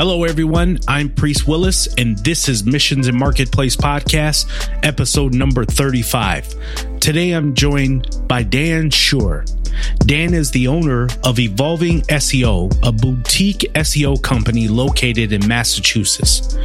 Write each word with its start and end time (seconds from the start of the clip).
Hello, 0.00 0.24
everyone. 0.24 0.78
I'm 0.88 1.10
Priest 1.10 1.46
Willis, 1.46 1.86
and 1.98 2.16
this 2.20 2.48
is 2.48 2.64
Missions 2.64 3.06
and 3.06 3.18
Marketplace 3.18 3.76
Podcast, 3.76 4.46
episode 4.82 5.34
number 5.34 5.62
35. 5.66 6.54
Today, 7.00 7.32
I'm 7.32 7.52
joined 7.52 8.16
by 8.26 8.42
Dan 8.42 8.88
Shure. 8.88 9.44
Dan 10.06 10.32
is 10.32 10.50
the 10.52 10.68
owner 10.68 11.06
of 11.22 11.38
Evolving 11.38 12.00
SEO, 12.00 12.74
a 12.82 12.90
boutique 12.90 13.70
SEO 13.74 14.22
company 14.22 14.68
located 14.68 15.34
in 15.34 15.46
Massachusetts. 15.46 16.56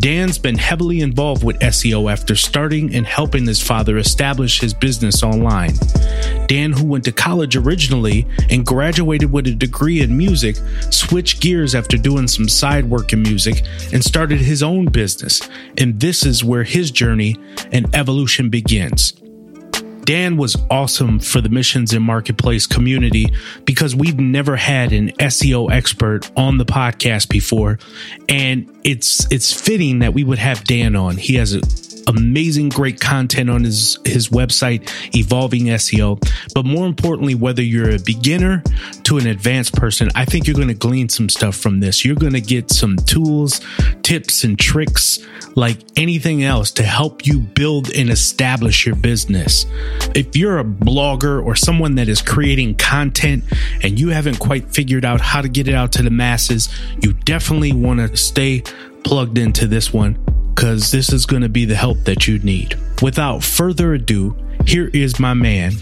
Dan's 0.00 0.38
been 0.38 0.56
heavily 0.56 1.02
involved 1.02 1.44
with 1.44 1.58
SEO 1.58 2.10
after 2.10 2.34
starting 2.34 2.94
and 2.94 3.06
helping 3.06 3.46
his 3.46 3.60
father 3.60 3.98
establish 3.98 4.58
his 4.58 4.72
business 4.72 5.22
online. 5.22 5.74
Dan, 6.46 6.72
who 6.72 6.86
went 6.86 7.04
to 7.04 7.12
college 7.12 7.54
originally 7.54 8.26
and 8.48 8.64
graduated 8.64 9.30
with 9.30 9.46
a 9.46 9.54
degree 9.54 10.00
in 10.00 10.16
music, 10.16 10.56
switched 10.88 11.42
gears 11.42 11.74
after 11.74 11.98
doing 11.98 12.28
some 12.28 12.48
side 12.48 12.86
work 12.86 13.12
in 13.12 13.20
music 13.20 13.62
and 13.92 14.02
started 14.02 14.40
his 14.40 14.62
own 14.62 14.86
business. 14.86 15.46
And 15.76 16.00
this 16.00 16.24
is 16.24 16.42
where 16.42 16.64
his 16.64 16.90
journey 16.90 17.36
and 17.70 17.94
evolution 17.94 18.48
begins. 18.48 19.12
Dan 20.04 20.36
was 20.36 20.56
awesome 20.70 21.18
for 21.18 21.40
the 21.40 21.48
missions 21.48 21.92
and 21.92 22.04
marketplace 22.04 22.66
community 22.66 23.32
because 23.64 23.94
we've 23.94 24.18
never 24.18 24.56
had 24.56 24.92
an 24.92 25.10
SEO 25.18 25.70
expert 25.70 26.30
on 26.36 26.58
the 26.58 26.64
podcast 26.64 27.28
before 27.28 27.78
and 28.28 28.70
it's 28.84 29.30
it's 29.30 29.52
fitting 29.52 30.00
that 30.00 30.14
we 30.14 30.24
would 30.24 30.38
have 30.38 30.64
Dan 30.64 30.96
on. 30.96 31.16
He 31.16 31.34
has 31.34 31.54
a 31.54 31.60
amazing, 32.06 32.70
great 32.70 33.00
content 33.00 33.50
on 33.50 33.64
his 33.64 33.98
his 34.04 34.28
website, 34.28 34.90
Evolving 35.14 35.64
SEO. 35.64 36.20
But 36.54 36.64
more 36.64 36.86
importantly, 36.86 37.34
whether 37.34 37.62
you're 37.62 37.90
a 37.90 37.98
beginner 37.98 38.62
to 39.04 39.18
an 39.18 39.26
advanced 39.26 39.74
person, 39.74 40.10
I 40.14 40.24
think 40.24 40.46
you're 40.46 40.56
going 40.56 40.68
to 40.68 40.74
glean 40.74 41.08
some 41.08 41.28
stuff 41.28 41.56
from 41.56 41.80
this. 41.80 42.04
You're 42.04 42.16
going 42.16 42.32
to 42.32 42.40
get 42.40 42.70
some 42.70 42.96
tools, 42.96 43.60
tips, 44.02 44.44
and 44.44 44.58
tricks 44.58 45.18
like 45.56 45.78
anything 45.96 46.44
else 46.44 46.70
to 46.72 46.82
help 46.82 47.26
you 47.26 47.40
build 47.40 47.90
and 47.90 48.10
establish 48.10 48.86
your 48.86 48.94
business. 48.94 49.66
If 50.14 50.36
you're 50.36 50.58
a 50.58 50.64
blogger 50.64 51.44
or 51.44 51.56
someone 51.56 51.96
that 51.96 52.08
is 52.08 52.22
creating 52.22 52.76
content 52.76 53.44
and 53.82 53.98
you 53.98 54.10
haven't 54.10 54.38
quite 54.38 54.72
figured 54.72 55.04
out 55.04 55.20
how 55.20 55.40
to 55.40 55.48
get 55.48 55.68
it 55.68 55.74
out 55.74 55.92
to 55.92 56.02
the 56.02 56.10
masses, 56.10 56.68
you 57.02 57.12
definitely 57.12 57.72
want 57.72 58.00
to 58.00 58.16
stay 58.16 58.62
plugged 59.02 59.38
into 59.38 59.66
this 59.66 59.92
one 59.92 60.18
because 60.60 60.90
this 60.90 61.10
is 61.10 61.24
going 61.24 61.40
to 61.40 61.48
be 61.48 61.64
the 61.64 61.74
help 61.74 61.96
that 62.04 62.28
you 62.28 62.38
need. 62.40 62.78
Without 63.00 63.42
further 63.42 63.94
ado, 63.94 64.36
here 64.66 64.90
is 64.92 65.18
my 65.18 65.32
man, 65.32 65.72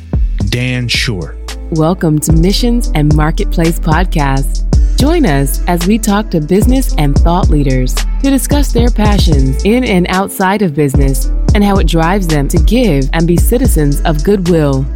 Dan 0.51 0.87
Shure. 0.87 1.37
Welcome 1.73 2.21
to 2.21 2.33
Missions 2.33 2.89
and 2.95 3.12
Marketplace 3.17 3.81
Podcast. 3.81 4.65
Join 4.97 5.27
us 5.27 5.65
as 5.67 5.84
we 5.89 5.99
talk 5.99 6.31
to 6.31 6.41
business 6.41 6.95
and 6.97 7.19
thought 7.19 7.49
leaders 7.49 7.93
to 8.23 8.31
discuss 8.31 8.71
their 8.71 8.89
passions 8.89 9.65
in 9.65 9.83
and 9.83 10.06
outside 10.11 10.62
of 10.62 10.77
business 10.77 11.25
and 11.56 11.65
how 11.65 11.79
it 11.79 11.89
drives 11.89 12.29
them 12.29 12.47
to 12.47 12.59
give 12.59 13.11
and 13.15 13.27
be 13.27 13.37
citizens 13.37 14.01
of 14.03 14.23
goodwill. 14.23 14.87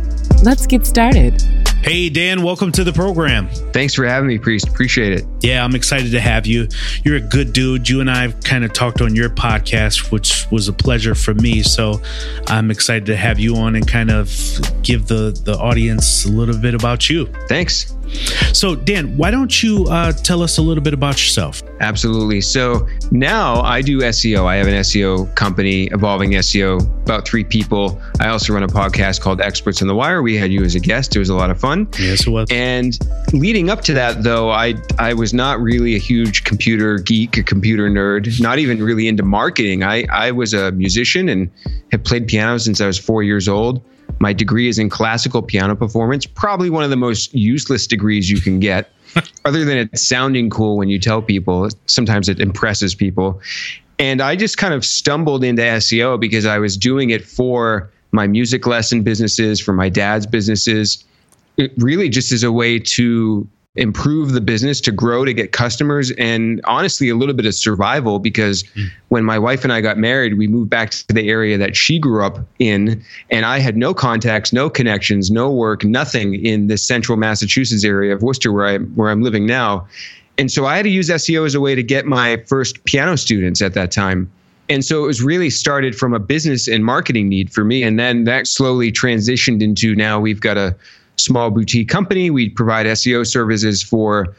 Let's 0.45 0.65
get 0.65 0.87
started. 0.87 1.43
Hey, 1.83 2.09
Dan, 2.09 2.45
welcome 2.45 2.71
to 2.71 2.85
the 2.85 2.93
program. 2.93 3.49
Thanks 3.73 3.95
for 3.95 4.07
having 4.07 4.29
me, 4.29 4.39
Priest. 4.39 4.69
Appreciate 4.69 5.13
it. 5.13 5.32
Yeah, 5.43 5.65
I'm 5.65 5.75
excited 5.75 6.12
to 6.12 6.21
have 6.21 6.47
you. 6.47 6.69
You're 7.05 7.17
a 7.17 7.21
good 7.21 7.53
dude. 7.53 7.89
You 7.89 8.01
and 8.01 8.11
I 8.11 8.23
have 8.23 8.41
kind 8.41 8.65
of 8.65 8.73
talked 8.73 9.01
on 9.01 9.15
your 9.15 9.29
podcast, 9.29 10.12
which 10.12 10.47
was 10.51 10.69
a 10.69 10.73
pleasure 10.73 11.15
for 11.15 11.35
me. 11.35 11.62
So 11.62 12.01
I'm 12.47 12.71
excited 12.71 13.07
to 13.07 13.17
have 13.17 13.39
you 13.39 13.57
on 13.57 13.75
and 13.75 13.87
kind 13.87 14.11
of 14.11 14.31
give 14.83 15.09
the, 15.09 15.39
the 15.45 15.57
audience 15.59 16.25
a 16.25 16.29
little 16.31 16.57
bit 16.57 16.75
about 16.75 17.11
you. 17.11 17.27
Thanks. 17.48 17.95
So, 18.53 18.75
Dan, 18.75 19.17
why 19.17 19.31
don't 19.31 19.63
you 19.63 19.87
uh, 19.89 20.13
tell 20.13 20.43
us 20.43 20.59
a 20.59 20.63
little 20.63 20.83
bit 20.83 20.93
about 20.93 21.15
yourself? 21.15 21.63
Absolutely. 21.81 22.41
So 22.41 22.87
now 23.11 23.61
I 23.63 23.81
do 23.83 24.01
SEO. 24.01 24.45
I 24.45 24.57
have 24.57 24.67
an 24.67 24.75
SEO 24.75 25.35
company, 25.35 25.85
Evolving 25.87 26.33
SEO, 26.33 26.80
about 27.03 27.27
three 27.27 27.42
people. 27.45 28.01
I 28.20 28.29
also 28.29 28.53
run 28.53 28.63
a 28.63 28.69
podcast 28.69 29.20
called 29.20 29.41
Experts 29.41 29.83
on 29.83 29.89
the 29.89 29.95
Wire. 29.95 30.23
We 30.23 30.36
had 30.36 30.53
you 30.53 30.63
as 30.63 30.74
a 30.74 30.80
guest. 30.80 31.17
It 31.17 31.19
was 31.19 31.30
a 31.30 31.35
lot 31.35 31.51
of 31.51 31.59
fun. 31.59 31.89
Yes, 31.98 32.27
it 32.27 32.30
was. 32.30 32.48
And 32.51 32.98
leading 33.33 33.70
up 33.70 33.80
to 33.83 33.95
that, 33.95 34.23
though, 34.23 34.51
I 34.51 34.74
I 34.98 35.14
was 35.14 35.32
not 35.33 35.61
really 35.61 35.95
a 35.95 35.98
huge 35.98 36.45
computer 36.45 36.98
geek, 36.98 37.37
a 37.37 37.43
computer 37.43 37.89
nerd, 37.89 38.41
not 38.41 38.59
even 38.59 38.83
really 38.83 39.09
into 39.09 39.23
marketing. 39.23 39.83
I, 39.83 40.07
I 40.11 40.31
was 40.31 40.55
a 40.55 40.73
musician 40.73 41.29
and 41.29 41.51
have 41.91 42.05
played 42.05 42.27
piano 42.27 42.59
since 42.59 42.81
I 42.81 42.87
was 42.87 42.98
four 42.98 43.23
years 43.23 43.48
old. 43.48 43.83
My 44.19 44.33
degree 44.33 44.69
is 44.69 44.79
in 44.79 44.91
classical 44.91 45.42
piano 45.42 45.75
performance, 45.75 46.27
probably 46.27 46.71
one 46.71 46.85
of 46.85 46.91
the 46.91 46.97
most 46.97 47.35
useless 47.35 47.87
degrees 47.87 48.31
you 48.31 48.41
can 48.41 48.61
get. 48.61 48.91
Other 49.45 49.65
than 49.65 49.77
it 49.77 49.98
sounding 49.98 50.48
cool 50.48 50.77
when 50.77 50.89
you 50.89 50.98
tell 50.98 51.21
people, 51.21 51.69
sometimes 51.87 52.29
it 52.29 52.41
impresses 52.41 52.95
people. 52.95 53.41
And 53.98 54.21
I 54.21 54.37
just 54.37 54.59
kind 54.59 54.75
of 54.75 54.85
stumbled 54.85 55.45
into 55.45 55.63
SEO 55.63 56.19
because 56.19 56.47
I 56.47 56.59
was 56.59 56.77
doing 56.77 57.11
it 57.11 57.25
for 57.25 57.91
my 58.13 58.27
music 58.27 58.67
lesson 58.67 59.03
businesses, 59.03 59.61
for 59.61 59.73
my 59.73 59.89
dad's 59.89 60.27
businesses, 60.27 61.05
it 61.57 61.73
really 61.79 62.09
just 62.09 62.33
as 62.33 62.42
a 62.42 62.53
way 62.53 62.79
to 62.79 63.47
improve 63.77 64.33
the 64.33 64.41
business 64.41 64.83
to 64.83 64.93
grow 64.93 65.25
to 65.25 65.33
get 65.33 65.53
customers 65.53 66.11
and 66.19 66.61
honestly 66.65 67.09
a 67.09 67.17
little 67.17 67.35
bit 67.35 67.47
of 67.47 67.55
survival 67.55 68.19
because 68.19 68.65
mm. 68.65 68.87
when 69.09 69.25
my 69.25 69.39
wife 69.39 69.65
and 69.65 69.73
I 69.73 69.81
got 69.81 69.97
married 69.97 70.37
we 70.37 70.47
moved 70.47 70.69
back 70.69 70.91
to 70.91 71.07
the 71.09 71.31
area 71.31 71.57
that 71.57 71.75
she 71.75 71.99
grew 71.99 72.23
up 72.23 72.39
in 72.59 73.03
and 73.31 73.47
I 73.47 73.61
had 73.61 73.79
no 73.79 73.95
contacts 73.95 74.53
no 74.53 74.69
connections 74.69 75.31
no 75.31 75.51
work 75.51 75.85
nothing 75.85 76.35
in 76.35 76.67
the 76.67 76.77
central 76.77 77.17
Massachusetts 77.17 77.83
area 77.83 78.15
of 78.15 78.23
Worcester 78.23 78.53
where 78.53 78.67
I 78.67 78.77
where 78.79 79.09
I'm 79.09 79.23
living 79.23 79.47
now 79.47 79.87
and 80.37 80.53
so 80.53 80.67
I 80.67 80.77
had 80.77 80.83
to 80.83 80.91
use 80.91 81.09
SEO 81.09 81.47
as 81.47 81.55
a 81.55 81.61
way 81.61 81.75
to 81.75 81.83
get 81.83 82.05
my 82.05 82.45
first 82.47 82.85
piano 82.85 83.17
students 83.17 83.63
at 83.63 83.73
that 83.73 83.91
time 83.91 84.31
and 84.69 84.85
so 84.85 85.03
it 85.03 85.07
was 85.07 85.23
really 85.23 85.49
started 85.49 85.97
from 85.97 86.13
a 86.13 86.19
business 86.19 86.69
and 86.69 86.85
marketing 86.85 87.31
need 87.31 87.51
for 87.51 87.65
me 87.65 87.83
and 87.83 87.99
then 87.99 88.25
that 88.25 88.47
slowly 88.47 88.93
transitioned 88.93 89.63
into 89.63 89.95
now 89.97 90.21
we've 90.21 90.43
got 90.43 90.59
a 90.59 90.77
small 91.25 91.51
boutique 91.51 91.89
company. 91.89 92.31
We 92.31 92.51
provide 92.51 92.87
SEO 92.87 93.27
services 93.27 93.83
for 93.83 94.35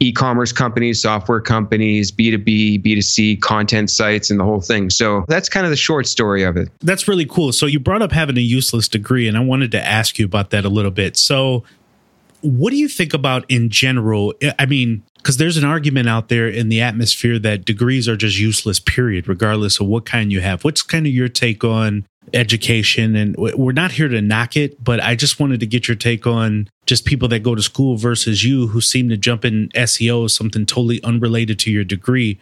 e-commerce 0.00 0.52
companies, 0.52 1.02
software 1.02 1.40
companies, 1.40 2.12
B2B, 2.12 2.84
B2C, 2.84 3.40
content 3.40 3.90
sites, 3.90 4.30
and 4.30 4.38
the 4.38 4.44
whole 4.44 4.60
thing. 4.60 4.90
So 4.90 5.24
that's 5.26 5.48
kind 5.48 5.66
of 5.66 5.70
the 5.70 5.76
short 5.76 6.06
story 6.06 6.44
of 6.44 6.56
it. 6.56 6.68
That's 6.80 7.08
really 7.08 7.26
cool. 7.26 7.52
So 7.52 7.66
you 7.66 7.80
brought 7.80 8.02
up 8.02 8.12
having 8.12 8.36
a 8.36 8.42
useless 8.42 8.86
degree, 8.86 9.26
and 9.26 9.36
I 9.36 9.40
wanted 9.40 9.72
to 9.72 9.84
ask 9.84 10.18
you 10.18 10.24
about 10.24 10.50
that 10.50 10.64
a 10.64 10.68
little 10.68 10.92
bit. 10.92 11.16
So 11.16 11.64
what 12.40 12.70
do 12.70 12.76
you 12.76 12.88
think 12.88 13.12
about 13.12 13.44
in 13.48 13.70
general? 13.70 14.34
I 14.58 14.66
mean, 14.66 15.02
because 15.16 15.38
there's 15.38 15.56
an 15.56 15.64
argument 15.64 16.08
out 16.08 16.28
there 16.28 16.46
in 16.46 16.68
the 16.68 16.80
atmosphere 16.80 17.38
that 17.40 17.64
degrees 17.64 18.08
are 18.08 18.16
just 18.16 18.38
useless, 18.38 18.78
period, 18.78 19.26
regardless 19.26 19.80
of 19.80 19.88
what 19.88 20.06
kind 20.06 20.30
you 20.30 20.40
have. 20.40 20.62
What's 20.62 20.82
kind 20.82 21.06
of 21.06 21.12
your 21.12 21.28
take 21.28 21.64
on 21.64 22.06
education 22.32 23.16
and 23.16 23.36
we're 23.36 23.72
not 23.72 23.92
here 23.92 24.08
to 24.08 24.20
knock 24.20 24.56
it 24.56 24.82
but 24.82 25.00
i 25.00 25.14
just 25.14 25.40
wanted 25.40 25.60
to 25.60 25.66
get 25.66 25.88
your 25.88 25.96
take 25.96 26.26
on 26.26 26.68
just 26.86 27.04
people 27.04 27.28
that 27.28 27.40
go 27.40 27.54
to 27.54 27.62
school 27.62 27.96
versus 27.96 28.44
you 28.44 28.68
who 28.68 28.80
seem 28.80 29.08
to 29.08 29.16
jump 29.16 29.44
in 29.44 29.68
seo 29.70 30.28
something 30.30 30.66
totally 30.66 31.02
unrelated 31.02 31.58
to 31.58 31.70
your 31.70 31.84
degree. 31.84 32.38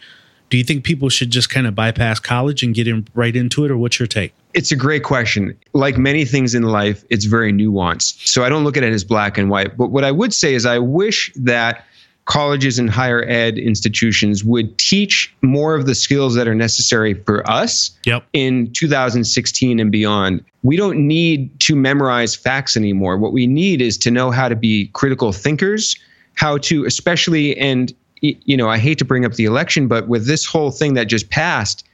Do 0.48 0.56
you 0.56 0.62
think 0.62 0.84
people 0.84 1.08
should 1.08 1.30
just 1.30 1.50
kind 1.50 1.66
of 1.66 1.74
bypass 1.74 2.20
college 2.20 2.62
and 2.62 2.72
get 2.72 2.86
in 2.86 3.08
right 3.14 3.34
into 3.34 3.64
it 3.64 3.70
or 3.70 3.76
what's 3.76 3.98
your 3.98 4.06
take? 4.06 4.32
It's 4.54 4.70
a 4.70 4.76
great 4.76 5.02
question. 5.02 5.58
Like 5.72 5.98
many 5.98 6.24
things 6.24 6.54
in 6.54 6.62
life 6.62 7.04
it's 7.10 7.24
very 7.24 7.53
nuanced. 7.53 8.28
So 8.28 8.44
i 8.44 8.48
don't 8.48 8.64
look 8.64 8.76
at 8.76 8.84
it 8.84 8.92
as 8.92 9.04
black 9.04 9.38
and 9.38 9.50
white 9.50 9.76
but 9.76 9.88
what 9.88 10.04
i 10.04 10.12
would 10.12 10.32
say 10.32 10.54
is 10.54 10.66
i 10.66 10.78
wish 10.78 11.32
that 11.36 11.84
colleges 12.26 12.78
and 12.78 12.91
higher 12.91 13.25
ed 13.25 13.56
institutions 13.56 14.44
would 14.44 14.76
teach 14.78 15.34
more 15.42 15.75
of 15.75 15.87
the 15.87 15.94
skills 15.94 16.34
that 16.34 16.47
are 16.47 16.54
necessary 16.54 17.14
for 17.14 17.48
us 17.48 17.97
yep. 18.04 18.25
in 18.32 18.70
2016 18.72 19.81
and 19.81 19.91
beyond. 19.91 20.44
We 20.62 20.76
don't 20.76 21.06
need 21.06 21.59
to 21.60 21.76
memorize 21.76 22.34
facts 22.34 22.76
anymore. 22.76 23.16
What 23.16 23.32
we 23.32 23.47
need 23.47 23.81
is 23.81 23.97
to 23.98 24.10
know 24.10 24.32
how 24.32 24.48
to 24.48 24.56
be 24.56 24.88
critical 24.92 25.32
thinkers, 25.32 25.97
how 26.34 26.59
to, 26.59 26.84
especially, 26.84 27.56
and, 27.59 27.95
you 28.21 28.56
know, 28.56 28.68
I 28.68 28.78
hate 28.78 28.98
to 28.98 29.04
bring 29.04 29.24
up 29.24 29.34
the 29.34 29.45
election, 29.45 29.86
but 29.86 30.09
with 30.09 30.27
this 30.27 30.45
whole 30.45 30.72
thing 30.72 30.95
that 30.95 31.04
just 31.04 31.30
passed, 31.30 31.86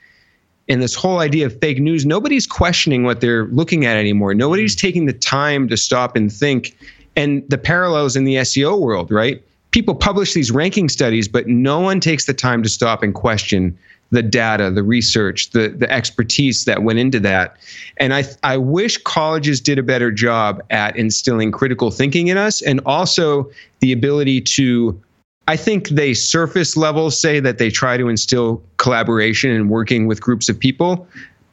and 0.69 0.81
this 0.81 0.95
whole 0.95 1.19
idea 1.19 1.45
of 1.47 1.59
fake 1.61 1.79
news, 1.79 2.07
nobody's 2.07 2.47
questioning 2.47 3.03
what 3.03 3.21
they're 3.21 3.47
looking 3.47 3.85
at 3.85 3.97
anymore. 3.97 4.33
Nobody's 4.33 4.77
mm. 4.77 4.81
taking 4.81 5.07
the 5.07 5.13
time 5.13 5.69
to 5.69 5.77
stop 5.77 6.17
and 6.17 6.33
think. 6.33 6.77
And 7.17 7.43
the 7.51 7.59
parallels 7.59 8.17
in 8.17 8.25
the 8.25 8.37
SEO 8.37 8.81
world, 8.81 9.11
right? 9.11 9.43
People 9.73 9.95
publish 9.95 10.33
these 10.35 10.51
ranking 10.51 10.89
studies, 10.89 11.27
but 11.27 11.49
no 11.49 11.81
one 11.81 11.99
takes 11.99 12.27
the 12.27 12.35
time 12.35 12.63
to 12.63 12.69
stop 12.69 13.03
and 13.03 13.15
question 13.15 13.77
the 14.11 14.23
data, 14.23 14.71
the 14.71 14.83
research, 14.83 15.51
the 15.51 15.71
the 15.71 15.91
expertise 15.91 16.67
that 16.67 16.83
went 16.83 16.99
into 16.99 17.19
that. 17.21 17.57
And 17.97 18.15
I 18.15 18.25
I 18.43 18.59
wish 18.59 18.99
colleges 18.99 19.61
did 19.61 19.79
a 19.79 19.83
better 19.83 20.13
job 20.13 20.63
at 20.71 20.95
instilling 20.97 21.51
critical 21.51 21.91
thinking 21.91 22.29
in 22.29 22.37
us 22.37 22.63
and 22.63 22.81
also 22.87 23.51
the 23.81 23.91
ability 23.91 24.43
to 24.43 25.01
I 25.49 25.57
think 25.57 25.89
they 25.89 26.15
surface 26.15 26.77
level 26.77 27.11
say 27.11 27.41
that 27.41 27.59
they 27.59 27.71
try 27.71 27.97
to 27.97 28.09
instill 28.09 28.63
collaboration 28.77 29.51
and 29.51 29.69
working 29.71 30.07
with 30.07 30.21
groups 30.21 30.49
of 30.49 30.59
people, 30.59 31.09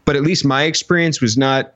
but 0.06 0.16
at 0.16 0.22
least 0.22 0.46
my 0.46 0.64
experience 0.64 1.22
was 1.22 1.38
not 1.38 1.74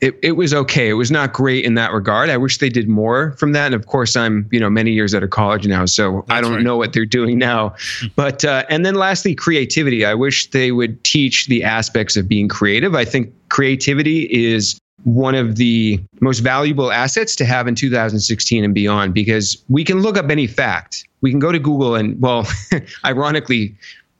it, 0.00 0.18
it 0.22 0.32
was 0.32 0.52
okay. 0.52 0.88
It 0.88 0.94
was 0.94 1.10
not 1.10 1.32
great 1.32 1.64
in 1.64 1.74
that 1.74 1.92
regard. 1.92 2.28
I 2.28 2.36
wish 2.36 2.58
they 2.58 2.68
did 2.68 2.88
more 2.88 3.32
from 3.32 3.52
that. 3.52 3.66
And 3.66 3.74
of 3.74 3.86
course, 3.86 4.16
I'm 4.16 4.48
you 4.50 4.60
know 4.60 4.68
many 4.70 4.92
years 4.92 5.14
out 5.14 5.22
of 5.22 5.30
college 5.30 5.66
now, 5.66 5.86
so 5.86 6.24
That's 6.26 6.38
I 6.38 6.40
don't 6.40 6.54
right. 6.54 6.62
know 6.62 6.76
what 6.76 6.92
they're 6.92 7.06
doing 7.06 7.38
now. 7.38 7.74
but 8.16 8.44
uh, 8.44 8.64
and 8.68 8.84
then 8.84 8.94
lastly, 8.94 9.34
creativity. 9.34 10.04
I 10.04 10.14
wish 10.14 10.50
they 10.50 10.72
would 10.72 11.02
teach 11.04 11.46
the 11.46 11.64
aspects 11.64 12.16
of 12.16 12.28
being 12.28 12.48
creative. 12.48 12.94
I 12.94 13.04
think 13.04 13.32
creativity 13.48 14.22
is 14.24 14.78
one 15.04 15.34
of 15.34 15.56
the 15.56 16.00
most 16.20 16.40
valuable 16.40 16.90
assets 16.90 17.36
to 17.36 17.44
have 17.44 17.68
in 17.68 17.74
2016 17.74 18.64
and 18.64 18.74
beyond 18.74 19.12
because 19.12 19.62
we 19.68 19.84
can 19.84 20.00
look 20.00 20.16
up 20.16 20.30
any 20.30 20.46
fact. 20.46 21.04
We 21.20 21.30
can 21.30 21.38
go 21.38 21.52
to 21.52 21.58
Google 21.58 21.94
and 21.94 22.20
well, 22.20 22.46
ironically, 23.04 23.74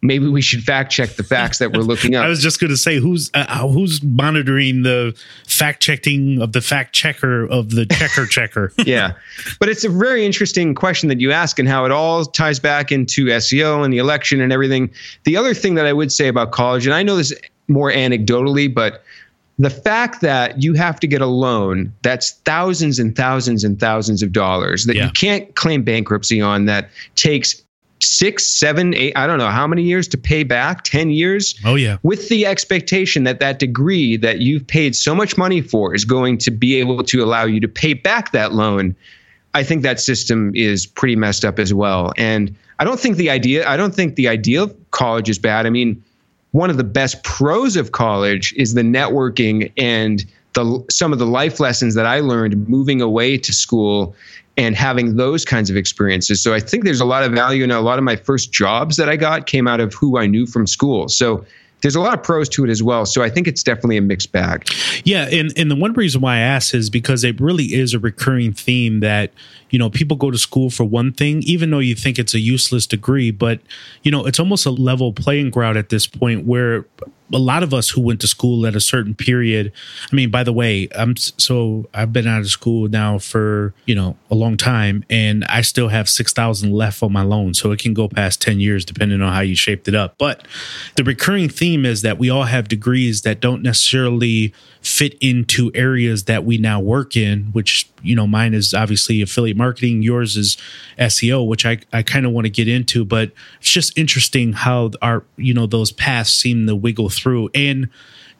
maybe 0.04 0.28
we 0.28 0.42
should 0.42 0.62
fact 0.62 0.92
check 0.92 1.10
the 1.16 1.24
facts 1.24 1.58
that 1.58 1.72
we're 1.72 1.82
looking 1.82 2.14
up. 2.16 2.24
I 2.24 2.28
was 2.28 2.42
just 2.42 2.60
going 2.60 2.70
to 2.70 2.76
say 2.76 2.98
who's 2.98 3.30
uh, 3.34 3.46
uh, 3.48 3.68
who's 3.68 4.02
monitoring 4.02 4.82
the 4.82 5.18
fact 5.46 5.82
checking 5.82 6.40
of 6.40 6.52
the 6.52 6.60
fact 6.60 6.94
checker 6.94 7.46
of 7.46 7.70
the 7.70 7.86
checker 7.86 8.26
checker. 8.30 8.72
yeah, 8.84 9.14
but 9.58 9.68
it's 9.68 9.82
a 9.82 9.88
very 9.88 10.24
interesting 10.24 10.74
question 10.74 11.08
that 11.08 11.20
you 11.20 11.32
ask 11.32 11.58
and 11.58 11.68
how 11.68 11.84
it 11.84 11.90
all 11.90 12.24
ties 12.24 12.60
back 12.60 12.92
into 12.92 13.26
SEO 13.26 13.84
and 13.84 13.92
the 13.92 13.98
election 13.98 14.40
and 14.40 14.52
everything. 14.52 14.90
The 15.24 15.36
other 15.36 15.54
thing 15.54 15.74
that 15.74 15.86
I 15.86 15.92
would 15.92 16.12
say 16.12 16.28
about 16.28 16.52
college, 16.52 16.86
and 16.86 16.94
I 16.94 17.02
know 17.02 17.16
this 17.16 17.32
more 17.66 17.90
anecdotally, 17.90 18.72
but 18.72 19.02
the 19.58 19.70
fact 19.70 20.20
that 20.20 20.60
you 20.60 20.74
have 20.74 20.98
to 21.00 21.06
get 21.06 21.20
a 21.20 21.26
loan 21.26 21.92
that's 22.02 22.32
thousands 22.44 22.98
and 22.98 23.14
thousands 23.14 23.62
and 23.62 23.78
thousands 23.78 24.22
of 24.22 24.32
dollars 24.32 24.84
that 24.86 24.96
yeah. 24.96 25.04
you 25.04 25.10
can't 25.12 25.54
claim 25.54 25.82
bankruptcy 25.82 26.40
on 26.40 26.64
that 26.66 26.90
takes 27.14 27.63
six, 28.04 28.46
seven, 28.46 28.94
eight, 28.94 29.12
I 29.16 29.26
don't 29.26 29.38
know 29.38 29.50
how 29.50 29.66
many 29.66 29.82
years 29.82 30.06
to 30.08 30.18
pay 30.18 30.44
back, 30.44 30.84
10 30.84 31.10
years. 31.10 31.54
Oh, 31.64 31.74
yeah. 31.74 31.98
With 32.02 32.28
the 32.28 32.46
expectation 32.46 33.24
that 33.24 33.40
that 33.40 33.58
degree 33.58 34.16
that 34.18 34.40
you've 34.40 34.66
paid 34.66 34.94
so 34.94 35.14
much 35.14 35.36
money 35.36 35.60
for 35.60 35.94
is 35.94 36.04
going 36.04 36.38
to 36.38 36.50
be 36.50 36.76
able 36.76 37.02
to 37.04 37.24
allow 37.24 37.44
you 37.44 37.60
to 37.60 37.68
pay 37.68 37.94
back 37.94 38.32
that 38.32 38.52
loan. 38.52 38.94
I 39.54 39.62
think 39.62 39.82
that 39.82 40.00
system 40.00 40.52
is 40.54 40.86
pretty 40.86 41.16
messed 41.16 41.44
up 41.44 41.58
as 41.58 41.72
well. 41.72 42.12
And 42.16 42.54
I 42.78 42.84
don't 42.84 42.98
think 42.98 43.16
the 43.16 43.30
idea, 43.30 43.68
I 43.68 43.76
don't 43.76 43.94
think 43.94 44.16
the 44.16 44.28
idea 44.28 44.62
of 44.64 44.90
college 44.90 45.28
is 45.28 45.38
bad. 45.38 45.66
I 45.66 45.70
mean, 45.70 46.02
one 46.50 46.70
of 46.70 46.76
the 46.76 46.84
best 46.84 47.22
pros 47.24 47.76
of 47.76 47.92
college 47.92 48.54
is 48.56 48.74
the 48.74 48.82
networking 48.82 49.72
and 49.76 50.24
the 50.54 50.84
some 50.88 51.12
of 51.12 51.18
the 51.18 51.26
life 51.26 51.60
lessons 51.60 51.94
that 51.94 52.06
I 52.06 52.20
learned 52.20 52.68
moving 52.68 53.00
away 53.00 53.36
to 53.38 53.52
school 53.52 54.14
and 54.56 54.76
having 54.76 55.16
those 55.16 55.44
kinds 55.44 55.70
of 55.70 55.76
experiences. 55.76 56.42
So 56.42 56.54
I 56.54 56.60
think 56.60 56.84
there's 56.84 57.00
a 57.00 57.04
lot 57.04 57.24
of 57.24 57.32
value 57.32 57.64
in 57.64 57.70
a 57.70 57.80
lot 57.80 57.98
of 57.98 58.04
my 58.04 58.16
first 58.16 58.52
jobs 58.52 58.96
that 58.96 59.08
I 59.08 59.16
got 59.16 59.46
came 59.46 59.66
out 59.66 59.80
of 59.80 59.94
who 59.94 60.18
I 60.18 60.26
knew 60.26 60.46
from 60.46 60.66
school. 60.66 61.08
So 61.08 61.44
there's 61.84 61.96
a 61.96 62.00
lot 62.00 62.14
of 62.14 62.22
pros 62.22 62.48
to 62.48 62.64
it 62.64 62.70
as 62.70 62.82
well. 62.82 63.04
So 63.04 63.22
I 63.22 63.28
think 63.28 63.46
it's 63.46 63.62
definitely 63.62 63.98
a 63.98 64.02
mixed 64.02 64.32
bag. 64.32 64.66
Yeah, 65.04 65.28
and 65.30 65.52
and 65.58 65.70
the 65.70 65.76
one 65.76 65.92
reason 65.92 66.22
why 66.22 66.36
I 66.36 66.38
ask 66.38 66.74
is 66.74 66.88
because 66.88 67.24
it 67.24 67.38
really 67.38 67.74
is 67.74 67.92
a 67.92 67.98
recurring 67.98 68.54
theme 68.54 69.00
that 69.00 69.32
you 69.74 69.78
know 69.78 69.90
people 69.90 70.16
go 70.16 70.30
to 70.30 70.38
school 70.38 70.70
for 70.70 70.84
one 70.84 71.12
thing, 71.12 71.42
even 71.42 71.70
though 71.70 71.80
you 71.80 71.96
think 71.96 72.16
it's 72.16 72.32
a 72.32 72.38
useless 72.38 72.86
degree, 72.86 73.32
but 73.32 73.58
you 74.04 74.12
know 74.12 74.24
it's 74.24 74.38
almost 74.38 74.66
a 74.66 74.70
level 74.70 75.12
playing 75.12 75.50
ground 75.50 75.76
at 75.76 75.88
this 75.88 76.06
point 76.06 76.46
where 76.46 76.86
a 77.32 77.38
lot 77.38 77.64
of 77.64 77.74
us 77.74 77.90
who 77.90 78.00
went 78.00 78.20
to 78.20 78.28
school 78.28 78.68
at 78.68 78.76
a 78.76 78.80
certain 78.80 79.16
period. 79.16 79.72
I 80.12 80.14
mean, 80.14 80.30
by 80.30 80.44
the 80.44 80.52
way, 80.52 80.86
I'm 80.94 81.16
so 81.16 81.88
I've 81.92 82.12
been 82.12 82.28
out 82.28 82.42
of 82.42 82.46
school 82.50 82.86
now 82.86 83.18
for 83.18 83.74
you 83.86 83.96
know 83.96 84.16
a 84.30 84.36
long 84.36 84.56
time, 84.56 85.04
and 85.10 85.44
I 85.46 85.62
still 85.62 85.88
have 85.88 86.08
six 86.08 86.32
thousand 86.32 86.70
left 86.70 87.02
on 87.02 87.12
my 87.12 87.22
loan, 87.22 87.52
so 87.52 87.72
it 87.72 87.80
can 87.80 87.94
go 87.94 88.08
past 88.08 88.40
ten 88.40 88.60
years 88.60 88.84
depending 88.84 89.22
on 89.22 89.32
how 89.32 89.40
you 89.40 89.56
shaped 89.56 89.88
it 89.88 89.96
up. 89.96 90.14
But 90.18 90.46
the 90.94 91.02
recurring 91.02 91.48
theme 91.48 91.84
is 91.84 92.02
that 92.02 92.16
we 92.16 92.30
all 92.30 92.44
have 92.44 92.68
degrees 92.68 93.22
that 93.22 93.40
don't 93.40 93.60
necessarily 93.62 94.54
fit 94.84 95.16
into 95.20 95.72
areas 95.74 96.24
that 96.24 96.44
we 96.44 96.58
now 96.58 96.78
work 96.78 97.16
in, 97.16 97.44
which, 97.52 97.88
you 98.04 98.14
know, 98.14 98.26
mine 98.26 98.54
is 98.54 98.74
obviously 98.74 99.22
affiliate 99.22 99.56
marketing, 99.56 100.02
yours 100.02 100.36
is 100.36 100.56
SEO, 100.98 101.46
which 101.46 101.66
I, 101.66 101.78
I 101.92 102.02
kind 102.02 102.26
of 102.26 102.32
want 102.32 102.44
to 102.44 102.50
get 102.50 102.68
into, 102.68 103.04
but 103.04 103.32
it's 103.60 103.70
just 103.70 103.96
interesting 103.98 104.52
how 104.52 104.90
our, 105.02 105.24
you 105.36 105.54
know, 105.54 105.66
those 105.66 105.92
paths 105.92 106.32
seem 106.32 106.66
to 106.66 106.76
wiggle 106.76 107.08
through. 107.08 107.50
And 107.54 107.88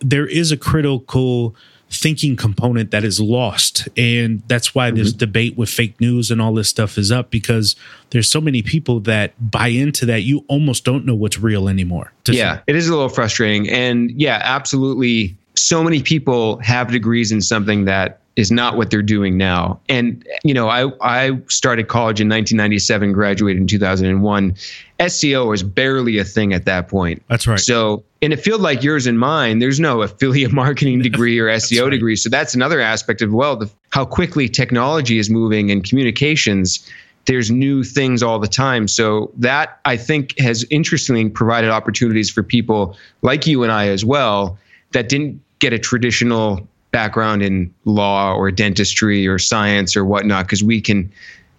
there 0.01 0.27
is 0.27 0.53
a 0.53 0.57
critical 0.57 1.57
thinking 1.91 2.37
component 2.37 2.91
that 2.91 3.05
is 3.05 3.21
lost. 3.21 3.89
And 3.97 4.43
that's 4.49 4.75
why 4.75 4.89
mm-hmm. 4.89 4.99
this 4.99 5.13
debate 5.13 5.57
with 5.57 5.69
fake 5.69 6.01
news 6.01 6.31
and 6.31 6.41
all 6.41 6.53
this 6.53 6.69
stuff 6.69 6.99
is 6.99 7.13
up 7.13 7.31
because 7.31 7.77
there's 8.11 8.31
so 8.31 8.41
many 8.41 8.63
people 8.63 9.01
that 9.01 9.33
buy 9.51 9.69
into 9.69 10.07
that 10.07 10.23
you 10.23 10.45
almost 10.49 10.85
don't 10.85 11.07
know 11.07 11.15
what's 11.15 11.39
real 11.39 11.69
anymore. 11.69 12.13
Yeah, 12.27 12.61
it 12.67 12.77
is 12.77 12.89
a 12.89 12.93
little 12.93 13.09
frustrating. 13.09 13.69
And 13.71 14.11
yeah, 14.11 14.41
absolutely 14.43 15.37
so 15.57 15.83
many 15.83 16.03
people 16.03 16.59
have 16.59 16.91
degrees 16.91 17.33
in 17.33 17.41
something 17.41 17.85
that 17.85 18.21
is 18.37 18.51
not 18.51 18.77
what 18.77 18.91
they're 18.91 19.03
doing 19.03 19.37
now. 19.37 19.81
And 19.89 20.27
you 20.43 20.55
know, 20.55 20.69
I 20.69 20.91
I 21.01 21.39
started 21.49 21.89
college 21.89 22.21
in 22.21 22.29
1997, 22.29 23.13
graduated 23.13 23.61
in 23.61 23.67
2001. 23.67 24.57
SEO 25.01 25.49
was 25.49 25.63
barely 25.63 26.19
a 26.19 26.25
thing 26.25 26.53
at 26.53 26.65
that 26.65 26.89
point. 26.89 27.23
That's 27.29 27.47
right. 27.47 27.61
So 27.61 28.03
in 28.21 28.33
a 28.33 28.37
field 28.37 28.61
like 28.61 28.83
yours 28.83 29.07
and 29.07 29.19
mine, 29.19 29.61
there's 29.61 29.79
no 29.79 30.03
affiliate 30.03 30.53
marketing 30.65 31.01
degree 31.01 31.39
or 31.39 31.47
SEO 31.47 31.85
right. 31.85 31.91
degree. 31.91 32.17
So 32.17 32.29
that's 32.29 32.55
another 32.55 32.81
aspect 32.81 33.23
of 33.23 33.33
well, 33.33 33.57
the, 33.57 33.71
how 33.91 34.05
quickly 34.05 34.49
technology 34.49 35.19
is 35.19 35.31
moving 35.31 35.71
and 35.71 35.85
communications. 35.89 36.89
There's 37.27 37.51
new 37.51 37.85
things 37.85 38.23
all 38.23 38.39
the 38.39 38.49
time. 38.49 38.87
So 38.89 39.33
that 39.37 39.81
I 39.85 39.97
think 39.97 40.39
has 40.39 40.65
interestingly 40.71 41.31
provided 41.31 41.71
opportunities 41.71 42.31
for 42.31 42.43
people 42.43 42.97
like 43.23 43.47
you 43.47 43.63
and 43.63 43.73
I 43.73 43.89
as 43.89 44.05
well 44.05 44.59
that 44.95 45.09
didn't 45.09 45.41
get 45.59 45.73
a 45.73 45.79
traditional 45.79 46.67
background 46.93 47.43
in 47.43 47.75
law 47.85 48.35
or 48.35 48.51
dentistry 48.51 49.27
or 49.27 49.39
science 49.39 49.97
or 49.97 50.05
whatnot 50.05 50.47
because 50.47 50.63
we 50.63 50.81
can 50.81 51.11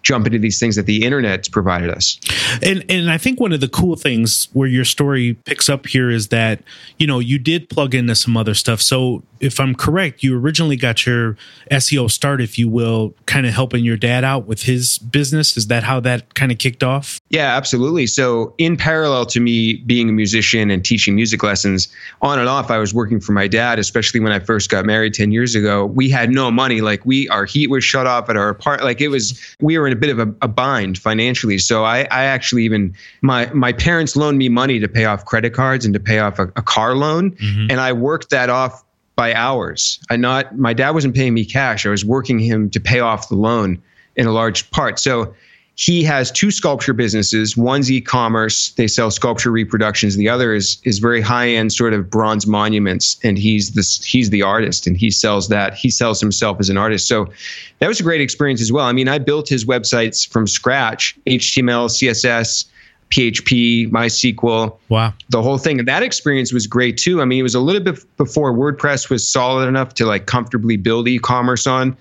jump 0.06 0.24
into 0.24 0.38
these 0.38 0.60
things 0.60 0.76
that 0.76 0.86
the 0.86 1.04
internet's 1.04 1.48
provided 1.48 1.90
us. 1.90 2.18
And 2.62 2.84
and 2.88 3.10
I 3.10 3.18
think 3.18 3.40
one 3.40 3.52
of 3.52 3.60
the 3.60 3.68
cool 3.68 3.96
things 3.96 4.48
where 4.52 4.68
your 4.68 4.84
story 4.84 5.34
picks 5.44 5.68
up 5.68 5.86
here 5.86 6.10
is 6.10 6.28
that 6.28 6.62
you 6.98 7.06
know 7.06 7.18
you 7.18 7.38
did 7.38 7.68
plug 7.68 7.94
into 7.94 8.14
some 8.14 8.36
other 8.36 8.54
stuff. 8.54 8.80
So 8.80 9.22
if 9.40 9.60
I'm 9.60 9.74
correct, 9.74 10.22
you 10.22 10.38
originally 10.38 10.76
got 10.76 11.06
your 11.06 11.36
SEO 11.70 12.10
start, 12.10 12.40
if 12.40 12.58
you 12.58 12.68
will, 12.68 13.14
kind 13.26 13.46
of 13.46 13.52
helping 13.52 13.84
your 13.84 13.96
dad 13.96 14.24
out 14.24 14.46
with 14.46 14.62
his 14.62 14.98
business. 14.98 15.56
Is 15.56 15.66
that 15.68 15.84
how 15.84 16.00
that 16.00 16.34
kind 16.34 16.52
of 16.52 16.58
kicked 16.58 16.82
off? 16.82 17.20
Yeah, 17.30 17.56
absolutely. 17.56 18.06
So 18.06 18.54
in 18.58 18.76
parallel 18.76 19.26
to 19.26 19.40
me 19.40 19.74
being 19.86 20.08
a 20.08 20.12
musician 20.12 20.70
and 20.70 20.84
teaching 20.84 21.14
music 21.14 21.42
lessons, 21.42 21.88
on 22.22 22.38
and 22.38 22.48
off, 22.48 22.70
I 22.70 22.78
was 22.78 22.94
working 22.94 23.20
for 23.20 23.32
my 23.32 23.48
dad, 23.48 23.78
especially 23.78 24.20
when 24.20 24.32
I 24.32 24.38
first 24.38 24.70
got 24.70 24.84
married 24.84 25.14
10 25.14 25.32
years 25.32 25.54
ago. 25.54 25.86
We 25.86 26.08
had 26.08 26.30
no 26.30 26.50
money. 26.50 26.80
Like 26.80 27.04
we 27.04 27.28
our 27.28 27.44
heat 27.44 27.68
was 27.68 27.84
shut 27.84 28.06
off 28.06 28.28
at 28.30 28.36
our 28.36 28.48
apartment. 28.48 28.84
Like 28.84 29.00
it 29.00 29.08
was 29.08 29.40
we 29.60 29.78
were 29.78 29.86
in 29.86 29.92
a 29.92 29.96
bit 29.96 30.10
of 30.10 30.18
a, 30.18 30.34
a 30.42 30.48
bind 30.48 30.98
financially. 30.98 31.58
So 31.58 31.84
I, 31.84 32.00
I 32.10 32.24
actually 32.24 32.64
even 32.64 32.94
my 33.22 33.46
my 33.52 33.72
parents 33.72 34.16
loaned 34.16 34.38
me 34.38 34.48
money 34.48 34.78
to 34.78 34.88
pay 34.88 35.04
off 35.04 35.24
credit 35.24 35.52
cards 35.52 35.84
and 35.84 35.94
to 35.94 36.00
pay 36.00 36.18
off 36.18 36.38
a, 36.38 36.44
a 36.56 36.62
car 36.62 36.94
loan, 36.94 37.32
mm-hmm. 37.32 37.70
and 37.70 37.80
I 37.80 37.92
worked 37.92 38.30
that 38.30 38.50
off 38.50 38.84
by 39.16 39.34
hours. 39.34 39.98
I 40.10 40.16
not 40.16 40.56
my 40.56 40.74
dad 40.74 40.90
wasn't 40.90 41.14
paying 41.14 41.34
me 41.34 41.44
cash. 41.44 41.86
I 41.86 41.88
was 41.88 42.04
working 42.04 42.38
him 42.38 42.70
to 42.70 42.80
pay 42.80 43.00
off 43.00 43.28
the 43.28 43.34
loan 43.34 43.82
in 44.14 44.26
a 44.26 44.32
large 44.32 44.70
part. 44.70 44.98
So 44.98 45.34
he 45.76 46.02
has 46.04 46.30
two 46.30 46.50
sculpture 46.50 46.94
businesses. 46.94 47.54
One's 47.56 47.90
e-commerce; 47.90 48.70
they 48.76 48.86
sell 48.86 49.10
sculpture 49.10 49.50
reproductions. 49.50 50.16
The 50.16 50.28
other 50.28 50.54
is 50.54 50.78
is 50.84 50.98
very 50.98 51.20
high-end 51.20 51.72
sort 51.72 51.92
of 51.92 52.08
bronze 52.10 52.46
monuments, 52.46 53.18
and 53.22 53.38
he's 53.38 53.72
this 53.72 54.02
he's 54.02 54.30
the 54.30 54.42
artist, 54.42 54.86
and 54.86 54.96
he 54.96 55.10
sells 55.10 55.48
that. 55.48 55.74
He 55.74 55.90
sells 55.90 56.20
himself 56.20 56.60
as 56.60 56.70
an 56.70 56.78
artist. 56.78 57.06
So 57.08 57.26
that 57.78 57.88
was 57.88 58.00
a 58.00 58.02
great 58.02 58.22
experience 58.22 58.62
as 58.62 58.72
well. 58.72 58.86
I 58.86 58.92
mean, 58.92 59.08
I 59.08 59.18
built 59.18 59.48
his 59.48 59.66
websites 59.66 60.26
from 60.26 60.46
scratch: 60.46 61.16
HTML, 61.26 61.88
CSS. 61.88 62.66
PHP, 63.10 63.90
MySQL, 63.90 64.76
wow, 64.88 65.14
the 65.30 65.42
whole 65.42 65.58
thing. 65.58 65.78
And 65.78 65.88
that 65.88 66.02
experience 66.02 66.52
was 66.52 66.66
great 66.66 66.96
too. 66.96 67.22
I 67.22 67.24
mean, 67.24 67.40
it 67.40 67.44
was 67.44 67.54
a 67.54 67.60
little 67.60 67.82
bit 67.82 68.04
before 68.16 68.52
WordPress 68.52 69.10
was 69.10 69.26
solid 69.26 69.68
enough 69.68 69.94
to 69.94 70.06
like 70.06 70.26
comfortably 70.26 70.76
build 70.76 71.08
e-commerce 71.08 71.66
on 71.66 71.96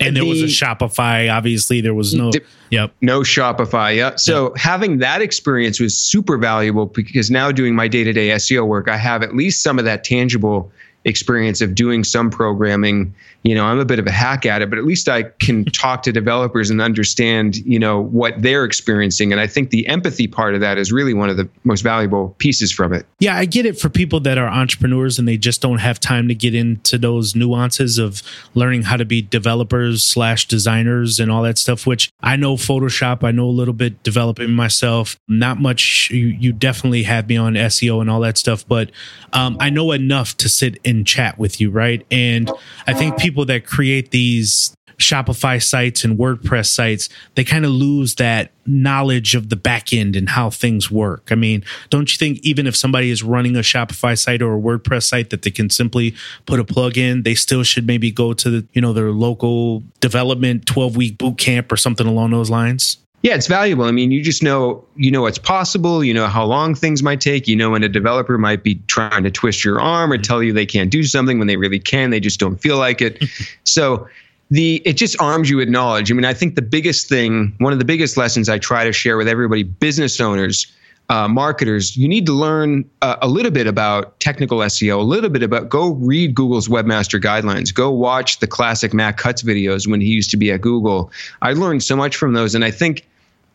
and 0.00 0.16
there 0.16 0.24
was 0.24 0.42
a 0.42 0.46
Shopify. 0.46 1.32
Obviously, 1.32 1.80
there 1.80 1.94
was 1.94 2.14
no. 2.14 2.30
Yep. 2.70 2.92
No 3.00 3.20
Shopify. 3.20 3.96
Yeah. 3.96 4.16
So 4.16 4.48
yep. 4.48 4.56
having 4.56 4.98
that 4.98 5.22
experience 5.22 5.78
was 5.78 5.96
super 5.96 6.36
valuable 6.36 6.86
because 6.86 7.30
now 7.30 7.52
doing 7.52 7.74
my 7.74 7.86
day 7.88 8.04
to 8.04 8.12
day 8.12 8.28
SEO 8.30 8.66
work, 8.66 8.88
I 8.88 8.96
have 8.96 9.22
at 9.22 9.34
least 9.34 9.62
some 9.62 9.78
of 9.78 9.84
that 9.84 10.02
tangible 10.02 10.72
experience 11.04 11.60
of 11.60 11.74
doing 11.74 12.02
some 12.02 12.30
programming 12.30 13.14
you 13.44 13.54
know 13.54 13.64
i'm 13.64 13.78
a 13.78 13.84
bit 13.84 13.98
of 13.98 14.06
a 14.06 14.10
hack 14.10 14.46
at 14.46 14.62
it 14.62 14.70
but 14.70 14.78
at 14.78 14.84
least 14.84 15.08
i 15.08 15.22
can 15.22 15.64
talk 15.72 16.02
to 16.02 16.12
developers 16.12 16.70
and 16.70 16.80
understand 16.80 17.56
you 17.58 17.78
know 17.78 18.00
what 18.00 18.34
they're 18.40 18.64
experiencing. 18.64 19.32
And 19.32 19.40
i 19.40 19.46
think 19.46 19.70
the 19.70 19.86
empathy 19.86 20.26
part 20.26 20.54
of 20.54 20.60
that 20.60 20.78
is 20.78 20.90
really 20.90 21.14
one 21.14 21.28
of 21.28 21.36
the 21.36 21.48
most 21.64 21.82
valuable 21.82 22.34
pieces 22.38 22.72
from 22.72 22.92
it. 22.92 23.06
Yeah 23.18 23.36
i 23.36 23.44
get 23.44 23.66
it 23.66 23.78
for 23.78 23.88
people 23.88 24.20
that 24.20 24.38
are 24.38 24.48
entrepreneurs 24.48 25.18
and 25.18 25.28
they 25.28 25.36
just 25.36 25.60
don't 25.60 25.78
have 25.78 26.00
time 26.00 26.28
to 26.28 26.34
get 26.34 26.54
into 26.54 26.98
those 26.98 27.36
nuances 27.36 27.98
of 27.98 28.22
learning 28.54 28.82
how 28.82 28.96
to 28.96 29.04
be 29.04 29.22
developers 29.22 30.04
slash 30.04 30.48
designers 30.48 31.20
and 31.20 31.30
all 31.30 31.42
that 31.42 31.58
stuff 31.58 31.86
which 31.86 32.10
i 32.22 32.36
know 32.36 32.56
photoshop 32.56 33.22
i 33.22 33.30
know 33.30 33.46
a 33.46 33.46
little 33.46 33.74
bit 33.74 34.02
developing 34.02 34.50
myself. 34.50 35.16
Not 35.28 35.60
much 35.60 36.10
you, 36.10 36.26
you 36.26 36.52
definitely 36.52 37.02
have 37.04 37.28
me 37.28 37.36
on 37.36 37.54
seo 37.54 38.00
and 38.00 38.10
all 38.10 38.20
that 38.20 38.38
stuff 38.38 38.66
but 38.66 38.90
um, 39.32 39.56
i 39.60 39.68
know 39.70 39.92
enough 39.92 40.36
to 40.38 40.48
sit 40.48 40.78
and 40.84 40.94
and 40.94 41.06
chat 41.06 41.38
with 41.38 41.60
you, 41.60 41.70
right? 41.70 42.06
And 42.10 42.50
I 42.86 42.94
think 42.94 43.18
people 43.18 43.33
that 43.46 43.66
create 43.66 44.12
these 44.12 44.74
Shopify 44.98 45.62
sites 45.62 46.04
and 46.04 46.18
WordPress 46.18 46.66
sites, 46.66 47.08
they 47.34 47.44
kind 47.44 47.64
of 47.64 47.70
lose 47.70 48.14
that 48.16 48.52
knowledge 48.66 49.34
of 49.34 49.48
the 49.48 49.56
back 49.56 49.92
end 49.92 50.16
and 50.16 50.28
how 50.28 50.50
things 50.50 50.90
work. 50.90 51.28
I 51.30 51.34
mean, 51.34 51.64
don't 51.90 52.10
you 52.10 52.16
think 52.16 52.38
even 52.42 52.66
if 52.66 52.76
somebody 52.76 53.10
is 53.10 53.22
running 53.22 53.56
a 53.56 53.60
Shopify 53.60 54.16
site 54.18 54.42
or 54.42 54.56
a 54.56 54.60
WordPress 54.60 55.04
site 55.04 55.30
that 55.30 55.42
they 55.42 55.50
can 55.50 55.70
simply 55.70 56.14
put 56.46 56.60
a 56.60 56.64
plug 56.64 56.96
in, 56.96 57.22
they 57.22 57.34
still 57.34 57.62
should 57.62 57.86
maybe 57.86 58.10
go 58.10 58.32
to 58.34 58.50
the, 58.50 58.66
you 58.72 58.80
know, 58.80 58.92
their 58.92 59.10
local 59.10 59.82
development 60.00 60.66
12 60.66 60.96
week 60.96 61.18
boot 61.18 61.38
camp 61.38 61.70
or 61.72 61.76
something 61.76 62.06
along 62.06 62.30
those 62.30 62.50
lines? 62.50 62.98
Yeah, 63.24 63.36
it's 63.36 63.46
valuable. 63.46 63.86
I 63.86 63.90
mean, 63.90 64.10
you 64.10 64.22
just 64.22 64.42
know 64.42 64.84
you 64.96 65.10
know 65.10 65.22
what's 65.22 65.38
possible. 65.38 66.04
You 66.04 66.12
know 66.12 66.26
how 66.26 66.44
long 66.44 66.74
things 66.74 67.02
might 67.02 67.22
take. 67.22 67.48
You 67.48 67.56
know 67.56 67.70
when 67.70 67.82
a 67.82 67.88
developer 67.88 68.36
might 68.36 68.62
be 68.62 68.74
trying 68.86 69.24
to 69.24 69.30
twist 69.30 69.64
your 69.64 69.80
arm 69.80 70.12
or 70.12 70.18
tell 70.18 70.42
you 70.42 70.52
they 70.52 70.66
can't 70.66 70.90
do 70.90 71.02
something 71.02 71.38
when 71.38 71.46
they 71.46 71.56
really 71.56 71.78
can. 71.78 72.10
They 72.10 72.20
just 72.20 72.38
don't 72.38 72.56
feel 72.56 72.76
like 72.76 73.00
it. 73.00 73.24
so 73.64 74.06
the 74.50 74.82
it 74.84 74.98
just 74.98 75.18
arms 75.22 75.48
you 75.48 75.56
with 75.56 75.70
knowledge. 75.70 76.12
I 76.12 76.14
mean, 76.14 76.26
I 76.26 76.34
think 76.34 76.54
the 76.54 76.60
biggest 76.60 77.08
thing, 77.08 77.54
one 77.60 77.72
of 77.72 77.78
the 77.78 77.86
biggest 77.86 78.18
lessons 78.18 78.50
I 78.50 78.58
try 78.58 78.84
to 78.84 78.92
share 78.92 79.16
with 79.16 79.26
everybody, 79.26 79.62
business 79.62 80.20
owners, 80.20 80.70
uh, 81.08 81.26
marketers, 81.26 81.96
you 81.96 82.06
need 82.06 82.26
to 82.26 82.32
learn 82.32 82.84
uh, 83.00 83.16
a 83.22 83.28
little 83.28 83.50
bit 83.50 83.66
about 83.66 84.20
technical 84.20 84.58
SEO, 84.58 84.98
a 84.98 85.02
little 85.02 85.30
bit 85.30 85.42
about 85.42 85.70
go 85.70 85.92
read 85.92 86.34
Google's 86.34 86.68
webmaster 86.68 87.18
guidelines, 87.18 87.72
go 87.72 87.90
watch 87.90 88.40
the 88.40 88.46
classic 88.46 88.92
Matt 88.92 89.16
Cutts 89.16 89.42
videos 89.42 89.88
when 89.88 90.02
he 90.02 90.08
used 90.08 90.30
to 90.30 90.36
be 90.36 90.52
at 90.52 90.60
Google. 90.60 91.10
I 91.40 91.54
learned 91.54 91.82
so 91.82 91.96
much 91.96 92.16
from 92.16 92.34
those, 92.34 92.54
and 92.54 92.66
I 92.66 92.70
think 92.70 93.06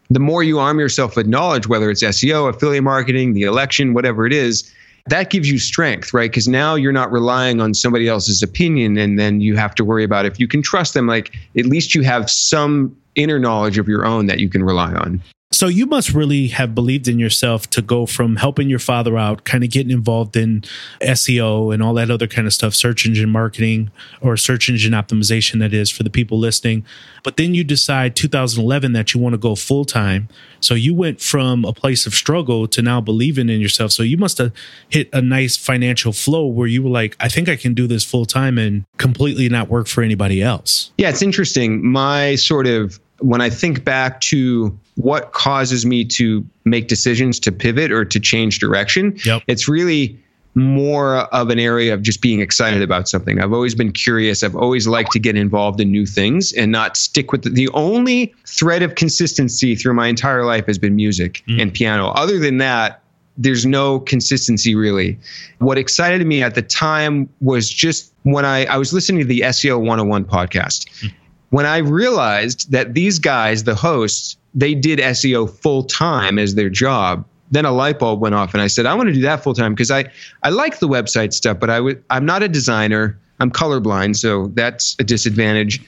the 0.10 0.20
more 0.20 0.44
you 0.44 0.60
arm 0.60 0.80
yourself 0.80 1.16
with 1.16 1.28
knowledge, 1.28 1.68
whether 1.68 1.90
it's 1.90 2.04
SEO, 2.04 2.50
affiliate 2.50 2.84
marketing, 2.84 3.34
the 3.34 3.44
election, 3.44 3.94
whatever 3.94 4.26
it 4.26 4.34
is, 4.34 4.74
that 5.06 5.30
gives 5.30 5.50
you 5.50 5.60
strength, 5.60 6.14
right? 6.14 6.30
Because 6.30 6.48
now 6.48 6.76
you're 6.76 6.92
not 6.92 7.12
relying 7.12 7.62
on 7.62 7.74
somebody 7.74 8.08
else's 8.08 8.44
opinion, 8.44 8.98
and 8.98 9.18
then 9.20 9.42
you 9.42 9.56
have 9.56 9.76
to 9.76 9.86
worry 9.86 10.04
about 10.04 10.26
if 10.26 10.40
you 10.40 10.48
can 10.48 10.62
trust 10.62 10.94
them. 10.94 11.08
Like 11.08 11.36
at 11.58 11.66
least 11.66 11.96
you 11.96 12.02
have 12.04 12.30
some 12.30 12.96
inner 13.16 13.40
knowledge 13.40 13.78
of 13.78 13.88
your 13.88 14.06
own 14.06 14.28
that 14.28 14.40
you 14.40 14.50
can 14.50 14.64
rely 14.64 14.94
on. 14.94 15.22
So 15.52 15.68
you 15.68 15.88
must 15.88 16.14
really 16.14 16.50
have 16.50 16.76
believed 16.76 17.08
in 17.08 17.18
yourself 17.18 17.68
to 17.72 17.82
go 17.82 18.06
from 18.06 18.36
helping 18.36 18.70
your 18.70 18.78
father 18.78 19.18
out, 19.18 19.46
kind 19.46 19.64
of 19.64 19.72
getting 19.72 19.92
involved 19.92 20.38
in 20.38 20.64
SEO 21.02 21.74
and 21.74 21.82
all 21.82 21.96
that 21.96 22.12
other 22.12 22.28
kind 22.28 22.46
of 22.46 22.54
stuff, 22.54 22.76
search 22.76 23.08
engine 23.08 23.32
marketing 23.32 23.90
or 24.22 24.38
search 24.38 24.70
engine 24.70 24.92
optimization, 24.94 25.58
that 25.60 25.74
is 25.74 25.90
for 25.90 26.04
the 26.04 26.10
people 26.12 26.38
listening. 26.38 26.86
But 27.24 27.38
then 27.38 27.56
you 27.56 27.64
decide 27.64 28.16
2011 28.16 28.94
that 28.94 29.16
you 29.16 29.20
want 29.20 29.34
to 29.34 29.40
go 29.40 29.56
full 29.56 29.86
time. 29.86 30.30
So 30.60 30.76
you 30.76 30.94
went 30.94 31.20
from 31.20 31.66
a 31.66 31.74
place 31.74 32.06
of 32.06 32.14
struggle 32.14 32.68
to 32.68 32.84
now 32.84 33.02
believing 33.02 33.50
in 33.50 33.60
yourself. 33.60 33.92
So 33.92 34.04
you 34.04 34.18
must 34.18 34.38
have 34.38 34.54
hit 34.90 35.10
a 35.14 35.22
nice 35.22 35.58
financial 35.58 36.14
flow 36.14 36.46
where 36.46 36.68
you 36.68 36.84
were 36.84 36.92
like, 36.92 37.16
I 37.20 37.28
think 37.28 37.50
I 37.50 37.56
can 37.56 37.74
do 37.74 37.88
this 37.88 38.06
full 38.06 38.28
time 38.28 38.60
and 38.60 38.86
completely 38.98 39.50
not 39.50 39.68
work 39.68 39.88
for 39.88 40.04
anybody 40.04 40.44
else. 40.44 40.92
Yeah, 41.00 41.10
it's 41.10 41.24
interesting. 41.24 41.84
My 41.92 42.36
sort 42.36 42.68
of 42.68 43.00
when 43.22 43.42
I 43.42 43.50
think 43.50 43.84
back 43.84 44.22
to 44.22 44.78
what 45.00 45.32
causes 45.32 45.86
me 45.86 46.04
to 46.04 46.46
make 46.66 46.90
decisions 46.90 47.40
to 47.40 47.54
pivot 47.54 47.90
or 47.90 48.04
to 48.04 48.20
change 48.20 48.60
direction, 48.60 49.18
yep. 49.24 49.42
it's 49.48 49.66
really 49.66 50.20
more 50.56 51.20
of 51.34 51.50
an 51.50 51.58
area 51.58 51.94
of 51.94 52.02
just 52.02 52.22
being 52.22 52.42
excited 52.42 52.82
about 52.82 53.08
something. 53.08 53.40
I've 53.40 53.54
always 53.54 53.74
been 53.74 53.94
curious. 53.94 54.44
I've 54.44 54.58
always 54.58 54.88
liked 54.88 55.14
to 55.14 55.20
get 55.20 55.38
involved 55.38 55.80
in 55.80 55.90
new 55.90 56.06
things 56.06 56.52
and 56.52 56.70
not 56.70 56.98
stick 56.98 57.32
with 57.32 57.44
the, 57.44 57.50
the 57.50 57.70
only 57.70 58.36
thread 58.46 58.84
of 58.84 58.96
consistency 58.96 59.74
through 59.74 59.94
my 59.94 60.08
entire 60.08 60.44
life 60.44 60.66
has 60.66 60.78
been 60.78 60.98
music 60.98 61.44
mm. 61.48 61.62
and 61.62 61.74
piano. 61.74 62.10
Other 62.10 62.38
than 62.38 62.58
that, 62.58 63.02
there's 63.38 63.66
no 63.66 64.02
consistency 64.02 64.76
really. 64.76 65.18
What 65.60 65.78
excited 65.78 66.28
me 66.28 66.44
at 66.44 66.56
the 66.56 66.62
time 66.62 67.30
was 67.40 67.70
just 67.70 68.12
when 68.24 68.44
I, 68.44 68.66
I 68.66 68.76
was 68.76 68.92
listening 68.92 69.22
to 69.22 69.28
the 69.28 69.42
SEO 69.42 69.80
101 69.80 70.26
podcast. 70.26 70.90
Mm 71.00 71.14
when 71.50 71.66
I 71.66 71.78
realized 71.78 72.72
that 72.72 72.94
these 72.94 73.20
guys, 73.20 73.64
the 73.64 73.76
hosts, 73.76 74.38
they 74.54 74.74
did 74.74 75.00
SEO 75.00 75.50
full 75.50 75.84
time 75.84 76.40
as 76.40 76.56
their 76.56 76.70
job, 76.70 77.26
then 77.52 77.66
a 77.66 77.72
light 77.72 78.00
bulb 78.00 78.20
went 78.20 78.36
off 78.36 78.54
and 78.54 78.62
I 78.62 78.68
said, 78.68 78.86
I 78.86 78.94
want 78.94 79.08
to 79.08 79.14
do 79.14 79.22
that 79.22 79.44
full 79.44 79.54
time 79.54 79.74
because 79.74 79.92
I, 79.92 80.06
I 80.44 80.50
like 80.50 80.80
the 80.80 80.88
website 80.88 81.34
stuff, 81.34 81.60
but 81.60 81.70
I 81.70 81.78
w- 81.78 82.02
I'm 82.10 82.26
not 82.26 82.44
a 82.44 82.48
designer. 82.48 83.20
I'm 83.40 83.52
colorblind, 83.52 84.18
so 84.18 84.48
that's 84.54 84.96
a 85.00 85.04
disadvantage. 85.04 85.82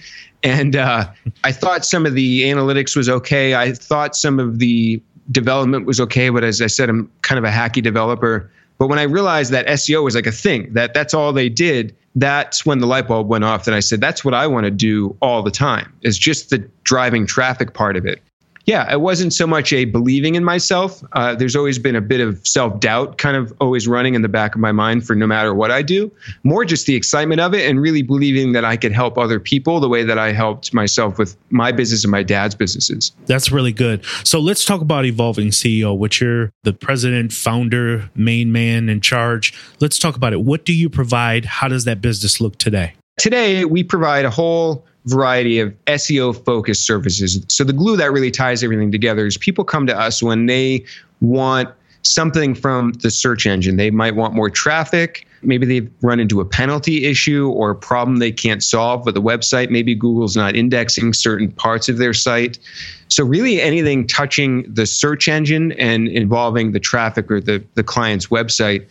And 0.44 0.76
uh, 0.76 1.12
I 1.44 1.52
thought 1.52 1.86
some 1.86 2.06
of 2.06 2.16
the 2.16 2.44
analytics 2.44 2.96
was 2.96 3.10
okay. 3.10 3.56
I 3.56 3.74
thought 3.74 4.16
some 4.16 4.40
of 4.40 4.60
the 4.60 5.02
development 5.32 5.86
was 5.86 6.00
okay, 6.02 6.30
but 6.30 6.44
as 6.44 6.62
I 6.62 6.68
said, 6.68 6.90
I'm 6.90 7.12
kind 7.22 7.38
of 7.38 7.44
a 7.44 7.54
hacky 7.54 7.84
developer. 7.84 8.50
But 8.78 8.88
when 8.88 8.98
I 8.98 9.04
realized 9.04 9.52
that 9.52 9.68
SEO 9.68 10.04
was 10.04 10.16
like 10.16 10.26
a 10.26 10.32
thing, 10.32 10.74
that 10.74 10.94
that's 10.96 11.14
all 11.14 11.32
they 11.34 11.50
did, 11.50 11.96
that's 12.16 12.66
when 12.66 12.80
the 12.80 12.88
light 12.88 13.08
bulb 13.08 13.28
went 13.28 13.44
off 13.44 13.66
that 13.66 13.76
I 13.76 13.80
said, 13.80 14.02
that's 14.02 14.26
what 14.26 14.34
I 14.34 14.48
want 14.48 14.66
to 14.66 14.72
do 14.72 15.16
all 15.22 15.44
the 15.44 15.52
time, 15.52 15.94
is 16.02 16.18
just 16.18 16.50
the 16.50 16.58
driving 16.84 17.28
traffic 17.28 17.74
part 17.74 17.96
of 17.96 18.06
it 18.06 18.22
yeah, 18.66 18.92
it 18.92 19.02
wasn't 19.02 19.34
so 19.34 19.48
much 19.48 19.74
a 19.74 19.86
believing 19.86 20.36
in 20.36 20.44
myself. 20.44 21.04
Uh, 21.14 21.36
there's 21.36 21.56
always 21.56 21.80
been 21.80 21.96
a 21.96 22.02
bit 22.02 22.22
of 22.22 22.46
self 22.46 22.80
doubt 22.80 23.18
kind 23.18 23.36
of 23.36 23.54
always 23.60 23.88
running 23.88 24.14
in 24.14 24.22
the 24.22 24.30
back 24.30 24.56
of 24.56 24.62
my 24.62 24.72
mind 24.72 25.06
for 25.06 25.16
no 25.16 25.28
matter 25.28 25.54
what 25.54 25.72
I 25.72 25.82
do. 25.82 26.12
More 26.44 26.66
just 26.66 26.86
the 26.86 26.96
excitement 26.96 27.42
of 27.42 27.54
it 27.54 27.70
and 27.70 27.82
really 27.82 28.02
believing 28.02 28.52
that 28.54 28.66
I 28.66 28.78
could 28.78 28.92
help 28.92 29.18
other 29.18 29.40
people 29.40 29.80
the 29.80 29.90
way 29.90 30.04
that 30.04 30.18
I 30.18 30.32
helped 30.32 30.74
myself 30.74 31.18
with 31.18 31.38
my 31.50 31.72
business 31.72 32.04
and 32.04 32.12
my 32.12 32.24
dad's 32.24 32.56
businesses. 32.56 33.12
That's 33.26 33.52
really 33.52 33.74
good. 33.74 34.06
So 34.24 34.40
let's 34.40 34.66
talk 34.66 34.82
about 34.82 35.06
Evolving 35.06 35.50
CEO, 35.50 35.98
which 35.98 36.22
you're 36.22 36.52
the 36.64 36.74
president, 36.74 37.34
founder, 37.34 38.10
main 38.16 38.52
man 38.52 38.90
in 38.90 39.02
charge. 39.02 39.54
Let's 39.80 39.98
talk 39.98 40.16
about 40.16 40.34
it. 40.34 40.42
What 40.42 40.66
do 40.66 40.74
you 40.74 40.90
provide? 40.90 41.46
How 41.46 41.68
does 41.68 41.86
that 41.86 42.02
business 42.02 42.40
look 42.40 42.58
today? 42.58 42.94
Today, 43.18 43.66
we 43.66 43.84
provide 43.84 44.26
a 44.26 44.30
whole 44.30 44.86
variety 45.06 45.60
of 45.60 45.74
SEO 45.86 46.44
focused 46.46 46.86
services. 46.86 47.44
So 47.48 47.64
the 47.64 47.74
glue 47.74 47.98
that 47.98 48.12
really 48.12 48.32
ties 48.32 48.64
everything 48.64 48.92
together 48.92 49.26
is 49.26 49.38
people 49.38 49.64
come 49.64 49.88
to 49.88 49.98
us 49.98 50.22
when 50.22 50.46
they 50.46 50.86
want 51.22 51.70
something 52.04 52.56
from 52.56 52.94
the 52.94 53.12
search 53.12 53.46
engine. 53.46 53.78
They 53.78 53.92
might 53.92 54.16
want 54.16 54.34
more 54.34 54.50
traffic. 54.50 55.28
Maybe 55.44 55.66
they've 55.66 55.92
run 56.02 56.20
into 56.20 56.40
a 56.40 56.46
penalty 56.46 57.06
issue 57.06 57.50
or 57.50 57.72
a 57.72 57.76
problem 57.76 58.18
they 58.18 58.32
can't 58.32 58.64
solve 58.64 59.06
with 59.06 59.16
the 59.16 59.22
website. 59.22 59.70
Maybe 59.70 59.96
Google's 59.96 60.36
not 60.36 60.56
indexing 60.56 61.14
certain 61.14 61.52
parts 61.52 61.90
of 61.90 61.98
their 61.98 62.14
site. 62.14 62.60
So, 63.08 63.26
really, 63.26 63.60
anything 63.60 64.08
touching 64.08 64.72
the 64.72 64.86
search 64.86 65.28
engine 65.28 65.72
and 65.74 66.08
involving 66.08 66.72
the 66.72 66.80
traffic 66.80 67.30
or 67.32 67.42
the, 67.42 67.64
the 67.74 67.84
client's 67.84 68.28
website 68.28 68.88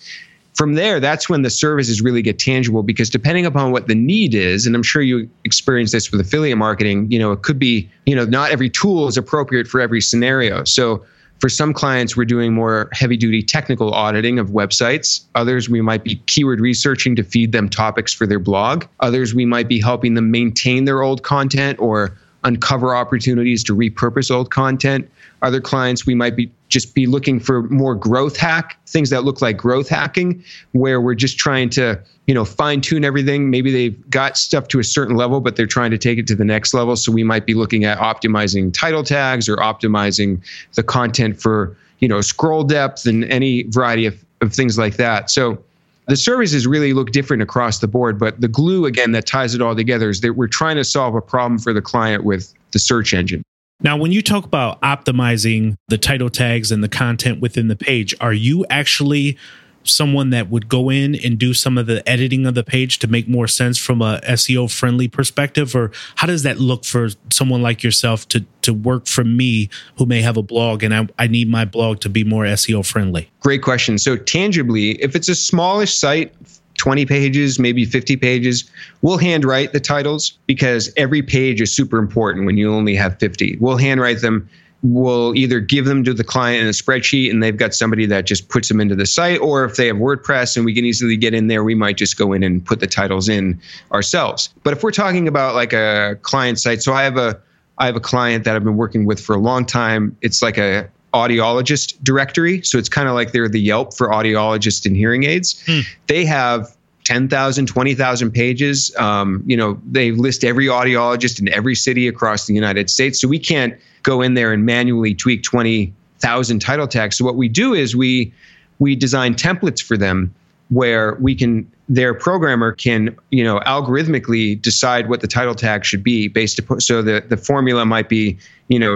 from 0.55 0.75
there, 0.75 1.01
that's 1.01 1.29
when 1.29 1.43
the 1.43 1.51
services 1.51 2.03
really 2.03 2.23
get 2.23 2.39
tangible 2.39 2.83
because 2.83 3.09
depending 3.09 3.47
upon 3.47 3.73
what 3.73 3.87
the 3.87 3.95
need 3.95 4.35
is, 4.35 4.67
and 4.67 4.75
I'm 4.75 4.83
sure 4.83 5.01
you 5.01 5.29
experience 5.45 5.93
this 5.93 6.11
with 6.11 6.21
affiliate 6.21 6.59
marketing, 6.59 7.11
you 7.11 7.19
know, 7.19 7.33
it 7.33 7.43
could 7.43 7.59
be, 7.59 7.89
you 8.07 8.15
know, 8.15 8.25
not 8.25 8.51
every 8.51 8.69
tool 8.69 9.09
is 9.09 9.17
appropriate 9.17 9.69
for 9.69 9.81
every 9.81 10.01
scenario. 10.01 10.65
So 10.65 11.05
for 11.41 11.49
some 11.49 11.73
clients, 11.73 12.17
we're 12.17 12.27
doing 12.27 12.53
more 12.53 12.91
heavy 12.93 13.17
duty 13.17 13.43
technical 13.43 13.95
auditing 13.95 14.39
of 14.39 14.51
websites. 14.51 15.23
Others, 15.35 15.71
we 15.71 15.81
might 15.81 16.05
be 16.05 16.17
keyword 16.27 16.61
researching 16.61 17.17
to 17.17 17.23
feed 17.23 17.53
them 17.53 17.69
topics 17.69 18.13
for 18.13 18.27
their 18.27 18.39
blog. 18.39 18.85
Others, 19.01 19.35
we 19.35 19.47
might 19.47 19.69
be 19.69 19.81
helping 19.81 20.15
them 20.15 20.31
maintain 20.31 20.85
their 20.85 21.03
old 21.03 21.23
content 21.23 21.79
or 21.81 22.17
uncover 22.45 22.95
opportunities 22.95 23.63
to 23.65 23.77
repurpose 23.77 24.31
old 24.31 24.51
content. 24.51 25.11
Other 25.43 25.61
clients, 25.61 26.07
we 26.07 26.15
might 26.15 26.37
be 26.37 26.51
just 26.69 26.95
be 26.95 27.07
looking 27.07 27.41
for 27.41 27.63
more 27.65 27.95
growth 27.95 28.37
hack 28.37 28.79
things 28.87 29.11
that 29.11 29.25
look 29.25 29.43
like 29.43 29.57
growth 29.57 29.89
hacking, 29.89 30.43
where 30.73 31.01
we're 31.01 31.15
just 31.15 31.39
trying 31.39 31.71
to 31.71 32.01
you 32.27 32.35
know 32.35 32.45
fine 32.45 32.81
tune 32.81 33.05
everything. 33.05 33.51
Maybe 33.51 33.71
they've 33.71 34.11
got 34.11 34.37
stuff 34.37 34.69
to 34.69 34.79
a 34.79 34.85
certain 34.85 35.17
level, 35.17 35.41
but 35.41 35.57
they're 35.57 35.67
trying 35.67 35.91
to 35.91 35.99
take 35.99 36.19
it 36.19 36.27
to 36.29 36.35
the 36.35 36.45
next 36.45 36.75
level. 36.75 36.97
So 36.97 37.11
we 37.13 37.25
might 37.25 37.47
be 37.47 37.55
looking 37.55 37.85
at 37.85 37.99
optimizing 37.99 38.73
title 38.73 39.03
tags 39.03 39.49
or 39.49 39.57
optimizing 39.57 40.43
the 40.75 40.83
content 40.83 41.41
for 41.41 41.77
you 42.01 42.09
know 42.09 42.21
scroll 42.21 42.65
depth 42.65 43.07
and 43.07 43.25
any 43.25 43.65
variety 43.65 44.07
of, 44.07 44.25
of 44.41 44.53
things 44.53 44.79
like 44.79 44.97
that. 44.97 45.31
So 45.31 45.63
the 46.09 46.17
services 46.17 46.67
really 46.67 46.93
look 46.93 47.13
different 47.13 47.43
across 47.43 47.79
the 47.79 47.89
board, 47.89 48.19
but 48.19 48.41
the 48.41 48.49
glue 48.49 48.87
again 48.87 49.13
that 49.13 49.27
ties 49.27 49.55
it 49.55 49.63
all 49.63 49.77
together 49.77 50.11
is 50.11 50.21
that 50.21 50.35
we're 50.35 50.49
trying 50.49 50.77
to 50.77 50.85
solve 50.85 51.15
a 51.15 51.21
problem 51.21 51.59
for 51.59 51.73
the 51.73 51.83
client 51.83 52.25
with 52.25 52.53
the 52.73 52.79
search 52.79 53.15
engine. 53.15 53.43
Now, 53.83 53.97
when 53.97 54.13
you 54.13 54.21
talk 54.21 54.45
about 54.45 54.81
optimizing 54.83 55.75
the 55.89 55.97
title 55.97 56.29
tags 56.29 56.71
and 56.71 56.85
the 56.85 56.89
content 56.89 57.41
within 57.41 57.69
the 57.69 57.77
page, 57.77 58.15
are 58.21 58.33
you 58.33 58.67
actually 58.69 59.39
someone 59.85 60.31
that 60.31 60.51
would 60.51 60.69
go 60.69 60.91
in 60.91 61.15
and 61.15 61.39
do 61.39 61.55
some 61.55 61.79
of 61.79 61.87
the 61.87 62.07
editing 62.09 62.47
of 62.47 62.55
the 62.55 62.63
page 62.63 62.99
to 62.99 63.07
make 63.07 63.29
more 63.29 63.49
sense 63.49 63.79
from 63.79 64.03
a 64.03 64.21
SEO 64.25 64.71
friendly 64.71 65.09
perspective 65.09 65.75
or 65.75 65.91
how 66.17 66.27
does 66.27 66.43
that 66.43 66.59
look 66.59 66.85
for 66.85 67.09
someone 67.33 67.63
like 67.63 67.83
yourself 67.83 68.29
to 68.29 68.45
to 68.63 68.75
work 68.75 69.07
for 69.07 69.25
me 69.25 69.71
who 69.97 70.05
may 70.05 70.21
have 70.21 70.37
a 70.37 70.43
blog 70.43 70.83
and 70.83 70.95
I, 70.95 71.09
I 71.19 71.27
need 71.27 71.49
my 71.49 71.65
blog 71.65 72.01
to 72.01 72.09
be 72.09 72.25
more 72.25 72.45
SEO 72.45 72.85
friendly? 72.85 73.31
Great 73.41 73.63
question. 73.63 73.99
So 73.99 74.17
tangibly, 74.17 74.93
if 75.03 75.17
it's 75.17 75.29
a 75.29 75.35
smallish 75.35 75.95
site, 75.95 76.35
20 76.81 77.05
pages, 77.05 77.59
maybe 77.59 77.85
50 77.85 78.17
pages. 78.17 78.71
We'll 79.03 79.19
handwrite 79.19 79.75
the 79.75 79.81
titles 79.81 80.39
because 80.47 80.91
every 80.97 81.21
page 81.21 81.61
is 81.61 81.75
super 81.75 81.99
important 81.99 82.47
when 82.47 82.57
you 82.57 82.73
only 82.73 82.95
have 82.95 83.19
50. 83.19 83.59
We'll 83.61 83.77
handwrite 83.77 84.23
them 84.23 84.49
we'll 84.83 85.35
either 85.37 85.61
give 85.61 85.85
them 85.85 86.05
to 86.05 86.15
the 86.15 86.25
client 86.25 86.63
in 86.63 86.67
a 86.67 86.73
spreadsheet 86.73 87.31
and 87.31 87.43
they've 87.43 87.57
got 87.57 87.75
somebody 87.75 88.07
that 88.07 88.25
just 88.25 88.49
puts 88.49 88.69
them 88.69 88.81
into 88.81 88.95
the 88.95 89.07
site, 89.07 89.41
or 89.41 89.65
if 89.65 89.77
they 89.77 89.87
have 89.87 89.97
WordPress 89.97 90.57
and 90.57 90.65
we 90.65 90.75
can 90.75 90.85
easily 90.85 91.17
get 91.17 91.35
in 91.35 91.49
there, 91.49 91.65
we 91.65 91.75
might 91.75 91.97
just 91.97 92.17
go 92.17 92.33
in 92.33 92.43
and 92.43 92.65
put 92.65 92.81
the 92.81 92.87
titles 92.87 93.29
in 93.29 93.61
ourselves. 93.93 94.49
But 94.63 94.73
if 94.73 94.83
we're 94.83 94.91
talking 94.91 95.29
about 95.29 95.55
like 95.55 95.73
a 95.73 96.19
client 96.23 96.59
site, 96.59 96.83
so 96.83 96.93
I 96.93 97.03
have 97.03 97.17
a 97.17 97.41
I 97.79 97.87
have 97.87 97.97
a 97.97 98.01
client 98.01 98.45
that 98.45 98.57
I've 98.57 98.65
been 98.65 98.77
working 98.77 99.07
with 99.07 99.19
for 99.19 99.35
a 99.35 99.39
long 99.39 99.65
time. 99.65 100.15
It's 100.21 100.43
like 100.43 100.59
a 100.59 100.91
audiologist 101.15 101.97
directory. 102.03 102.63
So 102.63 102.79
it's 102.79 102.91
kind 102.91 103.09
of 103.09 103.15
like 103.15 103.33
they're 103.33 103.49
the 103.49 103.61
Yelp 103.61 103.97
for 103.97 104.09
audiologists 104.09 104.87
and 104.87 104.95
hearing 104.95 105.25
aids. 105.25 105.63
Hmm. 105.67 105.81
They 106.07 106.25
have 106.27 106.77
10,000, 107.05 107.67
20,000 107.67 108.31
pages. 108.31 108.95
Um, 108.97 109.43
you 109.47 109.57
know, 109.57 109.81
they 109.87 110.13
list 110.13 110.45
every 110.45 110.67
audiologist 110.67 111.41
in 111.41 111.49
every 111.49 111.75
city 111.75 112.07
across 112.07 112.47
the 112.47 112.55
United 112.55 112.91
States. 112.91 113.21
So 113.21 113.27
we 113.27 113.39
can't 113.39 113.75
go 114.03 114.23
in 114.23 114.35
there 114.35 114.53
and 114.53 114.65
manually 114.65 115.15
tweak 115.15 115.43
20,000 115.43 116.59
title 116.59 116.87
tags. 116.87 117.17
So 117.17 117.25
what 117.25 117.37
we 117.37 117.49
do 117.49 117.75
is 117.75 117.95
we 117.97 118.33
we 118.79 118.97
design 118.97 119.35
templates 119.35 119.83
for 119.83 119.97
them 119.97 120.35
where 120.71 121.15
we 121.17 121.35
can 121.35 121.71
their 121.89 122.15
programmer 122.15 122.73
can 122.73 123.15
you 123.31 123.45
know 123.45 123.61
algorithmically 123.61 124.61
decide 124.61 125.09
what 125.09 125.21
the 125.21 125.27
title 125.27 125.55
tag 125.55 125.85
should 125.85 126.03
be 126.03 126.29
based 126.29 126.59
upon 126.59 126.81
so 126.81 127.03
the 127.03 127.25
the 127.29 127.37
formula 127.37 127.85
might 127.85 128.09
be 128.09 128.39
you 128.69 128.79
know 128.79 128.95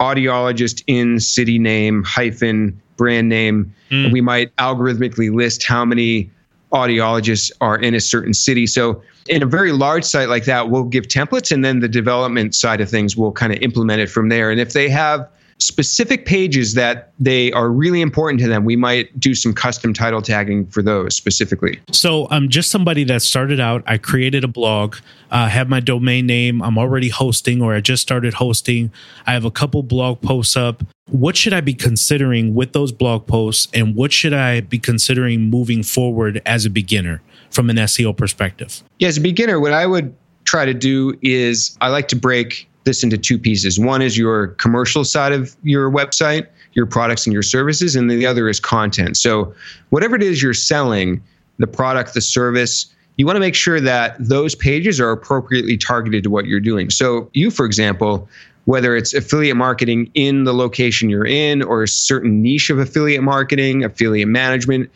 audiologist 0.00 0.84
in 0.86 1.18
city 1.18 1.58
name 1.58 2.04
hyphen 2.04 2.78
brand 2.96 3.28
name 3.28 3.74
mm. 3.90 4.12
we 4.12 4.20
might 4.20 4.54
algorithmically 4.56 5.34
list 5.34 5.64
how 5.64 5.84
many 5.84 6.30
audiologists 6.74 7.50
are 7.60 7.78
in 7.78 7.94
a 7.94 8.00
certain 8.00 8.34
city. 8.34 8.66
So 8.66 9.02
in 9.28 9.42
a 9.42 9.46
very 9.46 9.72
large 9.72 10.04
site 10.04 10.28
like 10.28 10.44
that, 10.44 10.68
we'll 10.68 10.84
give 10.84 11.04
templates 11.04 11.50
and 11.50 11.64
then 11.64 11.80
the 11.80 11.88
development 11.88 12.54
side 12.54 12.80
of 12.80 12.90
things 12.90 13.16
will 13.16 13.32
kind 13.32 13.52
of 13.52 13.60
implement 13.62 14.00
it 14.00 14.10
from 14.10 14.28
there. 14.28 14.50
And 14.50 14.60
if 14.60 14.72
they 14.72 14.88
have 14.90 15.28
specific 15.64 16.26
pages 16.26 16.74
that 16.74 17.12
they 17.18 17.50
are 17.52 17.70
really 17.70 18.02
important 18.02 18.38
to 18.38 18.48
them, 18.48 18.64
we 18.64 18.76
might 18.76 19.18
do 19.18 19.34
some 19.34 19.54
custom 19.54 19.94
title 19.94 20.20
tagging 20.20 20.66
for 20.66 20.82
those 20.82 21.16
specifically. 21.16 21.80
So 21.90 22.28
I'm 22.30 22.50
just 22.50 22.70
somebody 22.70 23.02
that 23.04 23.22
started 23.22 23.60
out. 23.60 23.82
I 23.86 23.96
created 23.96 24.44
a 24.44 24.48
blog, 24.48 24.96
uh, 25.30 25.48
have 25.48 25.70
my 25.70 25.80
domain 25.80 26.26
name. 26.26 26.62
I'm 26.62 26.76
already 26.76 27.08
hosting, 27.08 27.62
or 27.62 27.74
I 27.74 27.80
just 27.80 28.02
started 28.02 28.34
hosting. 28.34 28.92
I 29.26 29.32
have 29.32 29.46
a 29.46 29.50
couple 29.50 29.82
blog 29.82 30.20
posts 30.20 30.54
up. 30.54 30.82
What 31.10 31.34
should 31.34 31.54
I 31.54 31.62
be 31.62 31.74
considering 31.74 32.54
with 32.54 32.74
those 32.74 32.92
blog 32.92 33.26
posts, 33.26 33.68
and 33.72 33.94
what 33.94 34.12
should 34.12 34.34
I 34.34 34.60
be 34.60 34.78
considering 34.78 35.48
moving 35.48 35.82
forward 35.82 36.42
as 36.44 36.66
a 36.66 36.70
beginner 36.70 37.22
from 37.50 37.70
an 37.70 37.76
SEO 37.76 38.14
perspective? 38.14 38.82
Yeah, 38.98 39.08
as 39.08 39.16
a 39.16 39.22
beginner, 39.22 39.60
what 39.60 39.72
I 39.72 39.86
would 39.86 40.14
try 40.44 40.66
to 40.66 40.74
do 40.74 41.18
is 41.22 41.76
I 41.80 41.88
like 41.88 42.08
to 42.08 42.16
break 42.16 42.68
this 42.84 43.02
into 43.02 43.18
two 43.18 43.38
pieces. 43.38 43.78
One 43.78 44.02
is 44.02 44.16
your 44.16 44.48
commercial 44.48 45.04
side 45.04 45.32
of 45.32 45.56
your 45.62 45.90
website, 45.90 46.46
your 46.72 46.86
products 46.86 47.26
and 47.26 47.32
your 47.32 47.42
services, 47.42 47.96
and 47.96 48.10
the 48.10 48.26
other 48.26 48.48
is 48.48 48.60
content. 48.60 49.16
So, 49.16 49.54
whatever 49.90 50.16
it 50.16 50.22
is 50.22 50.42
you're 50.42 50.54
selling, 50.54 51.22
the 51.58 51.66
product, 51.66 52.14
the 52.14 52.20
service, 52.20 52.86
you 53.16 53.26
want 53.26 53.36
to 53.36 53.40
make 53.40 53.54
sure 53.54 53.80
that 53.80 54.16
those 54.18 54.54
pages 54.54 55.00
are 55.00 55.10
appropriately 55.10 55.76
targeted 55.76 56.24
to 56.24 56.30
what 56.30 56.46
you're 56.46 56.60
doing. 56.60 56.90
So, 56.90 57.30
you, 57.32 57.50
for 57.50 57.64
example, 57.64 58.28
whether 58.64 58.96
it's 58.96 59.14
affiliate 59.14 59.56
marketing 59.56 60.10
in 60.14 60.44
the 60.44 60.54
location 60.54 61.10
you're 61.10 61.26
in 61.26 61.62
or 61.62 61.82
a 61.82 61.88
certain 61.88 62.42
niche 62.42 62.70
of 62.70 62.78
affiliate 62.78 63.22
marketing, 63.22 63.84
affiliate 63.84 64.28
management, 64.28 64.90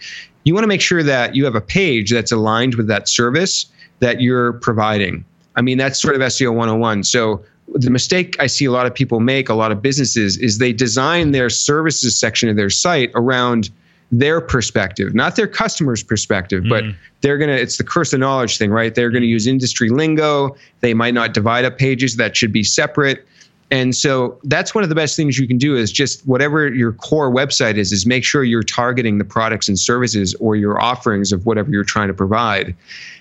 you 0.45 0.55
want 0.55 0.65
to 0.65 0.69
make 0.69 0.81
sure 0.81 1.03
that 1.03 1.37
you 1.37 1.45
have 1.45 1.55
a 1.55 1.61
page 1.61 2.11
that's 2.11 2.33
aligned 2.33 2.75
with 2.77 2.89
that 2.89 3.09
service 3.09 3.67
that 4.01 4.21
you're 4.21 4.55
providing. 4.55 5.25
I 5.57 5.61
mean, 5.61 5.77
that's 5.77 6.01
sort 6.01 6.15
of 6.15 6.21
SEO 6.23 6.55
101. 6.55 7.05
So, 7.05 7.45
the 7.75 7.91
mistake 7.91 8.37
I 8.41 8.47
see 8.47 8.65
a 8.65 8.73
lot 8.73 8.87
of 8.87 8.95
people 8.95 9.21
make, 9.21 9.49
a 9.49 9.55
lot 9.55 9.73
of 9.73 9.83
businesses, 9.83 10.37
is 10.39 10.59
they 10.59 10.73
design 10.73 11.33
their 11.33 11.51
services 11.51 12.19
section 12.19 12.49
of 12.49 12.57
their 12.57 12.71
site 12.71 13.11
around 13.15 13.71
their 14.11 14.41
perspective, 14.41 15.15
not 15.15 15.37
their 15.37 15.47
customer's 15.47 16.03
perspective, 16.03 16.65
mm. 16.65 16.71
but 16.71 16.85
they're 17.21 17.37
going 17.37 17.51
to, 17.51 17.61
it's 17.61 17.77
the 17.77 17.85
curse 17.85 18.13
of 18.13 18.21
knowledge 18.21 18.57
thing, 18.57 18.71
right? 18.71 18.95
They're 18.95 19.11
going 19.11 19.23
to 19.23 19.29
use 19.29 19.47
industry 19.47 19.91
lingo. 19.91 20.57
They 20.81 20.95
might 20.95 21.15
not 21.15 21.35
divide 21.35 21.65
up 21.65 21.77
pages 21.77 22.17
that 22.17 22.37
should 22.37 22.53
be 22.53 22.65
separate. 22.65 23.27
And 23.71 23.95
so 23.95 24.39
that's 24.45 24.75
one 24.75 24.83
of 24.83 24.89
the 24.89 24.95
best 24.95 25.15
things 25.15 25.39
you 25.39 25.47
can 25.47 25.59
do 25.59 25.77
is 25.77 25.93
just 25.93 26.27
whatever 26.27 26.69
your 26.69 26.93
core 26.93 27.31
website 27.31 27.77
is, 27.77 27.93
is 27.93 28.07
make 28.07 28.25
sure 28.25 28.43
you're 28.45 28.63
targeting 28.63 29.19
the 29.19 29.25
products 29.25 29.69
and 29.69 29.79
services 29.79 30.35
or 30.37 30.57
your 30.57 30.81
offerings 30.81 31.33
of 31.33 31.45
whatever 31.45 31.71
you're 31.71 31.85
trying 31.85 32.09
to 32.09 32.15
provide. 32.15 32.75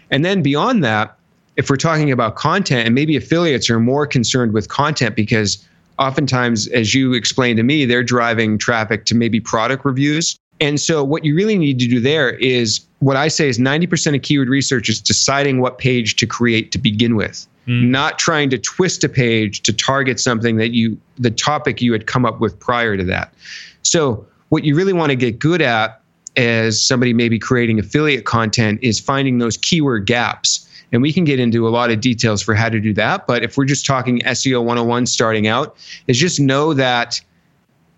And 0.09 0.23
then 0.23 0.41
beyond 0.41 0.85
that, 0.85 1.17
if 1.57 1.69
we're 1.69 1.75
talking 1.75 2.11
about 2.11 2.35
content, 2.35 2.85
and 2.85 2.95
maybe 2.95 3.17
affiliates 3.17 3.69
are 3.69 3.79
more 3.79 4.07
concerned 4.07 4.53
with 4.53 4.69
content 4.69 5.15
because 5.15 5.67
oftentimes, 5.99 6.67
as 6.67 6.93
you 6.93 7.13
explained 7.13 7.57
to 7.57 7.63
me, 7.63 7.83
they're 7.83 8.03
driving 8.03 8.57
traffic 8.57 9.05
to 9.05 9.15
maybe 9.15 9.39
product 9.39 9.83
reviews. 9.83 10.37
And 10.59 10.79
so, 10.79 11.03
what 11.03 11.25
you 11.25 11.35
really 11.35 11.57
need 11.57 11.79
to 11.79 11.87
do 11.87 11.99
there 11.99 12.31
is 12.31 12.79
what 12.99 13.17
I 13.17 13.27
say 13.27 13.49
is 13.49 13.59
90% 13.59 14.15
of 14.15 14.21
keyword 14.21 14.49
research 14.49 14.89
is 14.89 15.01
deciding 15.01 15.59
what 15.59 15.77
page 15.77 16.15
to 16.17 16.25
create 16.25 16.71
to 16.71 16.79
begin 16.79 17.15
with, 17.15 17.47
mm. 17.67 17.89
not 17.89 18.17
trying 18.17 18.49
to 18.51 18.57
twist 18.57 19.03
a 19.03 19.09
page 19.09 19.61
to 19.63 19.73
target 19.73 20.19
something 20.19 20.57
that 20.57 20.71
you, 20.71 20.97
the 21.17 21.29
topic 21.29 21.81
you 21.81 21.91
had 21.91 22.07
come 22.07 22.25
up 22.25 22.39
with 22.39 22.59
prior 22.59 22.97
to 22.97 23.03
that. 23.03 23.33
So, 23.81 24.25
what 24.49 24.63
you 24.63 24.75
really 24.75 24.93
want 24.93 25.09
to 25.09 25.15
get 25.15 25.39
good 25.39 25.61
at 25.61 26.01
as 26.35 26.83
somebody 26.83 27.13
maybe 27.13 27.39
creating 27.39 27.79
affiliate 27.79 28.25
content 28.25 28.79
is 28.83 28.99
finding 28.99 29.39
those 29.39 29.57
keyword 29.57 30.05
gaps 30.05 30.66
and 30.91 31.01
we 31.01 31.11
can 31.11 31.23
get 31.23 31.39
into 31.39 31.67
a 31.67 31.69
lot 31.69 31.91
of 31.91 31.99
details 31.99 32.41
for 32.41 32.55
how 32.55 32.69
to 32.69 32.79
do 32.79 32.93
that. 32.93 33.27
But 33.27 33.43
if 33.43 33.57
we're 33.57 33.65
just 33.65 33.85
talking 33.85 34.19
SEO 34.21 34.59
101 34.59 35.05
starting 35.05 35.47
out, 35.47 35.75
is 36.07 36.17
just 36.17 36.39
know 36.39 36.73
that 36.73 37.19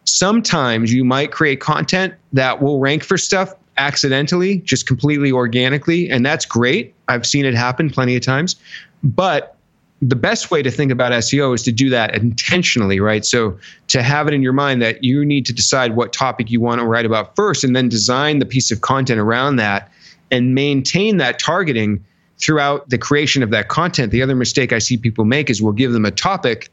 sometimes 0.06 0.92
you 0.92 1.04
might 1.04 1.32
create 1.32 1.60
content 1.60 2.14
that 2.34 2.62
will 2.62 2.80
rank 2.80 3.04
for 3.04 3.18
stuff 3.18 3.54
accidentally, 3.78 4.58
just 4.60 4.88
completely 4.88 5.32
organically. 5.32 6.10
And 6.10 6.26
that's 6.26 6.46
great. 6.46 6.94
I've 7.08 7.26
seen 7.26 7.46
it 7.46 7.54
happen 7.54 7.90
plenty 7.90 8.16
of 8.16 8.22
times. 8.22 8.56
But 9.04 9.56
the 10.02 10.16
best 10.16 10.50
way 10.50 10.62
to 10.64 10.72
think 10.72 10.92
about 10.92 11.12
SEO 11.12 11.54
is 11.54 11.62
to 11.64 11.72
do 11.72 11.90
that 11.90 12.16
intentionally, 12.16 13.00
right? 13.00 13.26
So 13.26 13.58
to 13.88 14.02
have 14.02 14.28
it 14.28 14.34
in 14.34 14.42
your 14.42 14.54
mind 14.54 14.82
that 14.82 15.04
you 15.04 15.26
need 15.26 15.46
to 15.48 15.54
decide 15.54 15.96
what 15.96 16.14
topic 16.14 16.50
you 16.50 16.62
want 16.62 16.80
to 16.80 16.88
write 16.88 17.06
about 17.06 17.36
first 17.36 17.64
and 17.64 17.76
then 17.76 17.90
design 17.90 18.40
the 18.40 18.46
piece 18.46 18.72
of 18.72 18.82
content 18.82 19.20
around 19.20 19.58
that 19.58 19.92
and 20.32 20.56
maintain 20.56 21.18
that 21.18 21.40
targeting 21.40 22.04
throughout 22.40 22.90
the 22.90 22.98
creation 22.98 23.44
of 23.44 23.52
that 23.52 23.68
content, 23.68 24.12
the 24.12 24.22
other 24.22 24.36
mistake 24.36 24.74
I 24.74 24.80
see 24.80 24.98
people 24.98 25.26
make 25.26 25.50
is 25.50 25.62
we'll 25.62 25.74
give 25.74 25.92
them 25.92 26.06
a 26.06 26.12
topic 26.12 26.70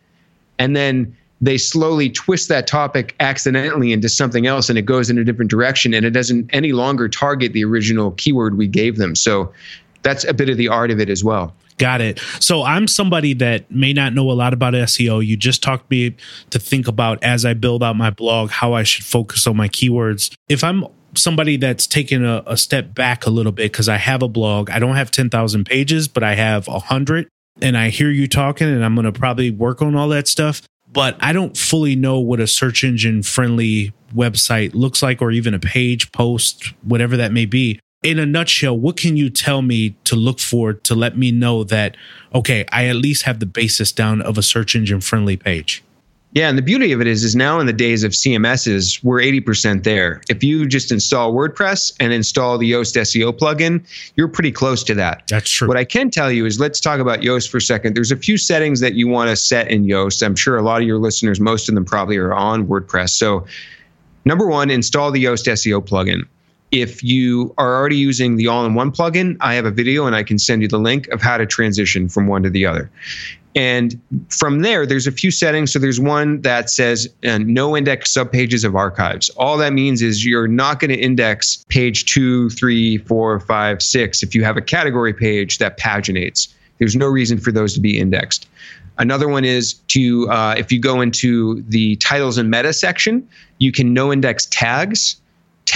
and 0.59 0.75
then 0.75 1.17
they 1.41 1.59
slowly 1.59 2.09
twist 2.09 2.49
that 2.49 2.67
topic 2.67 3.15
accidentally 3.21 3.93
into 3.93 4.09
something 4.09 4.47
else 4.47 4.69
and 4.71 4.79
it 4.79 4.83
goes 4.83 5.11
in 5.11 5.19
a 5.19 5.25
different 5.25 5.51
direction 5.51 5.93
and 5.93 6.07
it 6.07 6.11
doesn't 6.11 6.49
any 6.53 6.73
longer 6.73 7.09
target 7.09 7.53
the 7.53 7.65
original 7.65 8.13
keyword 8.13 8.57
we 8.57 8.67
gave 8.67 8.97
them. 8.97 9.15
So 9.15 9.53
that's 10.03 10.25
a 10.25 10.33
bit 10.33 10.49
of 10.49 10.57
the 10.57 10.69
art 10.69 10.91
of 10.91 11.01
it 11.01 11.11
as 11.11 11.23
well. 11.23 11.53
Got 11.79 12.01
it. 12.01 12.21
So 12.41 12.63
I'm 12.63 12.89
somebody 12.89 13.35
that 13.35 13.71
may 13.71 13.93
not 13.93 14.15
know 14.15 14.31
a 14.31 14.33
lot 14.33 14.55
about 14.55 14.73
SEO. 14.73 15.25
You 15.25 15.37
just 15.37 15.63
talked 15.63 15.91
me 15.91 16.17
to 16.49 16.59
think 16.59 16.89
about 16.89 17.23
as 17.23 17.45
I 17.45 17.53
build 17.53 17.83
out 17.83 17.97
my 17.97 18.09
blog 18.09 18.51
how 18.51 18.73
I 18.73 18.83
should 18.83 19.05
focus 19.05 19.47
on 19.47 19.59
my 19.59 19.69
keywords. 19.69 20.35
If 20.49 20.65
I'm 20.65 20.87
somebody 21.17 21.57
that's 21.57 21.87
taken 21.87 22.25
a, 22.25 22.43
a 22.47 22.57
step 22.57 22.95
back 22.95 23.27
a 23.27 23.31
little 23.31 23.53
bit 23.53 23.73
because 23.73 23.89
I 23.89 23.97
have 23.97 24.23
a 24.23 24.29
blog. 24.29 24.71
I 24.71 24.79
don't 24.79 24.97
have 24.97 25.11
10,000 25.11 25.65
pages, 25.65 26.09
but 26.09 26.23
I 26.23 26.35
have 26.35 26.67
100. 26.69 27.29
And 27.63 27.77
I 27.77 27.89
hear 27.89 28.11
you 28.11 28.29
talking, 28.29 28.69
and 28.69 28.85
I'm 28.85 28.95
going 28.95 29.07
to 29.07 29.13
probably 29.13 29.51
work 29.51 29.81
on 29.81 29.95
all 29.95 30.09
that 30.09 30.29
stuff. 30.29 30.63
But 30.93 31.17
I 31.21 31.33
don't 31.33 31.57
fully 31.57 31.97
know 31.97 32.21
what 32.21 32.41
a 32.41 32.47
search 32.47 32.85
engine 32.85 33.23
friendly 33.23 33.93
website 34.15 34.75
looks 34.75 35.03
like, 35.03 35.21
or 35.21 35.31
even 35.31 35.55
a 35.55 35.59
page, 35.59 36.13
post, 36.13 36.73
whatever 36.83 37.17
that 37.17 37.33
may 37.33 37.47
be. 37.47 37.81
In 38.03 38.19
a 38.19 38.27
nutshell, 38.27 38.79
what 38.79 38.97
can 38.97 39.17
you 39.17 39.31
tell 39.31 39.63
me 39.63 39.97
to 40.05 40.17
look 40.17 40.39
for 40.39 40.75
to 40.75 40.95
let 40.95 41.17
me 41.17 41.33
know 41.33 41.65
that, 41.65 41.97
okay, 42.35 42.65
I 42.71 42.87
at 42.87 42.97
least 42.97 43.25
have 43.25 43.41
the 43.41 43.47
basis 43.47 43.91
down 43.91 44.23
of 44.23 44.39
a 44.39 44.43
search 44.43 44.77
engine 44.77 45.01
friendly 45.01 45.37
page? 45.37 45.83
Yeah, 46.37 46.51
and 46.51 46.59
the 46.59 46.63
beauty 46.63 46.93
of 46.93 47.01
it 47.01 47.07
is, 47.07 47.25
is 47.25 47.35
now 47.35 47.61
in 47.61 47.67
the 47.67 47.73
days 47.73 48.05
of 48.05 48.13
CMSs, 48.13 49.03
we're 49.03 49.21
80% 49.21 49.85
there. 49.85 50.21
If 50.29 50.45
you 50.45 50.67
just 50.67 50.93
install 50.93 51.33
WordPress 51.33 51.97
and 51.99 52.13
install 52.13 52.59
the 52.59 52.71
Yoast 52.71 52.95
SEO 52.95 53.33
plugin, 53.33 53.83
you're 54.17 54.29
pretty 54.29 54.53
close 54.53 54.85
to 54.85 54.95
that. 54.97 55.27
That's 55.29 55.49
true. 55.49 55.67
What 55.67 55.79
I 55.79 55.85
can 55.85 56.11
tell 56.11 56.31
you 56.31 56.45
is 56.45 56.61
let's 56.61 56.79
talk 56.79 57.01
about 57.01 57.21
Yoast 57.21 57.49
for 57.49 57.57
a 57.57 57.63
second. 57.63 57.97
There's 57.97 58.13
a 58.13 58.19
few 58.19 58.37
settings 58.37 58.81
that 58.81 58.93
you 58.97 59.09
want 59.09 59.31
to 59.31 59.37
set 59.37 59.71
in 59.71 59.87
Yoast. 59.87 60.23
I'm 60.23 60.37
sure 60.37 60.59
a 60.59 60.63
lot 60.63 60.83
of 60.83 60.87
your 60.87 60.99
listeners, 60.99 61.41
most 61.41 61.71
of 61.71 61.75
them 61.75 61.87
probably 61.87 62.19
are 62.19 62.35
on 62.35 62.67
WordPress. 62.67 63.11
So, 63.13 63.47
number 64.27 64.47
one, 64.47 64.69
install 64.69 65.11
the 65.11 65.25
Yoast 65.25 65.51
SEO 65.51 65.81
plugin. 65.89 66.27
If 66.73 67.03
you 67.03 67.55
are 67.59 67.77
already 67.77 67.97
using 67.97 68.37
the 68.37 68.49
all 68.49 68.67
in 68.67 68.75
one 68.75 68.91
plugin, 68.91 69.37
I 69.41 69.55
have 69.55 69.65
a 69.65 69.71
video 69.71 70.07
and 70.07 70.17
I 70.17 70.23
can 70.23 70.39
send 70.39 70.63
you 70.63 70.69
the 70.69 70.79
link 70.79 71.09
of 71.09 71.23
how 71.23 71.37
to 71.37 71.47
transition 71.47 72.09
from 72.09 72.27
one 72.27 72.43
to 72.43 72.51
the 72.51 72.67
other. 72.67 72.91
And 73.55 73.99
from 74.29 74.61
there, 74.61 74.85
there's 74.85 75.07
a 75.07 75.13
few 75.13 75.31
settings. 75.31 75.73
So 75.73 75.79
there's 75.79 75.99
one 75.99 76.43
that 76.43 76.69
says 76.69 77.09
uh, 77.25 77.39
no 77.39 77.75
index 77.75 78.13
subpages 78.13 78.65
of 78.65 78.77
archives. 78.77 79.31
All 79.31 79.57
that 79.57 79.73
means 79.73 80.03
is 80.03 80.27
you're 80.27 80.47
not 80.47 80.79
going 80.79 80.91
to 80.91 80.97
index 80.97 81.65
page 81.69 82.05
two, 82.05 82.51
three, 82.51 82.99
four, 82.99 83.41
five, 83.41 83.81
six 83.81 84.23
if 84.23 84.35
you 84.35 84.45
have 84.45 84.59
a 84.59 84.61
category 84.61 85.15
page 85.15 85.57
that 85.57 85.79
paginates. 85.79 86.49
There's 86.79 86.95
no 86.95 87.07
reason 87.07 87.39
for 87.39 87.51
those 87.51 87.73
to 87.75 87.81
be 87.81 87.99
indexed. 87.99 88.47
Another 88.99 89.29
one 89.29 89.45
is 89.45 89.75
to, 89.89 90.29
uh, 90.31 90.55
if 90.59 90.71
you 90.71 90.79
go 90.79 91.01
into 91.01 91.63
the 91.69 91.97
titles 91.97 92.37
and 92.37 92.51
meta 92.51 92.75
section, 92.75 93.27
you 93.59 93.73
can 93.73 93.95
no 93.95 94.13
index 94.13 94.47
tags. 94.51 95.17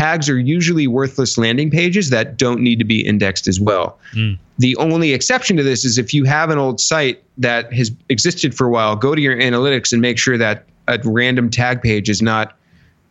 Tags 0.00 0.30
are 0.30 0.38
usually 0.38 0.86
worthless 0.86 1.36
landing 1.36 1.70
pages 1.70 2.08
that 2.10 2.36
don't 2.36 2.60
need 2.60 2.78
to 2.78 2.84
be 2.84 3.04
indexed 3.06 3.46
as 3.46 3.60
well. 3.60 3.98
Mm. 4.14 4.38
The 4.58 4.74
only 4.76 5.12
exception 5.12 5.56
to 5.58 5.62
this 5.62 5.84
is 5.84 5.98
if 5.98 6.14
you 6.14 6.24
have 6.24 6.48
an 6.48 6.56
old 6.56 6.80
site 6.80 7.22
that 7.36 7.70
has 7.72 7.92
existed 8.08 8.54
for 8.54 8.66
a 8.66 8.70
while, 8.70 8.96
go 8.96 9.14
to 9.14 9.20
your 9.20 9.36
analytics 9.36 9.92
and 9.92 10.00
make 10.00 10.18
sure 10.18 10.38
that 10.38 10.64
a 10.88 10.98
random 11.04 11.50
tag 11.50 11.82
page 11.82 12.08
is 12.08 12.22
not 12.22 12.56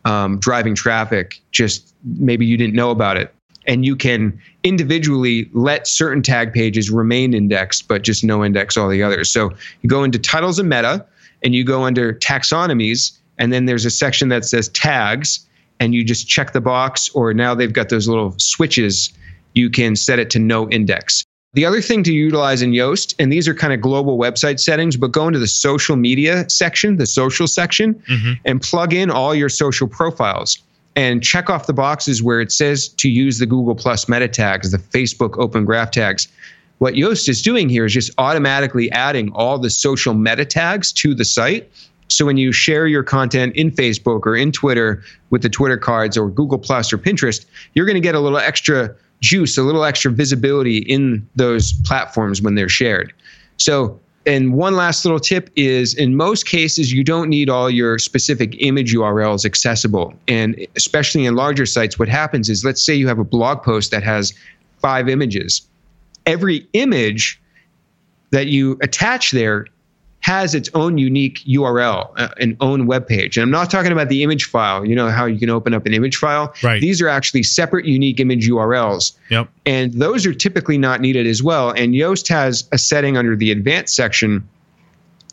um, 0.04 0.38
driving 0.40 0.74
traffic. 0.74 1.40
Just 1.52 1.94
maybe 2.04 2.44
you 2.44 2.56
didn't 2.56 2.74
know 2.74 2.90
about 2.90 3.16
it 3.16 3.32
and 3.66 3.84
you 3.84 3.94
can 3.94 4.40
individually 4.64 5.48
let 5.52 5.86
certain 5.86 6.22
tag 6.22 6.52
pages 6.52 6.90
remain 6.90 7.34
indexed, 7.34 7.86
but 7.86 8.02
just 8.02 8.24
no 8.24 8.44
index 8.44 8.76
all 8.76 8.88
the 8.88 9.02
others. 9.02 9.30
So 9.30 9.50
you 9.82 9.88
go 9.88 10.02
into 10.02 10.18
titles 10.18 10.58
and 10.58 10.68
meta, 10.68 11.06
and 11.42 11.54
you 11.54 11.64
go 11.64 11.84
under 11.84 12.12
taxonomies, 12.14 13.12
and 13.38 13.52
then 13.52 13.66
there's 13.66 13.84
a 13.84 13.90
section 13.90 14.28
that 14.28 14.44
says 14.44 14.68
tags, 14.68 15.46
and 15.80 15.94
you 15.94 16.04
just 16.04 16.28
check 16.28 16.52
the 16.52 16.60
box, 16.60 17.08
or 17.10 17.34
now 17.34 17.54
they've 17.54 17.72
got 17.72 17.88
those 17.88 18.06
little 18.06 18.34
switches. 18.38 19.12
You 19.54 19.70
can 19.70 19.96
set 19.96 20.18
it 20.18 20.30
to 20.30 20.38
no 20.38 20.68
index. 20.70 21.24
The 21.54 21.64
other 21.64 21.80
thing 21.80 22.04
to 22.04 22.12
utilize 22.12 22.62
in 22.62 22.70
Yoast, 22.70 23.14
and 23.18 23.32
these 23.32 23.48
are 23.48 23.54
kind 23.54 23.72
of 23.72 23.80
global 23.80 24.16
website 24.18 24.60
settings, 24.60 24.96
but 24.96 25.10
go 25.10 25.26
into 25.26 25.40
the 25.40 25.48
social 25.48 25.96
media 25.96 26.48
section, 26.48 26.96
the 26.96 27.06
social 27.06 27.48
section, 27.48 27.94
mm-hmm. 27.94 28.34
and 28.44 28.62
plug 28.62 28.92
in 28.92 29.10
all 29.10 29.34
your 29.34 29.48
social 29.48 29.88
profiles 29.88 30.58
and 30.94 31.22
check 31.22 31.50
off 31.50 31.66
the 31.66 31.72
boxes 31.72 32.22
where 32.22 32.40
it 32.40 32.52
says 32.52 32.88
to 32.88 33.08
use 33.08 33.38
the 33.38 33.46
Google 33.46 33.74
Plus 33.74 34.08
meta 34.08 34.28
tags, 34.28 34.70
the 34.70 34.78
Facebook 34.78 35.38
Open 35.38 35.64
Graph 35.64 35.90
tags. 35.90 36.28
What 36.78 36.94
Yoast 36.94 37.28
is 37.28 37.42
doing 37.42 37.68
here 37.68 37.84
is 37.84 37.92
just 37.92 38.10
automatically 38.16 38.90
adding 38.92 39.30
all 39.32 39.58
the 39.58 39.70
social 39.70 40.14
meta 40.14 40.44
tags 40.44 40.92
to 40.92 41.14
the 41.14 41.24
site. 41.24 41.70
So 42.10 42.26
when 42.26 42.36
you 42.36 42.52
share 42.52 42.86
your 42.86 43.02
content 43.02 43.54
in 43.56 43.70
Facebook 43.70 44.26
or 44.26 44.36
in 44.36 44.52
Twitter 44.52 45.02
with 45.30 45.42
the 45.42 45.48
Twitter 45.48 45.76
cards 45.76 46.16
or 46.16 46.28
Google 46.28 46.58
Plus 46.58 46.92
or 46.92 46.98
Pinterest, 46.98 47.44
you're 47.74 47.86
going 47.86 47.94
to 47.94 48.00
get 48.00 48.14
a 48.14 48.20
little 48.20 48.38
extra 48.38 48.94
juice, 49.20 49.56
a 49.56 49.62
little 49.62 49.84
extra 49.84 50.10
visibility 50.10 50.78
in 50.78 51.26
those 51.36 51.72
platforms 51.84 52.42
when 52.42 52.54
they're 52.56 52.68
shared. 52.68 53.12
So 53.58 53.98
and 54.26 54.52
one 54.54 54.76
last 54.76 55.04
little 55.04 55.18
tip 55.18 55.50
is 55.56 55.94
in 55.94 56.14
most 56.14 56.46
cases, 56.46 56.92
you 56.92 57.02
don't 57.02 57.28
need 57.28 57.48
all 57.48 57.70
your 57.70 57.98
specific 57.98 58.54
image 58.58 58.94
URLs 58.94 59.46
accessible. 59.46 60.12
And 60.28 60.66
especially 60.76 61.24
in 61.24 61.36
larger 61.36 61.64
sites, 61.64 61.98
what 61.98 62.08
happens 62.08 62.50
is 62.50 62.64
let's 62.64 62.84
say 62.84 62.94
you 62.94 63.08
have 63.08 63.18
a 63.18 63.24
blog 63.24 63.62
post 63.62 63.90
that 63.92 64.02
has 64.02 64.34
five 64.78 65.08
images. 65.08 65.62
Every 66.26 66.68
image 66.74 67.40
that 68.30 68.48
you 68.48 68.78
attach 68.82 69.30
there 69.30 69.66
has 70.20 70.54
its 70.54 70.68
own 70.74 70.98
unique 70.98 71.42
URL, 71.46 72.12
uh, 72.16 72.28
an 72.38 72.56
own 72.60 72.86
web 72.86 73.06
page. 73.06 73.36
And 73.36 73.42
I'm 73.42 73.50
not 73.50 73.70
talking 73.70 73.90
about 73.90 74.08
the 74.08 74.22
image 74.22 74.44
file. 74.44 74.84
You 74.84 74.94
know 74.94 75.08
how 75.08 75.24
you 75.24 75.38
can 75.38 75.50
open 75.50 75.72
up 75.74 75.86
an 75.86 75.94
image 75.94 76.16
file? 76.16 76.54
Right. 76.62 76.80
These 76.80 77.00
are 77.00 77.08
actually 77.08 77.42
separate 77.42 77.86
unique 77.86 78.20
image 78.20 78.48
URLs. 78.48 79.16
Yep. 79.30 79.48
And 79.66 79.94
those 79.94 80.26
are 80.26 80.34
typically 80.34 80.78
not 80.78 81.00
needed 81.00 81.26
as 81.26 81.42
well. 81.42 81.70
And 81.70 81.94
Yoast 81.94 82.28
has 82.28 82.68
a 82.72 82.78
setting 82.78 83.16
under 83.16 83.34
the 83.34 83.50
advanced 83.50 83.96
section 83.96 84.46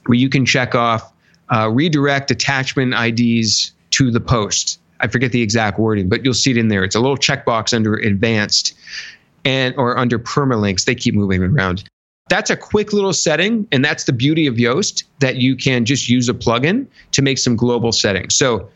where 0.06 0.18
you 0.18 0.30
can 0.30 0.46
check 0.46 0.74
off 0.74 1.12
uh, 1.50 1.70
redirect 1.70 2.32
attachment 2.32 2.94
IDs 2.94 3.74
to 3.92 4.10
the 4.10 4.22
post. 4.22 4.80
I 5.00 5.08
forget 5.08 5.32
the 5.32 5.42
exact 5.42 5.80
wording, 5.80 6.10
but 6.10 6.24
you'll 6.24 6.34
see 6.34 6.52
it 6.52 6.58
in 6.58 6.70
there. 6.70 6.84
It's 6.84 6.96
a 6.96 7.00
little 7.00 7.18
checkbox 7.18 7.74
under 7.74 7.96
advanced 7.96 8.74
and 9.46 9.76
or 9.78 9.98
under 9.98 10.18
permalinks. 10.18 10.86
They 10.86 10.96
keep 10.96 11.14
moving 11.14 11.44
around 11.44 11.84
that's 12.30 12.50
a 12.50 12.58
quick 12.58 12.94
little 12.94 13.14
setting. 13.14 13.68
And 13.72 13.84
that's 13.84 14.06
the 14.06 14.14
beauty 14.14 14.48
of 14.48 14.56
Yoast 14.56 15.04
that 15.20 15.38
you 15.38 15.56
can 15.56 15.86
just 15.86 16.10
use 16.10 16.30
a 16.30 16.34
plugin 16.34 16.88
to 17.12 17.22
make 17.22 17.38
some 17.38 17.56
global 17.56 17.92
settings. 17.92 18.36
So, 18.36 18.70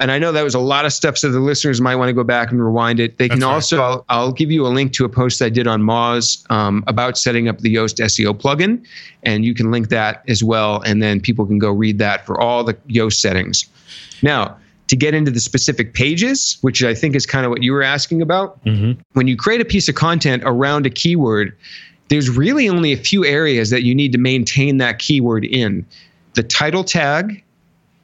and 0.00 0.10
I 0.10 0.18
know 0.18 0.32
that 0.32 0.42
was 0.42 0.56
a 0.56 0.60
lot 0.60 0.84
of 0.84 0.92
stuff, 0.92 1.16
so 1.16 1.30
the 1.30 1.38
listeners 1.38 1.80
might 1.80 1.94
want 1.94 2.08
to 2.08 2.12
go 2.12 2.24
back 2.24 2.50
and 2.50 2.60
rewind 2.60 2.98
it. 2.98 3.18
They 3.18 3.28
can 3.28 3.40
right. 3.40 3.46
also, 3.52 3.80
I'll, 3.80 4.04
I'll, 4.08 4.32
give 4.32 4.50
you 4.50 4.66
a 4.66 4.68
link 4.68 4.92
to 4.94 5.04
a 5.04 5.08
post 5.08 5.40
I 5.40 5.48
did 5.48 5.68
on 5.68 5.82
Moz 5.82 6.50
um, 6.50 6.82
about 6.88 7.16
setting 7.16 7.46
up 7.46 7.58
the 7.58 7.72
Yoast 7.72 8.02
SEO 8.02 8.34
plugin, 8.34 8.84
and 9.22 9.44
you 9.44 9.54
can 9.54 9.70
link 9.70 9.90
that 9.90 10.24
as 10.26 10.42
well. 10.42 10.82
And 10.82 11.00
then 11.00 11.20
people 11.20 11.46
can 11.46 11.60
go 11.60 11.70
read 11.70 11.98
that 12.00 12.26
for 12.26 12.40
all 12.40 12.64
the 12.64 12.74
Yoast 12.88 13.20
settings. 13.20 13.66
Now, 14.20 14.56
to 14.88 14.96
get 14.96 15.14
into 15.14 15.30
the 15.30 15.40
specific 15.40 15.94
pages, 15.94 16.58
which 16.60 16.82
I 16.82 16.94
think 16.94 17.14
is 17.14 17.24
kind 17.24 17.46
of 17.46 17.50
what 17.50 17.62
you 17.62 17.72
were 17.72 17.82
asking 17.82 18.20
about, 18.20 18.62
mm-hmm. 18.64 19.00
when 19.12 19.28
you 19.28 19.36
create 19.36 19.60
a 19.60 19.64
piece 19.64 19.88
of 19.88 19.94
content 19.94 20.42
around 20.44 20.86
a 20.86 20.90
keyword, 20.90 21.56
there's 22.08 22.30
really 22.30 22.68
only 22.68 22.92
a 22.92 22.96
few 22.96 23.24
areas 23.24 23.70
that 23.70 23.82
you 23.82 23.94
need 23.94 24.12
to 24.12 24.18
maintain 24.18 24.78
that 24.78 24.98
keyword 24.98 25.44
in 25.44 25.86
the 26.34 26.42
title 26.42 26.84
tag 26.84 27.42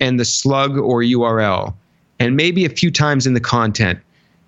and 0.01 0.19
the 0.19 0.25
slug 0.25 0.79
or 0.79 1.03
URL, 1.03 1.75
and 2.19 2.37
maybe 2.37 2.65
a 2.65 2.71
few 2.71 2.91
times 2.91 3.27
in 3.27 3.35
the 3.35 3.41
content. 3.41 3.99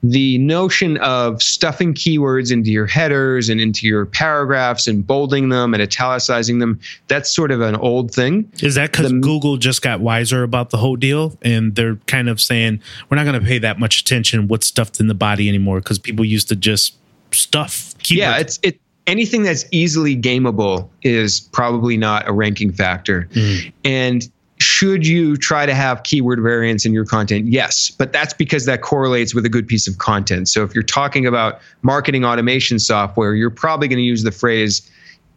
The 0.05 0.39
notion 0.39 0.97
of 0.97 1.41
stuffing 1.41 1.95
keywords 1.95 2.51
into 2.51 2.73
your 2.73 2.87
headers 2.87 3.49
and 3.49 3.61
into 3.61 3.87
your 3.87 4.05
paragraphs 4.05 4.89
and 4.89 5.07
bolding 5.07 5.51
them 5.51 5.75
and 5.75 5.83
italicizing 5.83 6.59
them, 6.59 6.81
that's 7.07 7.33
sort 7.33 7.53
of 7.53 7.61
an 7.61 7.77
old 7.77 8.13
thing. 8.13 8.51
Is 8.61 8.75
that 8.75 8.91
because 8.91 9.13
Google 9.13 9.59
just 9.59 9.81
got 9.81 10.01
wiser 10.01 10.43
about 10.43 10.71
the 10.71 10.77
whole 10.77 10.97
deal 10.97 11.39
and 11.43 11.77
they're 11.77 11.97
kind 12.07 12.29
of 12.29 12.41
saying, 12.41 12.81
we're 13.09 13.17
not 13.17 13.25
going 13.25 13.41
to 13.41 13.47
pay 13.47 13.59
that 13.59 13.79
much 13.79 14.01
attention 14.01 14.49
what's 14.49 14.67
stuffed 14.67 14.99
in 14.99 15.07
the 15.07 15.15
body 15.15 15.49
anymore 15.49 15.79
because 15.79 16.01
people 16.01 16.25
used 16.25 16.49
to 16.49 16.57
just 16.57 16.97
stuff 17.31 17.95
keywords. 17.99 18.17
Yeah, 18.17 18.39
it's 18.39 18.59
it 18.65 18.81
anything 19.07 19.43
that's 19.43 19.65
easily 19.71 20.17
gameable 20.17 20.89
is 21.03 21.41
probably 21.41 21.97
not 21.97 22.29
a 22.29 22.33
ranking 22.33 22.73
factor. 22.73 23.29
Mm. 23.33 23.73
And 23.85 24.33
should 24.59 25.07
you 25.07 25.37
try 25.37 25.67
to 25.67 25.75
have 25.75 26.05
keyword 26.05 26.41
variants 26.41 26.87
in 26.87 26.93
your 26.93 27.05
content? 27.05 27.49
Yes, 27.49 27.91
but 27.91 28.13
that's 28.13 28.33
because 28.33 28.65
that 28.67 28.81
correlates 28.81 29.35
with 29.35 29.45
a 29.45 29.49
good 29.49 29.67
piece 29.67 29.89
of 29.89 29.99
content. 29.99 30.49
So 30.49 30.63
if 30.63 30.73
you're 30.75 30.85
talking 30.85 31.27
about 31.27 31.61
marketing 31.83 32.25
automation 32.25 32.79
software, 32.79 33.35
you're 33.35 33.51
probably 33.51 33.89
going 33.89 33.99
to 33.99 34.05
use 34.05 34.23
the 34.23 34.31
phrase 34.31 34.89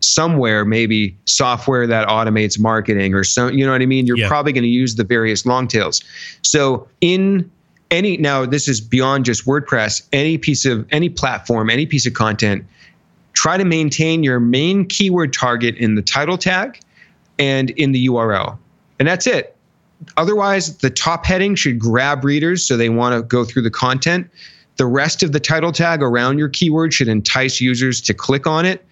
somewhere 0.02 0.66
maybe 0.66 1.18
software 1.26 1.88
that 1.88 2.08
automates 2.08 2.60
marketing 2.60 3.16
or 3.16 3.24
so 3.24 3.48
you 3.48 3.66
know 3.66 3.72
what 3.72 3.82
I 3.82 3.86
mean? 3.86 4.06
You're 4.06 4.18
yeah. 4.18 4.28
probably 4.28 4.52
going 4.52 4.64
to 4.64 4.70
use 4.70 4.96
the 4.96 5.04
various 5.04 5.46
long 5.46 5.68
tails. 5.68 6.04
So 6.44 6.88
in 7.02 7.50
any 7.90 8.18
now 8.18 8.46
this 8.46 8.68
is 8.68 8.82
beyond 8.82 9.26
just 9.26 9.46
WordPress, 9.46 10.08
any 10.12 10.38
piece 10.38 10.66
of 10.66 10.86
any 10.92 11.10
platform, 11.10 11.70
any 11.70 11.86
piece 11.86 12.06
of 12.06 12.14
content 12.14 12.66
try 13.36 13.58
to 13.58 13.66
maintain 13.66 14.24
your 14.24 14.40
main 14.40 14.86
keyword 14.86 15.32
target 15.32 15.76
in 15.76 15.96
the 15.96 16.02
title 16.02 16.38
tag 16.38 16.80
and 17.38 17.70
in 17.72 17.92
the 17.92 18.08
URL. 18.08 18.58
And 18.98 19.08
that's 19.08 19.28
it. 19.28 19.56
Otherwise, 20.18 20.78
the 20.78 20.90
top 20.90 21.26
heading 21.26 21.56
should 21.56 21.78
grab 21.78 22.24
readers 22.24 22.66
so 22.66 22.76
they 22.76 22.90
want 22.90 23.16
to 23.16 23.22
go 23.22 23.46
through 23.46 23.62
the 23.62 23.72
content. 23.72 24.30
The 24.78 24.86
rest 24.86 25.24
of 25.24 25.32
the 25.32 25.40
title 25.40 25.72
tag 25.72 26.02
around 26.02 26.38
your 26.38 26.50
keyword 26.50 26.94
should 26.94 27.08
entice 27.08 27.62
users 27.62 28.02
to 28.02 28.14
click 28.14 28.48
on 28.48 28.66
it. 28.66 28.86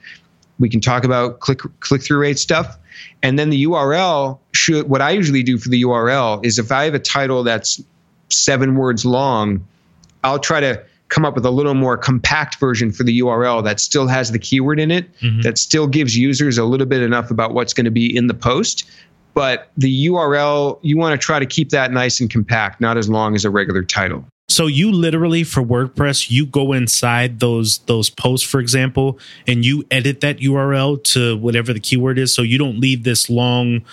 We 0.59 0.69
can 0.69 0.79
talk 0.79 1.03
about 1.03 1.39
click 1.39 1.61
click 1.79 2.03
through 2.03 2.19
rate 2.19 2.39
stuff. 2.39 2.77
And 3.21 3.39
then 3.39 3.49
the 3.49 3.65
URL 3.65 4.39
should 4.53 4.87
what 4.87 5.01
I 5.01 5.11
usually 5.11 5.43
do 5.43 5.57
for 5.57 5.69
the 5.69 5.81
URL 5.83 6.45
is 6.45 6.59
if 6.59 6.71
I 6.71 6.85
have 6.85 6.93
a 6.93 6.99
title 6.99 7.43
that's 7.43 7.81
7 8.29 8.75
words 8.75 9.05
long, 9.05 9.65
I'll 10.23 10.39
try 10.39 10.59
to 10.59 10.81
come 11.13 11.25
up 11.25 11.35
with 11.35 11.45
a 11.45 11.51
little 11.51 11.75
more 11.75 11.95
compact 11.95 12.59
version 12.59 12.91
for 12.91 13.03
the 13.03 13.19
URL 13.19 13.63
that 13.63 13.79
still 13.79 14.07
has 14.07 14.31
the 14.31 14.39
keyword 14.39 14.79
in 14.79 14.89
it, 14.89 15.13
mm-hmm. 15.19 15.41
that 15.41 15.59
still 15.59 15.85
gives 15.85 16.17
users 16.17 16.57
a 16.57 16.65
little 16.65 16.87
bit 16.87 17.03
enough 17.03 17.29
about 17.29 17.53
what's 17.53 17.73
going 17.73 17.85
to 17.85 17.91
be 17.91 18.15
in 18.15 18.27
the 18.27 18.33
post. 18.33 18.83
But 19.35 19.69
the 19.77 20.07
URL, 20.07 20.79
you 20.81 20.97
want 20.97 21.19
to 21.19 21.23
try 21.23 21.39
to 21.39 21.45
keep 21.45 21.69
that 21.69 21.91
nice 21.91 22.19
and 22.19 22.29
compact, 22.29 22.81
not 22.81 22.97
as 22.97 23.09
long 23.09 23.35
as 23.35 23.45
a 23.45 23.51
regular 23.51 23.83
title. 23.83 24.25
So 24.49 24.67
you 24.67 24.91
literally 24.91 25.43
for 25.43 25.63
WordPress, 25.63 26.29
you 26.29 26.45
go 26.45 26.73
inside 26.73 27.39
those 27.39 27.79
those 27.79 28.09
posts, 28.09 28.47
for 28.47 28.59
example, 28.59 29.17
and 29.47 29.63
you 29.63 29.83
edit 29.89 30.21
that 30.21 30.39
URL 30.39 31.01
to 31.05 31.37
whatever 31.37 31.73
the 31.73 31.79
keyword 31.79 32.17
is. 32.17 32.33
So 32.33 32.41
you 32.41 32.57
don't 32.57 32.79
leave 32.79 33.03
this 33.03 33.29
long 33.29 33.83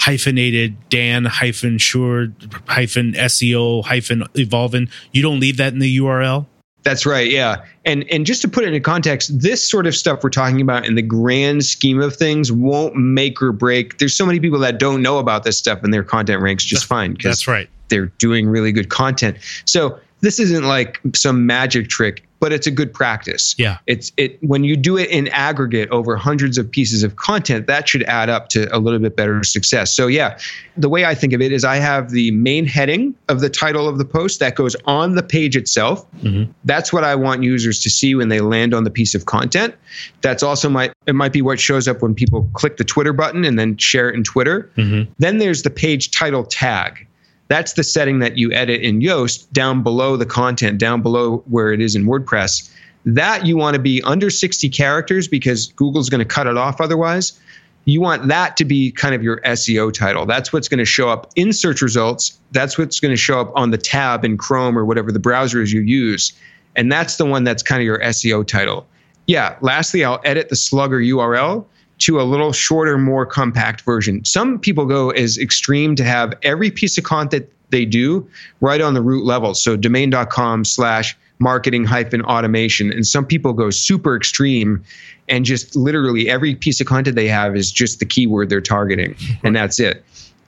hyphenated 0.00 0.76
Dan 0.88 1.26
hyphen 1.26 1.78
sure 1.78 2.28
hyphen 2.66 3.12
SEO 3.12 3.84
hyphen 3.84 4.24
evolving. 4.34 4.88
You 5.12 5.22
don't 5.22 5.38
leave 5.38 5.58
that 5.58 5.72
in 5.72 5.78
the 5.78 5.98
URL. 5.98 6.46
That's 6.82 7.06
right. 7.06 7.30
Yeah. 7.30 7.64
And 7.84 8.04
and 8.10 8.26
just 8.26 8.42
to 8.42 8.48
put 8.48 8.64
it 8.64 8.68
into 8.68 8.80
context, 8.80 9.40
this 9.40 9.68
sort 9.68 9.86
of 9.86 9.94
stuff 9.94 10.22
we're 10.22 10.30
talking 10.30 10.60
about 10.60 10.86
in 10.86 10.94
the 10.94 11.02
grand 11.02 11.64
scheme 11.64 12.00
of 12.00 12.16
things 12.16 12.50
won't 12.50 12.96
make 12.96 13.40
or 13.40 13.52
break. 13.52 13.98
There's 13.98 14.14
so 14.14 14.26
many 14.26 14.40
people 14.40 14.58
that 14.60 14.78
don't 14.78 15.02
know 15.02 15.18
about 15.18 15.44
this 15.44 15.58
stuff 15.58 15.82
and 15.82 15.92
their 15.94 16.04
content 16.04 16.42
ranks 16.42 16.64
just 16.64 16.84
fine 16.86 17.16
that's 17.22 17.46
right. 17.48 17.68
They're 17.88 18.06
doing 18.18 18.48
really 18.48 18.72
good 18.72 18.88
content. 18.88 19.36
So 19.64 19.98
this 20.20 20.38
isn't 20.38 20.64
like 20.64 21.00
some 21.14 21.46
magic 21.46 21.88
trick. 21.88 22.26
But 22.42 22.52
it's 22.52 22.66
a 22.66 22.72
good 22.72 22.92
practice. 22.92 23.54
Yeah. 23.56 23.78
It's 23.86 24.10
it 24.16 24.36
when 24.42 24.64
you 24.64 24.76
do 24.76 24.98
it 24.98 25.08
in 25.10 25.28
aggregate 25.28 25.88
over 25.90 26.16
hundreds 26.16 26.58
of 26.58 26.68
pieces 26.68 27.04
of 27.04 27.14
content, 27.14 27.68
that 27.68 27.88
should 27.88 28.02
add 28.02 28.28
up 28.28 28.48
to 28.48 28.66
a 28.76 28.80
little 28.80 28.98
bit 28.98 29.14
better 29.14 29.44
success. 29.44 29.94
So 29.94 30.08
yeah, 30.08 30.36
the 30.76 30.88
way 30.88 31.04
I 31.04 31.14
think 31.14 31.34
of 31.34 31.40
it 31.40 31.52
is 31.52 31.64
I 31.64 31.76
have 31.76 32.10
the 32.10 32.32
main 32.32 32.66
heading 32.66 33.14
of 33.28 33.38
the 33.38 33.48
title 33.48 33.86
of 33.88 33.98
the 33.98 34.04
post 34.04 34.40
that 34.40 34.56
goes 34.56 34.74
on 34.86 35.14
the 35.14 35.22
page 35.22 35.56
itself. 35.56 36.04
Mm-hmm. 36.16 36.50
That's 36.64 36.92
what 36.92 37.04
I 37.04 37.14
want 37.14 37.44
users 37.44 37.78
to 37.78 37.90
see 37.90 38.16
when 38.16 38.28
they 38.28 38.40
land 38.40 38.74
on 38.74 38.82
the 38.82 38.90
piece 38.90 39.14
of 39.14 39.26
content. 39.26 39.76
That's 40.20 40.42
also 40.42 40.68
my 40.68 40.92
it 41.06 41.14
might 41.14 41.32
be 41.32 41.42
what 41.42 41.60
shows 41.60 41.86
up 41.86 42.02
when 42.02 42.12
people 42.12 42.50
click 42.54 42.76
the 42.76 42.84
Twitter 42.84 43.12
button 43.12 43.44
and 43.44 43.56
then 43.56 43.76
share 43.76 44.10
it 44.10 44.16
in 44.16 44.24
Twitter. 44.24 44.68
Mm-hmm. 44.76 45.12
Then 45.20 45.38
there's 45.38 45.62
the 45.62 45.70
page 45.70 46.10
title 46.10 46.42
tag. 46.42 47.06
That's 47.48 47.74
the 47.74 47.84
setting 47.84 48.18
that 48.20 48.38
you 48.38 48.52
edit 48.52 48.80
in 48.82 49.00
Yoast 49.00 49.50
down 49.52 49.82
below 49.82 50.16
the 50.16 50.26
content, 50.26 50.78
down 50.78 51.02
below 51.02 51.38
where 51.48 51.72
it 51.72 51.80
is 51.80 51.94
in 51.94 52.06
WordPress. 52.06 52.70
That 53.04 53.46
you 53.46 53.56
want 53.56 53.74
to 53.74 53.80
be 53.80 54.00
under 54.02 54.30
60 54.30 54.68
characters 54.68 55.28
because 55.28 55.72
Google's 55.72 56.08
going 56.08 56.20
to 56.20 56.24
cut 56.24 56.46
it 56.46 56.56
off 56.56 56.80
otherwise. 56.80 57.38
You 57.84 58.00
want 58.00 58.28
that 58.28 58.56
to 58.58 58.64
be 58.64 58.92
kind 58.92 59.14
of 59.14 59.22
your 59.24 59.40
SEO 59.40 59.92
title. 59.92 60.24
That's 60.24 60.52
what's 60.52 60.68
going 60.68 60.78
to 60.78 60.84
show 60.84 61.08
up 61.08 61.32
in 61.34 61.52
search 61.52 61.82
results. 61.82 62.38
That's 62.52 62.78
what's 62.78 63.00
going 63.00 63.10
to 63.10 63.16
show 63.16 63.40
up 63.40 63.52
on 63.56 63.72
the 63.72 63.78
tab 63.78 64.24
in 64.24 64.38
Chrome 64.38 64.78
or 64.78 64.84
whatever 64.84 65.10
the 65.10 65.18
browsers 65.18 65.72
you 65.72 65.80
use. 65.80 66.32
And 66.76 66.92
that's 66.92 67.16
the 67.16 67.26
one 67.26 67.42
that's 67.42 67.62
kind 67.62 67.82
of 67.82 67.84
your 67.84 67.98
SEO 67.98 68.46
title. 68.46 68.86
Yeah, 69.26 69.56
lastly, 69.60 70.04
I'll 70.04 70.20
edit 70.24 70.48
the 70.48 70.56
slug 70.56 70.92
or 70.92 71.00
URL 71.00 71.64
to 72.02 72.20
a 72.20 72.22
little 72.22 72.52
shorter, 72.52 72.98
more 72.98 73.26
compact 73.26 73.82
version. 73.82 74.24
Some 74.24 74.58
people 74.58 74.86
go 74.86 75.10
as 75.10 75.38
extreme 75.38 75.96
to 75.96 76.04
have 76.04 76.34
every 76.42 76.70
piece 76.70 76.98
of 76.98 77.04
content 77.04 77.48
they 77.70 77.84
do 77.84 78.28
right 78.60 78.80
on 78.80 78.94
the 78.94 79.02
root 79.02 79.24
level. 79.24 79.54
So 79.54 79.76
domain.com 79.76 80.64
slash 80.64 81.16
marketing 81.38 81.84
hyphen 81.84 82.22
automation. 82.22 82.92
And 82.92 83.06
some 83.06 83.26
people 83.26 83.52
go 83.52 83.70
super 83.70 84.16
extreme 84.16 84.84
and 85.28 85.44
just 85.44 85.74
literally 85.74 86.28
every 86.28 86.54
piece 86.54 86.80
of 86.80 86.86
content 86.86 87.16
they 87.16 87.28
have 87.28 87.56
is 87.56 87.72
just 87.72 87.98
the 87.98 88.06
keyword 88.06 88.48
they're 88.48 88.60
targeting. 88.60 89.16
And 89.42 89.56
that's 89.56 89.80
it. 89.80 90.04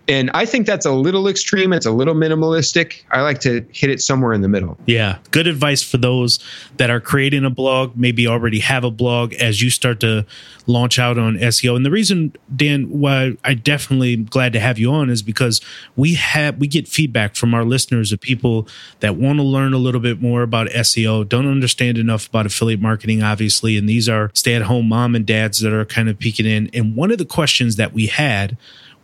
And 0.06 0.30
I 0.34 0.44
think 0.44 0.66
that's 0.66 0.84
a 0.84 0.92
little 0.92 1.28
extreme. 1.28 1.72
It's 1.72 1.86
a 1.86 1.90
little 1.90 2.14
minimalistic. 2.14 3.02
I 3.10 3.22
like 3.22 3.40
to 3.40 3.64
hit 3.72 3.88
it 3.88 4.02
somewhere 4.02 4.34
in 4.34 4.42
the 4.42 4.48
middle. 4.48 4.76
Yeah. 4.86 5.18
Good 5.30 5.46
advice 5.46 5.82
for 5.82 5.96
those 5.96 6.38
that 6.76 6.90
are 6.90 7.00
creating 7.00 7.44
a 7.44 7.50
blog, 7.50 7.96
maybe 7.96 8.26
already 8.26 8.58
have 8.60 8.84
a 8.84 8.90
blog 8.90 9.32
as 9.34 9.62
you 9.62 9.70
start 9.70 10.00
to 10.00 10.26
launch 10.66 10.98
out 10.98 11.16
on 11.16 11.36
SEO. 11.36 11.74
And 11.76 11.86
the 11.86 11.90
reason, 11.90 12.34
Dan, 12.54 12.84
why 12.90 13.36
I 13.44 13.54
definitely 13.54 14.16
glad 14.16 14.52
to 14.52 14.60
have 14.60 14.78
you 14.78 14.92
on 14.92 15.08
is 15.08 15.22
because 15.22 15.60
we 15.96 16.14
have 16.14 16.58
we 16.58 16.66
get 16.66 16.86
feedback 16.86 17.34
from 17.34 17.54
our 17.54 17.64
listeners 17.64 18.12
of 18.12 18.20
people 18.20 18.68
that 19.00 19.16
want 19.16 19.38
to 19.38 19.42
learn 19.42 19.72
a 19.72 19.78
little 19.78 20.00
bit 20.00 20.20
more 20.20 20.42
about 20.42 20.68
SEO, 20.68 21.26
don't 21.26 21.46
understand 21.46 21.96
enough 21.96 22.28
about 22.28 22.46
affiliate 22.46 22.80
marketing, 22.80 23.22
obviously. 23.22 23.76
And 23.78 23.88
these 23.88 24.08
are 24.08 24.30
stay-at-home 24.34 24.88
mom 24.88 25.14
and 25.14 25.24
dads 25.24 25.60
that 25.60 25.72
are 25.72 25.84
kind 25.84 26.08
of 26.08 26.18
peeking 26.18 26.46
in. 26.46 26.68
And 26.74 26.94
one 26.94 27.10
of 27.10 27.18
the 27.18 27.24
questions 27.24 27.76
that 27.76 27.92
we 27.94 28.06
had 28.06 28.56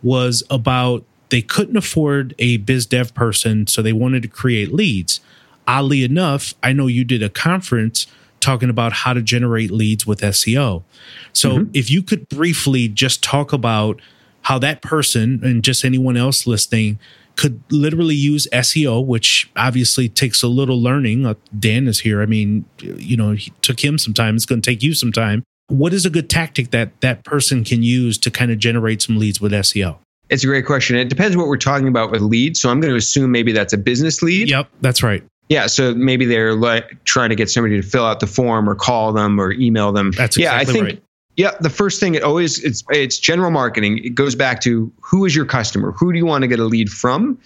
was 0.03 0.43
about 0.49 1.03
they 1.29 1.41
couldn't 1.41 1.77
afford 1.77 2.35
a 2.39 2.57
biz 2.57 2.85
dev 2.85 3.13
person, 3.13 3.65
so 3.65 3.81
they 3.81 3.93
wanted 3.93 4.21
to 4.23 4.27
create 4.27 4.73
leads. 4.73 5.21
Oddly 5.67 6.03
enough, 6.03 6.53
I 6.61 6.73
know 6.73 6.87
you 6.87 7.03
did 7.03 7.23
a 7.23 7.29
conference 7.29 8.07
talking 8.41 8.69
about 8.69 8.91
how 8.91 9.13
to 9.13 9.21
generate 9.21 9.71
leads 9.71 10.05
with 10.05 10.19
SEO. 10.21 10.83
So 11.31 11.51
mm-hmm. 11.51 11.71
if 11.73 11.89
you 11.89 12.03
could 12.03 12.27
briefly 12.27 12.87
just 12.87 13.23
talk 13.23 13.53
about 13.53 14.01
how 14.43 14.59
that 14.59 14.81
person 14.81 15.39
and 15.43 15.63
just 15.63 15.85
anyone 15.85 16.17
else 16.17 16.47
listening 16.47 16.99
could 17.35 17.61
literally 17.71 18.15
use 18.15 18.47
SEO, 18.51 19.05
which 19.05 19.49
obviously 19.55 20.09
takes 20.09 20.43
a 20.43 20.47
little 20.47 20.81
learning. 20.81 21.25
Uh, 21.25 21.35
Dan 21.57 21.87
is 21.87 21.99
here. 21.99 22.21
I 22.21 22.25
mean, 22.25 22.65
you 22.79 23.15
know, 23.15 23.31
it 23.31 23.49
took 23.61 23.83
him 23.83 23.97
some 23.97 24.13
time. 24.13 24.35
It's 24.35 24.45
going 24.45 24.61
to 24.61 24.69
take 24.69 24.83
you 24.83 24.93
some 24.93 25.13
time 25.13 25.43
what 25.71 25.93
is 25.93 26.05
a 26.05 26.09
good 26.09 26.29
tactic 26.29 26.71
that 26.71 26.99
that 27.01 27.23
person 27.23 27.63
can 27.63 27.83
use 27.83 28.17
to 28.19 28.31
kind 28.31 28.51
of 28.51 28.59
generate 28.59 29.01
some 29.01 29.17
leads 29.17 29.39
with 29.39 29.51
SEO? 29.51 29.97
It's 30.29 30.43
a 30.43 30.47
great 30.47 30.65
question. 30.65 30.95
It 30.95 31.09
depends 31.09 31.35
what 31.35 31.47
we're 31.47 31.57
talking 31.57 31.87
about 31.87 32.11
with 32.11 32.21
leads. 32.21 32.61
So 32.61 32.69
I'm 32.69 32.79
going 32.79 32.91
to 32.91 32.97
assume 32.97 33.31
maybe 33.31 33.51
that's 33.51 33.73
a 33.73 33.77
business 33.77 34.21
lead. 34.21 34.49
Yep, 34.49 34.69
that's 34.81 35.03
right. 35.03 35.23
Yeah, 35.49 35.67
so 35.67 35.93
maybe 35.93 36.25
they're 36.25 36.55
like 36.55 37.03
trying 37.03 37.29
to 37.29 37.35
get 37.35 37.49
somebody 37.49 37.81
to 37.81 37.85
fill 37.85 38.05
out 38.05 38.21
the 38.21 38.27
form 38.27 38.69
or 38.69 38.75
call 38.75 39.11
them 39.11 39.39
or 39.39 39.51
email 39.51 39.91
them. 39.91 40.11
That's 40.11 40.37
exactly 40.37 40.43
yeah, 40.43 40.55
I 40.55 40.63
think, 40.63 40.83
right. 40.85 41.03
Yeah, 41.35 41.51
the 41.59 41.69
first 41.69 41.99
thing 41.99 42.15
it 42.15 42.23
always 42.23 42.63
it's 42.63 42.83
it's 42.89 43.17
general 43.17 43.51
marketing. 43.51 43.97
It 43.99 44.15
goes 44.15 44.35
back 44.35 44.61
to 44.61 44.91
who 45.01 45.25
is 45.25 45.35
your 45.35 45.45
customer? 45.45 45.91
Who 45.91 46.13
do 46.13 46.17
you 46.17 46.25
want 46.25 46.43
to 46.43 46.47
get 46.47 46.59
a 46.59 46.65
lead 46.65 46.89
from? 46.89 47.37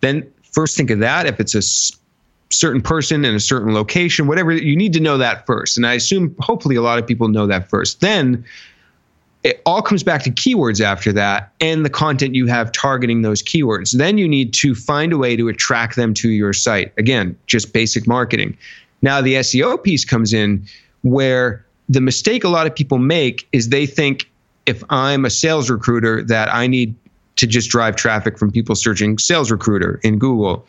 Then 0.00 0.30
first 0.42 0.76
think 0.76 0.90
of 0.90 1.00
that. 1.00 1.26
If 1.26 1.40
it's 1.40 1.54
a 1.54 1.62
certain 2.50 2.80
person 2.80 3.24
in 3.24 3.34
a 3.34 3.40
certain 3.40 3.74
location, 3.74 4.26
whatever, 4.26 4.52
you 4.52 4.76
need 4.76 4.92
to 4.94 5.00
know 5.00 5.18
that 5.18 5.46
first. 5.46 5.76
And 5.76 5.86
I 5.86 5.94
assume 5.94 6.34
hopefully 6.40 6.76
a 6.76 6.82
lot 6.82 6.98
of 6.98 7.06
people 7.06 7.28
know 7.28 7.46
that 7.46 7.68
first. 7.68 8.00
Then 8.00 8.44
it 9.44 9.62
all 9.66 9.82
comes 9.82 10.02
back 10.02 10.22
to 10.24 10.30
keywords 10.30 10.80
after 10.80 11.12
that 11.12 11.52
and 11.60 11.84
the 11.84 11.90
content 11.90 12.34
you 12.34 12.46
have 12.46 12.72
targeting 12.72 13.22
those 13.22 13.42
keywords. 13.42 13.96
Then 13.96 14.18
you 14.18 14.26
need 14.26 14.52
to 14.54 14.74
find 14.74 15.12
a 15.12 15.18
way 15.18 15.36
to 15.36 15.48
attract 15.48 15.96
them 15.96 16.14
to 16.14 16.30
your 16.30 16.52
site. 16.52 16.92
Again, 16.96 17.36
just 17.46 17.72
basic 17.72 18.06
marketing. 18.06 18.56
Now, 19.02 19.20
the 19.20 19.34
SEO 19.34 19.82
piece 19.82 20.04
comes 20.04 20.32
in 20.32 20.66
where 21.02 21.64
the 21.88 22.00
mistake 22.00 22.44
a 22.44 22.48
lot 22.48 22.66
of 22.66 22.74
people 22.74 22.98
make 22.98 23.46
is 23.52 23.68
they 23.68 23.86
think 23.86 24.28
if 24.66 24.82
I'm 24.90 25.24
a 25.24 25.30
sales 25.30 25.70
recruiter 25.70 26.22
that 26.24 26.52
I 26.52 26.66
need 26.66 26.94
to 27.36 27.46
just 27.46 27.70
drive 27.70 27.94
traffic 27.94 28.36
from 28.36 28.50
people 28.50 28.74
searching 28.74 29.16
sales 29.18 29.50
recruiter 29.50 30.00
in 30.02 30.18
Google. 30.18 30.66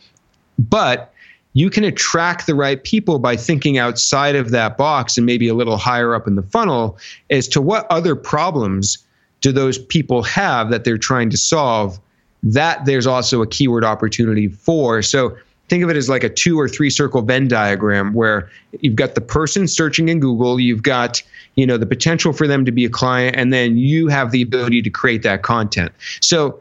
But 0.58 1.09
you 1.52 1.70
can 1.70 1.84
attract 1.84 2.46
the 2.46 2.54
right 2.54 2.82
people 2.84 3.18
by 3.18 3.36
thinking 3.36 3.78
outside 3.78 4.36
of 4.36 4.50
that 4.50 4.76
box 4.76 5.16
and 5.16 5.26
maybe 5.26 5.48
a 5.48 5.54
little 5.54 5.76
higher 5.76 6.14
up 6.14 6.26
in 6.26 6.36
the 6.36 6.42
funnel 6.42 6.98
as 7.30 7.48
to 7.48 7.60
what 7.60 7.86
other 7.90 8.14
problems 8.14 8.98
do 9.40 9.52
those 9.52 9.78
people 9.78 10.22
have 10.22 10.70
that 10.70 10.84
they're 10.84 10.98
trying 10.98 11.30
to 11.30 11.36
solve 11.36 11.98
that 12.42 12.84
there's 12.84 13.06
also 13.06 13.42
a 13.42 13.46
keyword 13.46 13.84
opportunity 13.84 14.48
for. 14.48 15.02
So 15.02 15.36
think 15.68 15.84
of 15.84 15.90
it 15.90 15.96
as 15.96 16.08
like 16.08 16.24
a 16.24 16.28
two 16.28 16.58
or 16.58 16.68
three 16.68 16.90
circle 16.90 17.22
venn 17.22 17.48
diagram 17.48 18.12
where 18.14 18.50
you've 18.80 18.96
got 18.96 19.14
the 19.14 19.20
person 19.20 19.68
searching 19.68 20.08
in 20.08 20.18
google 20.18 20.58
you've 20.58 20.82
got 20.82 21.22
you 21.54 21.64
know 21.64 21.76
the 21.76 21.86
potential 21.86 22.32
for 22.32 22.48
them 22.48 22.64
to 22.64 22.72
be 22.72 22.84
a 22.84 22.88
client 22.88 23.36
and 23.36 23.52
then 23.52 23.76
you 23.76 24.08
have 24.08 24.32
the 24.32 24.42
ability 24.42 24.82
to 24.82 24.90
create 24.90 25.22
that 25.22 25.42
content. 25.42 25.92
So 26.20 26.60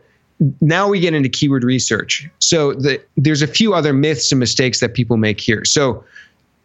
now 0.62 0.88
we 0.88 1.00
get 1.00 1.14
into 1.14 1.30
keyword 1.30 1.64
research. 1.64 2.30
So 2.40 2.74
the, 2.74 3.02
there's 3.18 3.42
a 3.42 3.48
few 3.48 3.74
other 3.74 3.94
myths 3.94 4.32
and 4.32 4.40
mistakes 4.40 4.80
that 4.80 4.94
people 4.94 5.18
make 5.18 5.40
here. 5.40 5.66
So 5.66 6.04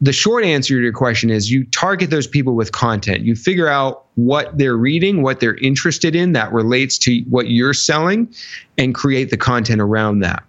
the 0.00 0.12
short 0.12 0.44
answer 0.44 0.74
to 0.74 0.82
your 0.82 0.92
question 0.92 1.30
is 1.30 1.50
you 1.50 1.64
target 1.66 2.10
those 2.10 2.26
people 2.26 2.54
with 2.54 2.72
content. 2.72 3.22
You 3.22 3.34
figure 3.34 3.68
out 3.68 4.04
what 4.16 4.56
they're 4.58 4.76
reading, 4.76 5.22
what 5.22 5.40
they're 5.40 5.56
interested 5.56 6.14
in 6.14 6.32
that 6.32 6.52
relates 6.52 6.98
to 6.98 7.20
what 7.30 7.48
you're 7.48 7.74
selling, 7.74 8.32
and 8.76 8.94
create 8.94 9.30
the 9.30 9.36
content 9.36 9.80
around 9.80 10.20
that. 10.20 10.42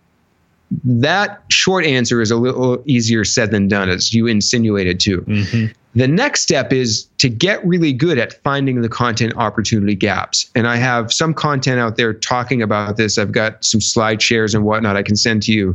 That 0.83 1.43
short 1.49 1.85
answer 1.85 2.21
is 2.21 2.31
a 2.31 2.35
little 2.35 2.81
easier 2.85 3.23
said 3.23 3.51
than 3.51 3.67
done, 3.67 3.89
as 3.89 4.13
you 4.13 4.27
insinuated 4.27 4.99
too. 4.99 5.21
Mm-hmm. 5.21 5.71
The 5.95 6.07
next 6.09 6.41
step 6.41 6.73
is 6.73 7.07
to 7.19 7.29
get 7.29 7.65
really 7.65 7.93
good 7.93 8.17
at 8.17 8.33
finding 8.43 8.81
the 8.81 8.89
content 8.89 9.33
opportunity 9.37 9.95
gaps. 9.95 10.49
And 10.53 10.67
I 10.67 10.75
have 10.75 11.13
some 11.13 11.33
content 11.33 11.79
out 11.79 11.95
there 11.95 12.13
talking 12.13 12.61
about 12.61 12.97
this. 12.97 13.17
I've 13.17 13.31
got 13.31 13.63
some 13.63 13.79
slide 13.79 14.21
shares 14.21 14.53
and 14.53 14.65
whatnot 14.65 14.97
I 14.97 15.03
can 15.03 15.15
send 15.15 15.43
to 15.43 15.53
you. 15.53 15.73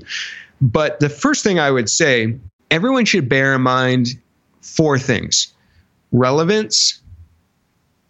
But 0.61 1.01
the 1.01 1.09
first 1.09 1.43
thing 1.43 1.59
I 1.59 1.71
would 1.71 1.89
say, 1.89 2.37
everyone 2.71 3.07
should 3.07 3.31
bear 3.31 3.55
in 3.55 3.63
mind 3.63 4.09
four 4.61 4.99
things 4.99 5.53
relevance, 6.13 7.01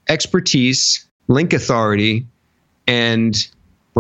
expertise, 0.09 1.07
link 1.29 1.53
authority, 1.53 2.27
and 2.87 3.47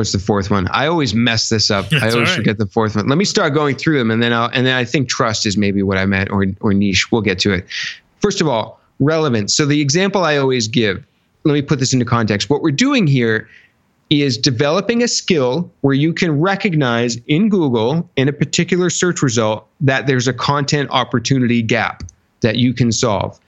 what's 0.01 0.13
the 0.13 0.19
fourth 0.19 0.51
one? 0.51 0.67
I 0.69 0.87
always 0.87 1.13
mess 1.15 1.51
this 1.51 1.71
up. 1.71 1.89
That's 1.91 2.03
I 2.03 2.11
always 2.13 2.31
right. 2.31 2.37
forget 2.37 2.57
the 2.57 2.67
fourth 2.67 2.97
one. 2.97 3.07
Let 3.07 3.19
me 3.19 3.27
start 3.27 3.53
going 3.53 3.77
through 3.77 3.99
them, 3.99 4.11
and 4.11 4.23
then 4.23 4.33
I'll 4.33 4.49
and 4.55 4.67
then 4.67 4.75
I 4.75 4.87
think 4.87 5.11
trust 5.11 5.45
is 5.45 5.59
maybe 5.59 5.83
what 5.83 5.99
I 5.99 6.07
meant, 6.07 6.31
or 6.31 6.47
or 6.63 6.73
niche. 6.73 7.13
We'll 7.13 7.21
get 7.21 7.39
to 7.41 7.53
it. 7.53 7.67
First 8.21 8.41
of 8.41 8.49
all, 8.49 8.81
relevance. 8.99 9.55
So 9.55 9.67
the 9.67 9.83
example 9.83 10.25
I 10.25 10.39
always 10.39 10.69
give. 10.69 11.05
Let 11.45 11.53
me 11.53 11.63
put 11.63 11.79
this 11.79 11.93
into 11.93 12.07
context. 12.07 12.49
What 12.49 12.63
we're 12.63 12.71
doing 12.71 13.07
here 13.07 13.49
is 14.09 14.37
developing 14.37 15.03
a 15.03 15.09
skill 15.09 15.71
where 15.83 15.95
you 15.95 16.13
can 16.13 16.41
recognize 16.41 17.17
in 17.27 17.49
Google 17.49 18.09
in 18.17 18.29
a 18.29 18.33
particular 18.33 18.91
search 18.91 19.23
result 19.23 19.67
that 19.81 20.07
there's 20.07 20.29
a 20.29 20.33
content 20.33 20.91
opportunity 20.91 21.63
gap 21.63 22.03
that 22.41 22.57
you 22.57 22.75
can 22.75 22.91
solve. 22.91 23.39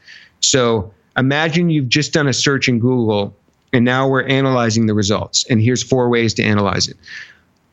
So 0.41 0.93
imagine 1.17 1.71
you've 1.71 1.89
just 1.89 2.13
done 2.13 2.29
a 2.29 2.33
search 2.33 2.69
in 2.69 2.79
Google 2.79 3.35
and 3.73 3.85
now 3.85 4.09
we're 4.09 4.25
analyzing 4.25 4.87
the 4.87 4.95
results. 4.95 5.45
And 5.49 5.61
here's 5.61 5.83
four 5.83 6.09
ways 6.09 6.35
to 6.35 6.43
analyze 6.43 6.89
it. 6.89 6.97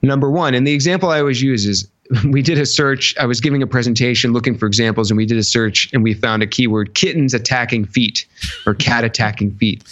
Number 0.01 0.29
one, 0.29 0.53
and 0.53 0.65
the 0.65 0.73
example 0.73 1.09
I 1.09 1.19
always 1.19 1.41
use 1.41 1.65
is 1.65 1.87
we 2.25 2.41
did 2.41 2.57
a 2.57 2.65
search. 2.65 3.15
I 3.17 3.25
was 3.25 3.39
giving 3.39 3.61
a 3.61 3.67
presentation 3.67 4.33
looking 4.33 4.57
for 4.57 4.65
examples, 4.65 5.11
and 5.11 5.17
we 5.17 5.25
did 5.25 5.37
a 5.37 5.43
search 5.43 5.89
and 5.93 6.03
we 6.03 6.13
found 6.13 6.41
a 6.41 6.47
keyword 6.47 6.95
kittens 6.95 7.33
attacking 7.33 7.85
feet 7.85 8.25
or 8.65 8.73
cat 8.73 9.03
attacking 9.03 9.51
feet. 9.55 9.83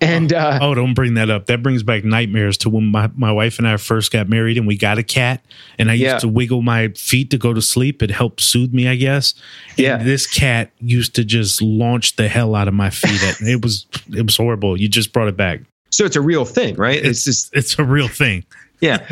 And 0.00 0.32
uh, 0.32 0.58
oh, 0.62 0.74
don't 0.74 0.94
bring 0.94 1.14
that 1.14 1.28
up. 1.28 1.46
That 1.46 1.62
brings 1.62 1.82
back 1.82 2.04
nightmares 2.04 2.56
to 2.58 2.70
when 2.70 2.86
my, 2.86 3.10
my 3.16 3.32
wife 3.32 3.58
and 3.58 3.66
I 3.66 3.76
first 3.78 4.12
got 4.12 4.28
married 4.28 4.56
and 4.56 4.66
we 4.66 4.76
got 4.76 4.96
a 4.98 5.02
cat. 5.02 5.44
And 5.78 5.90
I 5.90 5.94
used 5.94 6.04
Yeah. 6.04 6.18
to 6.18 6.28
wiggle 6.28 6.62
my 6.62 6.88
feet 6.88 7.30
to 7.30 7.38
go 7.38 7.52
to 7.52 7.60
sleep. 7.60 8.02
It 8.02 8.10
helped 8.10 8.40
soothe 8.40 8.72
me, 8.72 8.86
I 8.86 8.94
guess. 8.94 9.34
And 9.70 9.78
Yeah. 9.80 9.96
This 9.96 10.26
cat 10.26 10.70
used 10.78 11.14
to 11.16 11.24
just 11.24 11.60
launch 11.60 12.14
the 12.16 12.28
hell 12.28 12.54
out 12.54 12.68
of 12.68 12.74
my 12.74 12.90
feet. 12.90 13.22
At, 13.24 13.40
it 13.48 13.62
was 13.62 13.86
it 14.14 14.22
was 14.22 14.36
horrible. 14.36 14.78
You 14.80 14.88
just 14.88 15.12
brought 15.12 15.28
it 15.28 15.36
back. 15.36 15.60
so 15.90 16.04
it's 16.04 16.16
a 16.16 16.20
real 16.20 16.44
thing, 16.44 16.76
right? 16.76 17.04
It's 17.04 17.24
just 17.24 17.50
It's 17.56 17.78
a 17.78 17.84
real 17.84 18.08
thing. 18.08 18.44
yeah. 18.80 19.04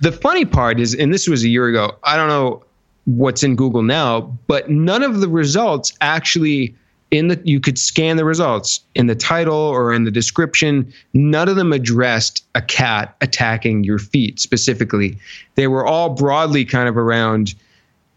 The 0.00 0.12
funny 0.12 0.44
part 0.44 0.78
is, 0.80 0.94
and 0.94 1.14
this 1.14 1.26
was 1.26 1.44
a 1.44 1.48
year 1.48 1.66
ago. 1.68 1.96
I 2.04 2.16
don't 2.16 2.28
know 2.28 2.62
what's 3.06 3.42
in 3.42 3.56
Google 3.56 3.82
now, 3.82 4.36
but 4.48 4.68
none 4.68 5.02
of 5.02 5.20
the 5.20 5.28
results 5.28 5.94
actually 6.02 6.74
in 7.10 7.28
the 7.28 7.40
you 7.44 7.60
could 7.60 7.78
scan 7.78 8.16
the 8.16 8.24
results 8.24 8.80
in 8.94 9.06
the 9.06 9.14
title 9.14 9.54
or 9.54 9.92
in 9.92 10.04
the 10.04 10.10
description. 10.10 10.92
None 11.14 11.48
of 11.48 11.56
them 11.56 11.72
addressed 11.72 12.44
a 12.54 12.62
cat 12.62 13.16
attacking 13.20 13.84
your 13.84 13.98
feet 13.98 14.40
specifically. 14.40 15.18
They 15.54 15.68
were 15.68 15.86
all 15.86 16.10
broadly 16.10 16.64
kind 16.64 16.88
of 16.88 16.96
around 16.96 17.54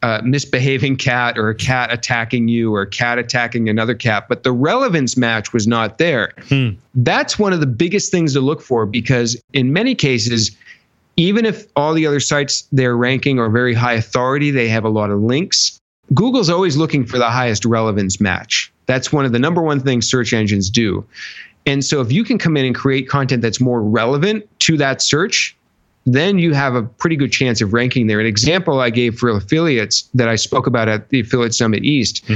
uh, 0.01 0.21
misbehaving 0.23 0.95
cat 0.95 1.37
or 1.37 1.49
a 1.49 1.55
cat 1.55 1.91
attacking 1.91 2.47
you 2.47 2.73
or 2.73 2.81
a 2.81 2.89
cat 2.89 3.19
attacking 3.19 3.67
another 3.67 3.95
cat, 3.95 4.27
but 4.29 4.43
the 4.43 4.51
relevance 4.51 5.17
match 5.17 5.51
was 5.51 5.67
not 5.67 5.97
there. 5.97 6.31
Hmm. 6.47 6.69
That's 6.95 7.37
one 7.37 7.53
of 7.53 7.59
the 7.59 7.67
biggest 7.67 8.11
things 8.11 8.33
to 8.33 8.41
look 8.41 8.61
for 8.61 8.85
because 8.85 9.39
in 9.53 9.73
many 9.73 9.95
cases, 9.95 10.55
even 11.17 11.45
if 11.45 11.67
all 11.75 11.93
the 11.93 12.07
other 12.07 12.21
sites 12.21 12.67
they're 12.71 12.95
ranking 12.95 13.39
are 13.39 13.49
very 13.49 13.73
high 13.73 13.93
authority, 13.93 14.51
they 14.51 14.69
have 14.69 14.85
a 14.85 14.89
lot 14.89 15.11
of 15.11 15.19
links. 15.19 15.77
Google's 16.13 16.49
always 16.49 16.77
looking 16.77 17.05
for 17.05 17.17
the 17.17 17.29
highest 17.29 17.65
relevance 17.65 18.21
match. 18.21 18.71
That's 18.89 19.13
one 19.13 19.23
of 19.23 19.33
the 19.33 19.37
number 19.37 19.61
one 19.61 19.79
things 19.79 20.09
search 20.09 20.33
engines 20.33 20.67
do. 20.67 21.05
And 21.67 21.85
so 21.85 22.01
if 22.01 22.11
you 22.11 22.23
can 22.23 22.39
come 22.39 22.57
in 22.57 22.65
and 22.65 22.73
create 22.73 23.07
content 23.07 23.43
that's 23.43 23.61
more 23.61 23.83
relevant 23.83 24.49
to 24.61 24.77
that 24.77 24.99
search, 24.99 25.55
then 26.07 26.39
you 26.39 26.55
have 26.55 26.73
a 26.73 26.81
pretty 26.81 27.15
good 27.15 27.31
chance 27.31 27.61
of 27.61 27.71
ranking 27.71 28.07
there. 28.07 28.19
An 28.19 28.25
example 28.25 28.79
I 28.79 28.89
gave 28.89 29.19
for 29.19 29.29
affiliates 29.29 30.09
that 30.15 30.27
I 30.27 30.35
spoke 30.37 30.65
about 30.65 30.87
at 30.87 31.09
the 31.09 31.19
Affiliate 31.19 31.53
Summit 31.53 31.85
East 31.85 32.27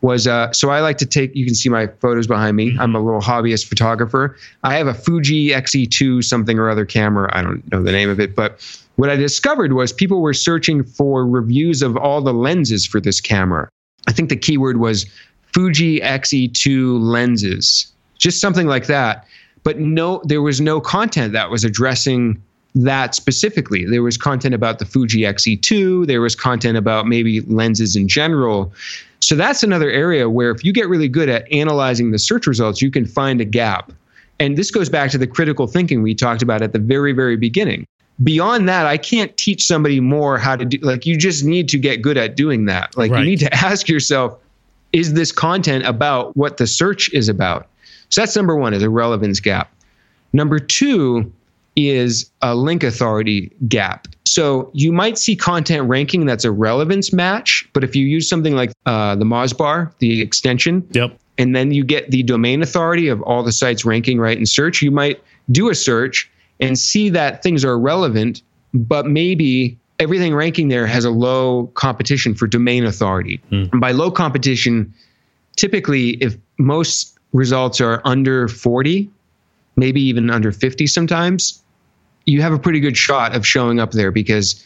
was 0.00 0.26
uh, 0.26 0.52
so 0.52 0.70
I 0.70 0.80
like 0.80 0.98
to 0.98 1.06
take, 1.06 1.36
you 1.36 1.46
can 1.46 1.54
see 1.54 1.68
my 1.68 1.86
photos 1.86 2.26
behind 2.26 2.56
me. 2.56 2.76
I'm 2.80 2.96
a 2.96 3.00
little 3.00 3.20
hobbyist 3.20 3.66
photographer. 3.66 4.36
I 4.64 4.74
have 4.74 4.88
a 4.88 4.94
Fuji 4.94 5.50
XE2 5.50 6.24
something 6.24 6.58
or 6.58 6.68
other 6.68 6.84
camera. 6.84 7.30
I 7.32 7.42
don't 7.42 7.70
know 7.70 7.80
the 7.80 7.92
name 7.92 8.10
of 8.10 8.18
it, 8.18 8.34
but 8.34 8.60
what 8.96 9.08
I 9.08 9.14
discovered 9.14 9.74
was 9.74 9.92
people 9.92 10.20
were 10.20 10.34
searching 10.34 10.82
for 10.82 11.24
reviews 11.24 11.80
of 11.80 11.96
all 11.96 12.22
the 12.22 12.34
lenses 12.34 12.84
for 12.84 13.00
this 13.00 13.20
camera. 13.20 13.68
I 14.08 14.12
think 14.12 14.30
the 14.30 14.36
keyword 14.36 14.80
was 14.80 15.06
Fuji 15.52 16.00
XE2 16.00 17.00
lenses, 17.00 17.92
just 18.18 18.40
something 18.40 18.66
like 18.66 18.86
that. 18.86 19.26
But 19.64 19.78
no, 19.78 20.22
there 20.24 20.42
was 20.42 20.60
no 20.60 20.80
content 20.80 21.32
that 21.34 21.50
was 21.50 21.64
addressing 21.64 22.42
that 22.74 23.14
specifically. 23.14 23.84
There 23.84 24.02
was 24.02 24.16
content 24.16 24.54
about 24.54 24.78
the 24.78 24.84
Fuji 24.84 25.20
XE2, 25.20 26.06
there 26.06 26.20
was 26.20 26.34
content 26.34 26.76
about 26.76 27.06
maybe 27.06 27.40
lenses 27.42 27.94
in 27.96 28.08
general. 28.08 28.72
So 29.20 29.36
that's 29.36 29.62
another 29.62 29.90
area 29.90 30.28
where 30.28 30.50
if 30.50 30.64
you 30.64 30.72
get 30.72 30.88
really 30.88 31.08
good 31.08 31.28
at 31.28 31.50
analyzing 31.52 32.10
the 32.10 32.18
search 32.18 32.46
results, 32.46 32.82
you 32.82 32.90
can 32.90 33.06
find 33.06 33.40
a 33.40 33.44
gap. 33.44 33.92
And 34.40 34.56
this 34.56 34.70
goes 34.70 34.88
back 34.88 35.10
to 35.12 35.18
the 35.18 35.26
critical 35.26 35.66
thinking 35.66 36.02
we 36.02 36.14
talked 36.14 36.42
about 36.42 36.62
at 36.62 36.72
the 36.72 36.78
very, 36.80 37.12
very 37.12 37.36
beginning. 37.36 37.86
Beyond 38.22 38.68
that, 38.68 38.86
I 38.86 38.96
can't 38.96 39.36
teach 39.36 39.64
somebody 39.64 40.00
more 40.00 40.38
how 40.38 40.56
to 40.56 40.64
do 40.64 40.78
like 40.78 41.06
you 41.06 41.16
just 41.16 41.44
need 41.44 41.68
to 41.68 41.78
get 41.78 42.02
good 42.02 42.16
at 42.16 42.36
doing 42.36 42.64
that. 42.66 42.96
Like 42.96 43.12
Right. 43.12 43.20
you 43.20 43.24
need 43.24 43.40
to 43.40 43.54
ask 43.64 43.88
yourself, 43.88 44.38
is 44.92 45.14
this 45.14 45.32
content 45.32 45.84
about 45.86 46.36
what 46.36 46.56
the 46.56 46.66
search 46.66 47.12
is 47.12 47.28
about? 47.28 47.68
So 48.10 48.20
that's 48.20 48.36
number 48.36 48.56
one 48.56 48.74
is 48.74 48.82
a 48.82 48.90
relevance 48.90 49.40
gap. 49.40 49.72
Number 50.32 50.58
two 50.58 51.32
is 51.76 52.30
a 52.42 52.54
link 52.54 52.82
authority 52.82 53.50
gap. 53.68 54.06
So 54.26 54.70
you 54.74 54.92
might 54.92 55.16
see 55.16 55.34
content 55.34 55.88
ranking 55.88 56.26
that's 56.26 56.44
a 56.44 56.50
relevance 56.52 57.12
match, 57.12 57.66
but 57.72 57.82
if 57.82 57.96
you 57.96 58.06
use 58.06 58.28
something 58.28 58.54
like 58.54 58.72
uh, 58.84 59.14
the 59.16 59.24
Mozbar, 59.24 59.92
the 59.98 60.20
extension, 60.20 60.86
Yep. 60.92 61.18
and 61.38 61.56
then 61.56 61.72
you 61.72 61.84
get 61.84 62.10
the 62.10 62.22
domain 62.22 62.62
authority 62.62 63.08
of 63.08 63.22
all 63.22 63.42
the 63.42 63.52
sites 63.52 63.84
ranking 63.86 64.18
right 64.18 64.36
in 64.36 64.44
search, 64.44 64.82
you 64.82 64.90
might 64.90 65.22
do 65.50 65.70
a 65.70 65.74
search 65.74 66.30
and 66.60 66.78
see 66.78 67.08
that 67.08 67.42
things 67.42 67.64
are 67.64 67.78
relevant, 67.78 68.42
but 68.74 69.06
maybe 69.06 69.78
everything 69.98 70.34
ranking 70.34 70.68
there 70.68 70.86
has 70.86 71.04
a 71.04 71.10
low 71.10 71.66
competition 71.74 72.34
for 72.34 72.46
domain 72.46 72.84
authority. 72.84 73.40
Hmm. 73.48 73.64
And 73.72 73.80
by 73.80 73.92
low 73.92 74.10
competition, 74.10 74.92
typically 75.56 76.10
if 76.22 76.36
most 76.58 77.18
results 77.32 77.80
are 77.80 78.00
under 78.04 78.48
40, 78.48 79.10
maybe 79.76 80.00
even 80.02 80.30
under 80.30 80.52
50 80.52 80.86
sometimes, 80.86 81.62
you 82.26 82.42
have 82.42 82.52
a 82.52 82.58
pretty 82.58 82.80
good 82.80 82.96
shot 82.96 83.34
of 83.34 83.46
showing 83.46 83.80
up 83.80 83.92
there 83.92 84.10
because 84.10 84.62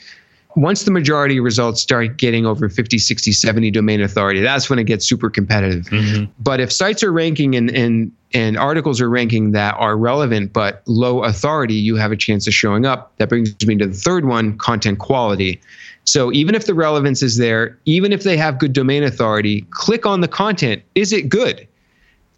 once 0.56 0.84
the 0.84 0.90
majority 0.90 1.38
of 1.38 1.44
results 1.44 1.82
start 1.82 2.16
getting 2.16 2.46
over 2.46 2.68
50, 2.68 2.98
60, 2.98 3.32
70 3.32 3.70
domain 3.70 4.00
authority, 4.00 4.40
that's 4.40 4.70
when 4.70 4.78
it 4.78 4.84
gets 4.84 5.06
super 5.06 5.28
competitive. 5.28 5.84
Mm-hmm. 5.86 6.24
But 6.38 6.60
if 6.60 6.72
sites 6.72 7.02
are 7.02 7.12
ranking 7.12 7.54
and, 7.54 7.70
and, 7.70 8.10
and 8.36 8.58
articles 8.58 9.00
are 9.00 9.08
ranking 9.08 9.52
that 9.52 9.74
are 9.78 9.96
relevant 9.96 10.52
but 10.52 10.82
low 10.84 11.24
authority, 11.24 11.72
you 11.72 11.96
have 11.96 12.12
a 12.12 12.16
chance 12.16 12.46
of 12.46 12.52
showing 12.52 12.84
up. 12.84 13.16
That 13.16 13.30
brings 13.30 13.56
me 13.66 13.76
to 13.76 13.86
the 13.86 13.94
third 13.94 14.26
one 14.26 14.58
content 14.58 14.98
quality. 14.98 15.58
So 16.04 16.30
even 16.34 16.54
if 16.54 16.66
the 16.66 16.74
relevance 16.74 17.22
is 17.22 17.38
there, 17.38 17.78
even 17.86 18.12
if 18.12 18.24
they 18.24 18.36
have 18.36 18.58
good 18.58 18.74
domain 18.74 19.02
authority, 19.02 19.62
click 19.70 20.04
on 20.04 20.20
the 20.20 20.28
content. 20.28 20.82
Is 20.94 21.14
it 21.14 21.30
good? 21.30 21.66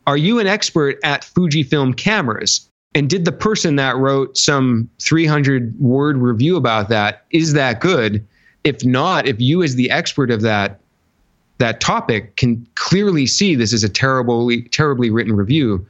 Are 0.07 0.17
you 0.17 0.39
an 0.39 0.47
expert 0.47 1.01
at 1.03 1.23
Fujifilm 1.23 1.97
cameras? 1.97 2.71
And 2.95 3.11
did 3.11 3.25
the 3.25 3.33
person 3.33 3.75
that 3.75 3.97
wrote 3.97 4.39
some 4.39 4.89
300 5.03 5.81
word 5.81 6.19
review 6.19 6.57
about 6.57 6.91
that, 6.91 7.25
is 7.33 7.55
that 7.55 7.81
good? 7.81 8.25
If 8.63 8.85
not, 8.85 9.27
if 9.27 9.41
you 9.41 9.65
as 9.65 9.75
the 9.75 9.91
expert 9.91 10.31
of 10.31 10.43
that 10.43 10.79
that 11.59 11.81
topic 11.81 12.37
can 12.37 12.67
clearly 12.75 13.27
see 13.27 13.55
this 13.55 13.73
is 13.73 13.85
a 13.85 13.89
terribly 13.89 14.63
terribly 14.63 15.11
written 15.11 15.35
review, 15.35 15.87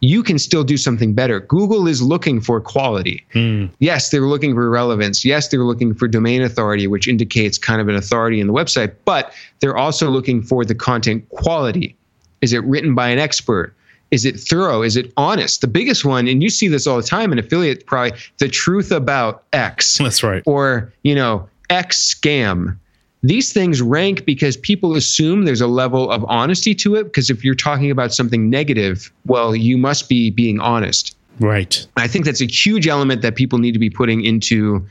you 0.00 0.22
can 0.22 0.38
still 0.38 0.64
do 0.64 0.76
something 0.76 1.14
better. 1.14 1.40
Google 1.40 1.86
is 1.86 2.02
looking 2.02 2.40
for 2.40 2.60
quality. 2.60 3.24
Hmm. 3.32 3.66
Yes, 3.78 4.10
they're 4.10 4.26
looking 4.26 4.52
for 4.54 4.68
relevance. 4.68 5.24
Yes, 5.24 5.48
they're 5.48 5.60
looking 5.64 5.94
for 5.94 6.08
domain 6.08 6.42
authority, 6.42 6.88
which 6.88 7.06
indicates 7.06 7.56
kind 7.56 7.80
of 7.80 7.88
an 7.88 7.94
authority 7.94 8.40
in 8.40 8.48
the 8.48 8.52
website, 8.52 8.94
but 9.04 9.32
they're 9.60 9.76
also 9.76 10.10
looking 10.10 10.42
for 10.42 10.64
the 10.64 10.74
content 10.74 11.28
quality. 11.28 11.96
Is 12.40 12.52
it 12.52 12.64
written 12.64 12.96
by 12.96 13.08
an 13.10 13.20
expert? 13.20 13.74
Is 14.10 14.24
it 14.24 14.38
thorough? 14.38 14.82
Is 14.82 14.96
it 14.96 15.12
honest? 15.16 15.60
The 15.60 15.68
biggest 15.68 16.04
one, 16.04 16.26
and 16.26 16.42
you 16.42 16.50
see 16.50 16.66
this 16.68 16.86
all 16.86 16.96
the 16.96 17.02
time 17.02 17.32
in 17.32 17.38
affiliate, 17.38 17.86
probably 17.86 18.18
the 18.38 18.48
truth 18.48 18.90
about 18.90 19.44
X 19.52 19.98
That's 20.02 20.22
right. 20.22 20.42
or 20.46 20.92
you 21.02 21.14
know 21.14 21.48
X 21.70 22.14
scam. 22.14 22.76
These 23.22 23.52
things 23.52 23.80
rank 23.80 24.24
because 24.24 24.56
people 24.56 24.96
assume 24.96 25.44
there's 25.44 25.60
a 25.60 25.66
level 25.66 26.10
of 26.10 26.24
honesty 26.28 26.74
to 26.76 26.96
it. 26.96 27.04
Because 27.04 27.30
if 27.30 27.44
you're 27.44 27.54
talking 27.54 27.90
about 27.90 28.12
something 28.12 28.50
negative, 28.50 29.12
well, 29.26 29.54
you 29.54 29.78
must 29.78 30.08
be 30.08 30.30
being 30.30 30.58
honest. 30.60 31.16
Right. 31.38 31.86
I 31.96 32.08
think 32.08 32.24
that's 32.24 32.40
a 32.40 32.46
huge 32.46 32.86
element 32.86 33.22
that 33.22 33.36
people 33.36 33.58
need 33.58 33.72
to 33.72 33.78
be 33.78 33.90
putting 33.90 34.24
into 34.24 34.86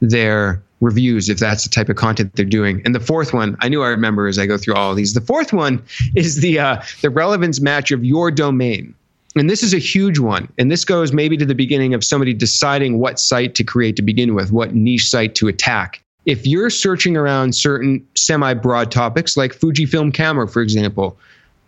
their 0.00 0.62
reviews 0.80 1.28
if 1.28 1.38
that's 1.38 1.64
the 1.64 1.70
type 1.70 1.88
of 1.88 1.96
content 1.96 2.32
they're 2.34 2.44
doing. 2.44 2.82
And 2.84 2.94
the 2.94 3.00
fourth 3.00 3.32
one, 3.32 3.56
I 3.60 3.68
knew 3.68 3.82
I 3.82 3.88
remember 3.88 4.26
as 4.26 4.38
I 4.38 4.46
go 4.46 4.58
through 4.58 4.74
all 4.74 4.90
of 4.90 4.96
these. 4.96 5.14
The 5.14 5.20
fourth 5.20 5.52
one 5.52 5.82
is 6.14 6.40
the 6.40 6.58
uh, 6.58 6.82
the 7.02 7.10
relevance 7.10 7.60
match 7.60 7.90
of 7.92 8.04
your 8.04 8.30
domain. 8.30 8.94
And 9.36 9.50
this 9.50 9.62
is 9.62 9.74
a 9.74 9.78
huge 9.78 10.18
one. 10.18 10.50
And 10.58 10.70
this 10.70 10.84
goes 10.84 11.12
maybe 11.12 11.36
to 11.36 11.44
the 11.44 11.54
beginning 11.54 11.92
of 11.92 12.02
somebody 12.02 12.32
deciding 12.32 12.98
what 12.98 13.20
site 13.20 13.54
to 13.56 13.64
create 13.64 13.96
to 13.96 14.02
begin 14.02 14.34
with, 14.34 14.50
what 14.50 14.74
niche 14.74 15.08
site 15.10 15.34
to 15.36 15.48
attack. 15.48 16.02
If 16.26 16.46
you're 16.46 16.70
searching 16.70 17.16
around 17.16 17.54
certain 17.54 18.06
semi 18.14 18.52
broad 18.54 18.90
topics 18.90 19.36
like 19.36 19.52
Fujifilm 19.52 20.12
camera, 20.12 20.46
for 20.48 20.60
example, 20.60 21.16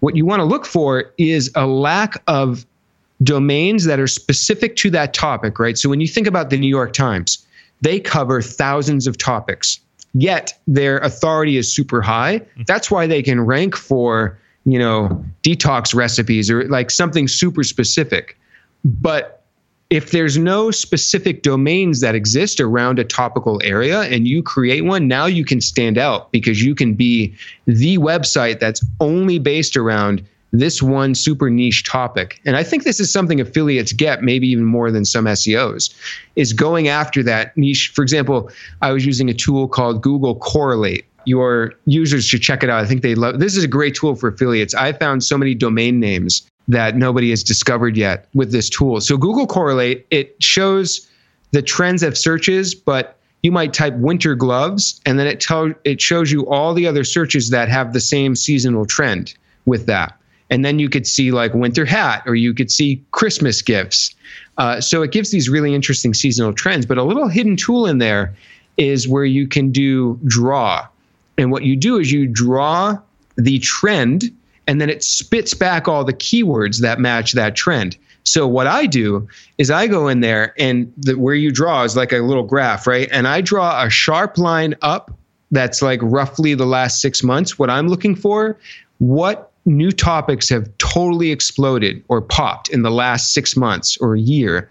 what 0.01 0.17
you 0.17 0.27
want 0.27 0.41
to 0.41 0.45
look 0.45 0.67
for 0.67 1.13
is 1.17 1.51
a 1.55 1.67
lack 1.67 2.23
of 2.27 2.67
domains 3.23 3.85
that 3.85 3.99
are 3.99 4.07
specific 4.07 4.77
to 4.77 4.91
that 4.91 5.15
topic, 5.15 5.59
right? 5.59 5.79
So 5.79 5.89
when 5.89 6.01
you 6.01 6.07
think 6.07 6.27
about 6.27 6.51
the 6.51 6.59
New 6.59 6.69
York 6.69 6.93
Times, 6.93 7.45
they 7.81 8.01
cover 8.01 8.43
thousands 8.43 9.07
of 9.07 9.19
topics, 9.19 9.81
yet 10.15 10.59
their 10.67 10.99
authority 10.99 11.57
is 11.57 11.73
super 11.73 12.01
high. 12.03 12.41
Mm-hmm. 12.41 12.63
That's 12.67 12.91
why 12.91 13.07
they 13.07 13.23
can 13.23 13.41
rank 13.41 13.77
for, 13.77 14.39
you 14.65 14.79
know, 14.79 15.25
detox 15.43 15.95
recipes 15.95 16.51
or 16.51 16.65
like 16.69 16.91
something 16.91 17.29
super 17.29 17.65
specific. 17.65 18.37
But 18.85 19.38
if 19.91 20.11
there's 20.11 20.37
no 20.37 20.71
specific 20.71 21.43
domains 21.43 22.01
that 22.01 22.15
exist 22.15 22.61
around 22.61 22.99
a 22.99 23.05
topical 23.05 23.61
area 23.65 24.03
and 24.03 24.29
you 24.29 24.43
create 24.43 24.83
one, 24.83 25.09
now 25.09 25.25
you 25.25 25.45
can 25.45 25.61
stand 25.61 25.97
out 25.97 26.31
because 26.31 26.63
you 26.63 26.75
can 26.75 26.95
be 26.95 27.35
the 27.67 27.97
website 27.97 28.61
that's 28.61 28.85
only 29.01 29.39
based 29.39 29.77
around 29.77 30.23
this 30.53 30.83
one 30.83 31.15
super 31.15 31.49
niche 31.51 31.85
topic. 31.85 32.41
And 32.45 32.57
I 32.57 32.63
think 32.63 32.85
this 32.85 33.01
is 33.01 33.11
something 33.11 33.41
affiliates 33.41 33.93
get 33.93 34.23
maybe 34.23 34.49
even 34.49 34.65
more 34.65 34.91
than 34.91 35.05
some 35.05 35.25
SEOs 35.25 35.95
is 36.37 36.53
going 36.53 36.89
after 36.89 37.23
that 37.23 37.57
niche. 37.57 37.91
For 37.95 38.03
example, 38.03 38.51
I 38.83 38.93
was 38.93 39.07
using 39.07 39.31
a 39.31 39.35
tool 39.35 39.69
called 39.69 40.03
Google 40.03 40.37
Correlate. 40.37 41.05
Your 41.25 41.75
users 41.85 42.25
should 42.25 42.41
check 42.41 42.63
it 42.63 42.71
out. 42.71 42.83
I 42.83 42.87
think 42.87 43.03
they 43.03 43.15
love 43.15 43.41
this 43.41 43.57
is 43.57 43.65
a 43.65 43.69
great 43.69 43.95
tool 43.95 44.15
for 44.15 44.29
affiliates. 44.29 44.75
I 44.75 44.93
found 44.93 45.23
so 45.23 45.37
many 45.37 45.55
domain 45.55 46.01
names 46.01 46.49
that 46.69 46.97
nobody 46.97 47.31
has 47.31 47.43
discovered 47.43 47.97
yet 47.97 48.29
with 48.35 48.53
this 48.53 48.69
tool. 48.69 49.01
So 49.01 49.17
Google 49.17 49.47
Correlate, 49.47 50.07
it 50.11 50.41
shows 50.43 51.09
the 51.51 51.63
trends 51.63 52.03
of 52.03 52.17
searches, 52.17 52.75
but 52.75 53.19
you 53.43 53.51
might 53.51 53.73
type 53.73 53.95
winter 53.95 54.35
gloves 54.35 55.01
and 55.07 55.19
then 55.19 55.27
it 55.27 55.41
tells 55.41 55.73
it 55.85 56.01
shows 56.01 56.31
you 56.31 56.47
all 56.49 56.75
the 56.75 56.87
other 56.87 57.05
searches 57.05 57.51
that 57.51 57.69
have 57.69 57.93
the 57.93 58.01
same 58.01 58.37
seasonal 58.37 58.85
trend 58.85 59.35
with 59.65 59.87
that. 59.87 60.15
And 60.51 60.65
then 60.65 60.79
you 60.79 60.89
could 60.89 61.07
see 61.07 61.31
like 61.31 61.55
winter 61.55 61.85
hat 61.85 62.23
or 62.27 62.35
you 62.35 62.53
could 62.53 62.71
see 62.71 63.03
christmas 63.13 63.63
gifts. 63.63 64.15
Uh, 64.57 64.81
so 64.81 65.03
it 65.03 65.13
gives 65.13 65.31
these 65.31 65.49
really 65.49 65.75
interesting 65.75 66.15
seasonal 66.15 66.53
trends 66.53 66.85
but 66.85 66.99
a 66.99 67.03
little 67.03 67.29
hidden 67.29 67.57
tool 67.57 67.87
in 67.87 67.99
there 67.99 68.35
is 68.77 69.09
where 69.09 69.25
you 69.25 69.47
can 69.47 69.71
do 69.71 70.19
draw. 70.25 70.87
And 71.37 71.53
what 71.53 71.63
you 71.63 71.77
do 71.77 71.99
is 71.99 72.11
you 72.11 72.27
draw 72.27 72.99
the 73.37 73.61
trend 73.61 74.35
and 74.69 74.81
then 74.81 74.89
it 74.89 75.03
spits 75.03 75.55
back 75.55 75.89
all 75.89 76.05
the 76.05 76.13
keywords 76.13 76.81
that 76.81 77.01
match 77.01 77.33
that 77.33 77.57
trend 77.57 77.97
so 78.29 78.47
what 78.47 78.67
I 78.67 78.87
do 78.87 79.27
is 79.57 79.71
I 79.71 79.87
go 79.87 80.07
in 80.07 80.21
there 80.21 80.55
and 80.59 80.93
the, 80.99 81.15
where 81.15 81.35
you 81.35 81.51
draw 81.51 81.83
is 81.85 81.97
like 81.97 82.13
a 82.13 82.19
little 82.19 82.43
graph, 82.43 82.87
right? 82.87 83.09
And 83.11 83.27
I 83.27 83.41
draw 83.41 83.83
a 83.83 83.89
sharp 83.89 84.37
line 84.37 84.75
up 84.83 85.11
that's 85.51 85.81
like 85.81 86.01
roughly 86.03 86.55
the 86.55 86.67
last 86.67 87.01
six 87.01 87.23
months. 87.23 87.59
What 87.59 87.71
I'm 87.71 87.89
looking 87.89 88.15
for, 88.15 88.59
what 88.99 89.51
new 89.65 89.91
topics 89.91 90.49
have 90.51 90.69
totally 90.77 91.31
exploded 91.31 92.05
or 92.09 92.21
popped 92.21 92.69
in 92.69 92.83
the 92.83 92.91
last 92.91 93.33
six 93.33 93.57
months 93.57 93.97
or 93.99 94.15
a 94.15 94.21
year. 94.21 94.71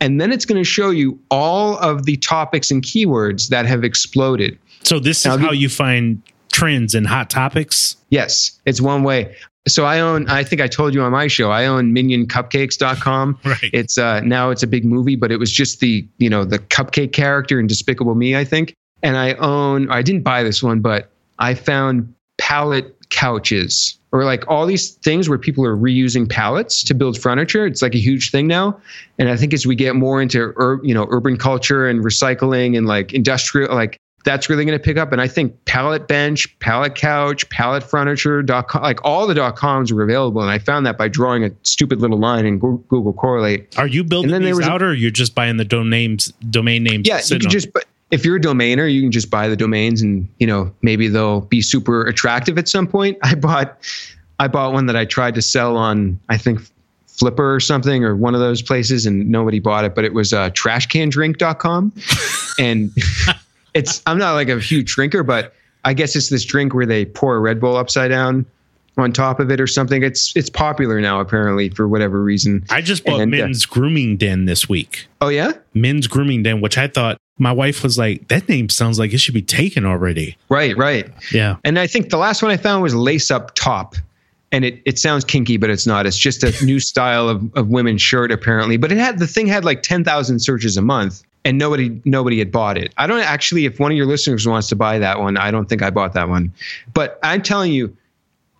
And 0.00 0.20
then 0.20 0.32
it's 0.32 0.44
going 0.44 0.60
to 0.60 0.68
show 0.68 0.90
you 0.90 1.18
all 1.30 1.78
of 1.78 2.04
the 2.04 2.16
topics 2.18 2.70
and 2.70 2.82
keywords 2.82 3.48
that 3.48 3.66
have 3.66 3.84
exploded. 3.84 4.58
So 4.84 4.98
this 5.00 5.20
is 5.20 5.26
now, 5.26 5.38
how 5.38 5.52
you 5.52 5.68
find 5.68 6.22
trends 6.56 6.94
and 6.94 7.06
hot 7.06 7.30
topics? 7.30 7.96
Yes, 8.10 8.60
it's 8.64 8.80
one 8.80 9.02
way 9.02 9.36
so 9.68 9.84
I 9.84 10.00
own, 10.00 10.28
I 10.28 10.44
think 10.44 10.62
I 10.62 10.68
told 10.68 10.94
you 10.94 11.02
on 11.02 11.12
my 11.12 11.26
show, 11.26 11.50
I 11.50 11.66
own 11.66 11.92
minioncupcakes.com. 11.94 13.40
Right. 13.46 13.70
It's 13.72 13.96
uh, 13.96 14.20
now 14.20 14.50
it's 14.50 14.62
a 14.62 14.66
big 14.66 14.84
movie, 14.84 15.16
but 15.16 15.30
it 15.30 15.38
was 15.38 15.52
just 15.52 15.80
the, 15.80 16.06
you 16.18 16.28
know, 16.28 16.44
the 16.44 16.58
cupcake 16.58 17.12
character 17.12 17.60
in 17.60 17.66
Despicable 17.66 18.14
Me, 18.14 18.36
I 18.36 18.44
think. 18.44 18.74
And 19.02 19.16
I 19.16 19.34
own, 19.34 19.90
I 19.90 20.02
didn't 20.02 20.22
buy 20.22 20.42
this 20.42 20.62
one, 20.62 20.80
but 20.80 21.10
I 21.38 21.54
found 21.54 22.12
pallet 22.38 22.94
couches 23.10 23.98
or 24.10 24.24
like 24.24 24.44
all 24.48 24.66
these 24.66 24.90
things 24.90 25.28
where 25.28 25.38
people 25.38 25.64
are 25.64 25.76
reusing 25.76 26.28
pallets 26.28 26.82
to 26.84 26.94
build 26.94 27.18
furniture. 27.18 27.66
It's 27.66 27.82
like 27.82 27.94
a 27.94 28.00
huge 28.00 28.30
thing 28.30 28.46
now. 28.46 28.80
And 29.18 29.28
I 29.28 29.36
think 29.36 29.54
as 29.54 29.66
we 29.66 29.76
get 29.76 29.94
more 29.94 30.20
into, 30.20 30.52
ur- 30.58 30.80
you 30.82 30.94
know, 30.94 31.06
urban 31.10 31.36
culture 31.36 31.86
and 31.88 32.04
recycling 32.04 32.76
and 32.76 32.86
like 32.86 33.12
industrial, 33.12 33.74
like 33.74 33.96
that's 34.26 34.50
really 34.50 34.64
going 34.64 34.76
to 34.76 34.82
pick 34.82 34.96
up. 34.96 35.12
And 35.12 35.20
I 35.20 35.28
think 35.28 35.64
pallet 35.66 36.08
bench, 36.08 36.58
pallet 36.58 36.96
couch, 36.96 37.48
pallet 37.48 37.84
furniture, 37.84 38.42
dot 38.42 38.66
com, 38.66 38.82
like 38.82 39.02
all 39.04 39.26
the 39.28 39.34
dot 39.34 39.54
coms 39.54 39.92
were 39.92 40.02
available. 40.02 40.42
And 40.42 40.50
I 40.50 40.58
found 40.58 40.84
that 40.84 40.98
by 40.98 41.06
drawing 41.06 41.44
a 41.44 41.50
stupid 41.62 42.00
little 42.00 42.18
line 42.18 42.44
in 42.44 42.58
Google 42.58 43.12
Correlate. 43.12 43.78
Are 43.78 43.86
you 43.86 44.02
building 44.02 44.42
these 44.42 44.60
out 44.60 44.82
a, 44.82 44.86
or 44.86 44.92
you're 44.94 45.12
just 45.12 45.36
buying 45.36 45.58
the 45.58 45.64
domains, 45.64 46.32
domain 46.50 46.82
names? 46.82 47.06
Yeah, 47.06 47.20
you 47.24 47.38
can 47.38 47.48
just, 47.48 47.68
if 48.10 48.24
you're 48.24 48.36
a 48.36 48.40
domainer, 48.40 48.92
you 48.92 49.00
can 49.00 49.12
just 49.12 49.30
buy 49.30 49.48
the 49.48 49.56
domains 49.56 50.02
and, 50.02 50.28
you 50.38 50.46
know, 50.46 50.74
maybe 50.82 51.06
they'll 51.06 51.42
be 51.42 51.62
super 51.62 52.04
attractive 52.04 52.58
at 52.58 52.68
some 52.68 52.88
point. 52.88 53.16
I 53.22 53.36
bought, 53.36 53.78
I 54.40 54.48
bought 54.48 54.72
one 54.72 54.86
that 54.86 54.96
I 54.96 55.04
tried 55.04 55.36
to 55.36 55.42
sell 55.42 55.76
on, 55.76 56.18
I 56.28 56.36
think 56.36 56.60
Flippa 57.06 57.38
or 57.38 57.60
something 57.60 58.04
or 58.04 58.16
one 58.16 58.34
of 58.34 58.40
those 58.40 58.60
places 58.60 59.06
and 59.06 59.30
nobody 59.30 59.60
bought 59.60 59.84
it, 59.84 59.94
but 59.94 60.04
it 60.04 60.14
was 60.14 60.32
uh, 60.32 60.50
trashcandrink.com. 60.50 61.92
and 62.58 62.90
it's 63.76 64.02
I'm 64.06 64.18
not 64.18 64.32
like 64.32 64.48
a 64.48 64.58
huge 64.58 64.94
drinker, 64.94 65.22
but 65.22 65.54
I 65.84 65.94
guess 65.94 66.16
it's 66.16 66.30
this 66.30 66.44
drink 66.44 66.74
where 66.74 66.86
they 66.86 67.04
pour 67.04 67.36
a 67.36 67.40
Red 67.40 67.60
Bull 67.60 67.76
upside 67.76 68.10
down 68.10 68.46
on 68.98 69.12
top 69.12 69.38
of 69.38 69.50
it 69.50 69.60
or 69.60 69.66
something. 69.66 70.02
It's 70.02 70.34
it's 70.36 70.50
popular 70.50 71.00
now 71.00 71.20
apparently 71.20 71.68
for 71.68 71.86
whatever 71.86 72.22
reason. 72.22 72.64
I 72.70 72.80
just 72.80 73.04
bought 73.04 73.20
and, 73.20 73.32
uh, 73.34 73.38
Men's 73.38 73.64
uh, 73.64 73.68
Grooming 73.70 74.16
Den 74.16 74.46
this 74.46 74.68
week. 74.68 75.06
Oh 75.20 75.28
yeah, 75.28 75.52
Men's 75.74 76.06
Grooming 76.06 76.42
Den, 76.42 76.60
which 76.60 76.78
I 76.78 76.88
thought 76.88 77.18
my 77.38 77.52
wife 77.52 77.82
was 77.82 77.98
like, 77.98 78.28
that 78.28 78.48
name 78.48 78.68
sounds 78.68 78.98
like 78.98 79.12
it 79.12 79.18
should 79.18 79.34
be 79.34 79.42
taken 79.42 79.84
already. 79.84 80.38
Right, 80.48 80.76
right. 80.76 81.10
Yeah. 81.32 81.56
And 81.64 81.78
I 81.78 81.86
think 81.86 82.08
the 82.08 82.16
last 82.16 82.42
one 82.42 82.50
I 82.50 82.56
found 82.56 82.82
was 82.82 82.94
Lace 82.94 83.30
Up 83.30 83.54
Top. 83.54 83.94
And 84.52 84.64
it, 84.64 84.80
it 84.86 84.98
sounds 84.98 85.24
kinky, 85.24 85.56
but 85.58 85.68
it's 85.68 85.86
not. 85.86 86.06
It's 86.06 86.16
just 86.16 86.42
a 86.42 86.54
new 86.64 86.80
style 86.80 87.28
of, 87.28 87.52
of 87.54 87.68
women's 87.68 88.00
shirt, 88.00 88.32
apparently. 88.32 88.76
But 88.78 88.90
it 88.90 88.96
had 88.96 89.18
the 89.18 89.26
thing 89.26 89.46
had 89.48 89.66
like 89.66 89.82
10,000 89.82 90.38
searches 90.38 90.78
a 90.78 90.82
month 90.82 91.22
and 91.46 91.58
nobody 91.58 91.98
nobody 92.04 92.40
had 92.40 92.50
bought 92.50 92.76
it. 92.76 92.92
I 92.98 93.06
don't 93.06 93.20
actually 93.20 93.64
if 93.66 93.78
one 93.78 93.92
of 93.92 93.96
your 93.96 94.04
listeners 94.04 94.46
wants 94.46 94.68
to 94.68 94.76
buy 94.76 94.98
that 94.98 95.20
one, 95.20 95.36
I 95.36 95.52
don't 95.52 95.68
think 95.68 95.80
I 95.80 95.90
bought 95.90 96.12
that 96.14 96.28
one. 96.28 96.52
But 96.92 97.20
I'm 97.22 97.40
telling 97.40 97.72
you 97.72 97.96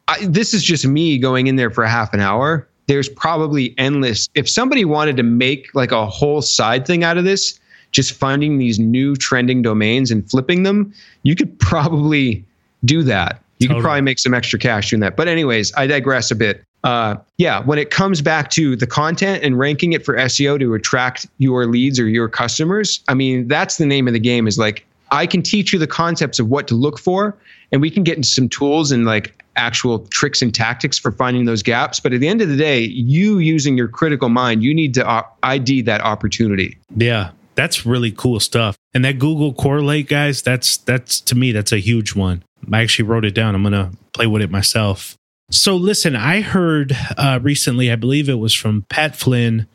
I, 0.08 0.24
this 0.24 0.54
is 0.54 0.62
just 0.62 0.86
me 0.86 1.18
going 1.18 1.48
in 1.48 1.56
there 1.56 1.70
for 1.70 1.84
half 1.84 2.14
an 2.14 2.20
hour. 2.20 2.66
There's 2.86 3.08
probably 3.08 3.74
endless. 3.76 4.28
If 4.36 4.48
somebody 4.48 4.84
wanted 4.84 5.16
to 5.16 5.24
make 5.24 5.74
like 5.74 5.90
a 5.90 6.06
whole 6.06 6.40
side 6.40 6.86
thing 6.86 7.02
out 7.02 7.18
of 7.18 7.24
this, 7.24 7.58
just 7.90 8.12
finding 8.12 8.58
these 8.58 8.78
new 8.78 9.16
trending 9.16 9.62
domains 9.62 10.12
and 10.12 10.28
flipping 10.30 10.62
them, 10.62 10.94
you 11.24 11.34
could 11.34 11.58
probably 11.58 12.44
do 12.84 13.02
that. 13.02 13.42
You 13.58 13.66
totally. 13.66 13.80
could 13.80 13.84
probably 13.84 14.02
make 14.02 14.18
some 14.20 14.32
extra 14.32 14.60
cash 14.60 14.90
doing 14.90 15.00
that. 15.00 15.16
But 15.16 15.26
anyways, 15.26 15.74
I 15.74 15.88
digress 15.88 16.30
a 16.30 16.36
bit 16.36 16.62
uh, 16.86 17.16
yeah, 17.38 17.64
when 17.64 17.80
it 17.80 17.90
comes 17.90 18.22
back 18.22 18.48
to 18.50 18.76
the 18.76 18.86
content 18.86 19.42
and 19.42 19.58
ranking 19.58 19.92
it 19.92 20.04
for 20.04 20.16
SEO 20.16 20.56
to 20.60 20.72
attract 20.74 21.26
your 21.38 21.66
leads 21.66 21.98
or 21.98 22.08
your 22.08 22.28
customers, 22.28 23.00
I 23.08 23.14
mean, 23.14 23.48
that's 23.48 23.76
the 23.76 23.86
name 23.86 24.06
of 24.06 24.14
the 24.14 24.20
game 24.20 24.46
is 24.46 24.56
like, 24.56 24.86
I 25.10 25.26
can 25.26 25.42
teach 25.42 25.72
you 25.72 25.80
the 25.80 25.88
concepts 25.88 26.38
of 26.38 26.48
what 26.48 26.68
to 26.68 26.76
look 26.76 27.00
for, 27.00 27.36
and 27.72 27.80
we 27.80 27.90
can 27.90 28.04
get 28.04 28.16
into 28.16 28.28
some 28.28 28.48
tools 28.48 28.92
and 28.92 29.04
like 29.04 29.42
actual 29.56 30.00
tricks 30.10 30.42
and 30.42 30.54
tactics 30.54 30.96
for 30.96 31.10
finding 31.10 31.44
those 31.44 31.62
gaps. 31.62 31.98
But 31.98 32.12
at 32.12 32.20
the 32.20 32.28
end 32.28 32.40
of 32.40 32.48
the 32.48 32.56
day, 32.56 32.80
you 32.80 33.38
using 33.38 33.76
your 33.76 33.88
critical 33.88 34.28
mind, 34.28 34.62
you 34.62 34.72
need 34.72 34.94
to 34.94 35.24
ID 35.42 35.82
that 35.82 36.02
opportunity. 36.02 36.78
Yeah, 36.96 37.30
that's 37.56 37.84
really 37.84 38.12
cool 38.12 38.38
stuff. 38.38 38.76
And 38.94 39.04
that 39.04 39.18
Google 39.18 39.52
Correlate, 39.54 40.08
guys, 40.08 40.40
that's 40.40 40.76
that's 40.76 41.20
to 41.22 41.34
me, 41.34 41.50
that's 41.50 41.72
a 41.72 41.78
huge 41.78 42.14
one. 42.14 42.44
I 42.72 42.82
actually 42.82 43.08
wrote 43.08 43.24
it 43.24 43.34
down. 43.34 43.56
I'm 43.56 43.64
gonna 43.64 43.90
play 44.12 44.28
with 44.28 44.42
it 44.42 44.50
myself. 44.50 45.16
So, 45.50 45.76
listen, 45.76 46.16
I 46.16 46.40
heard 46.40 46.96
uh, 47.16 47.38
recently, 47.40 47.90
I 47.90 47.96
believe 47.96 48.28
it 48.28 48.34
was 48.34 48.52
from 48.52 48.84
Pat 48.88 49.14
Flynn, 49.14 49.66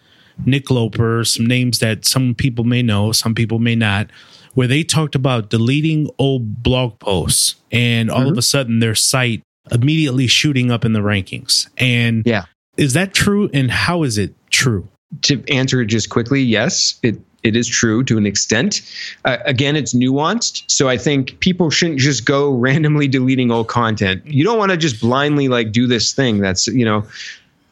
Nick 0.45 0.69
Loper, 0.69 1.23
some 1.23 1.45
names 1.45 1.79
that 1.79 2.05
some 2.05 2.35
people 2.35 2.65
may 2.65 2.81
know, 2.81 3.11
some 3.11 3.33
people 3.33 3.59
may 3.59 3.75
not, 3.75 4.09
where 4.53 4.67
they 4.67 4.83
talked 4.83 5.15
about 5.15 5.49
deleting 5.49 6.09
old 6.17 6.61
blog 6.61 6.99
posts 6.99 7.55
and 7.71 8.11
all 8.11 8.21
mm-hmm. 8.21 8.31
of 8.31 8.37
a 8.37 8.41
sudden 8.41 8.79
their 8.79 8.95
site 8.95 9.43
immediately 9.71 10.27
shooting 10.27 10.71
up 10.71 10.83
in 10.83 10.93
the 10.93 10.99
rankings. 10.99 11.69
And 11.77 12.23
yeah, 12.25 12.45
is 12.77 12.93
that 12.93 13.13
true? 13.13 13.49
And 13.53 13.71
how 13.71 14.03
is 14.03 14.17
it 14.17 14.33
true? 14.49 14.87
To 15.23 15.43
answer 15.49 15.81
it 15.81 15.87
just 15.87 16.09
quickly, 16.09 16.41
yes, 16.41 16.99
it 17.03 17.17
it 17.43 17.55
is 17.55 17.67
true 17.67 18.03
to 18.03 18.17
an 18.17 18.25
extent. 18.25 18.81
Uh, 19.25 19.37
again, 19.45 19.75
it's 19.75 19.93
nuanced. 19.93 20.63
So 20.67 20.89
I 20.89 20.97
think 20.97 21.39
people 21.39 21.69
shouldn't 21.69 21.99
just 21.99 22.25
go 22.25 22.51
randomly 22.57 23.07
deleting 23.07 23.51
old 23.51 23.67
content. 23.67 24.25
You 24.25 24.43
don't 24.43 24.57
want 24.57 24.71
to 24.71 24.77
just 24.77 24.99
blindly 25.01 25.47
like 25.47 25.71
do 25.71 25.87
this 25.87 26.13
thing. 26.13 26.39
That's, 26.39 26.67
you 26.67 26.85
know, 26.85 27.05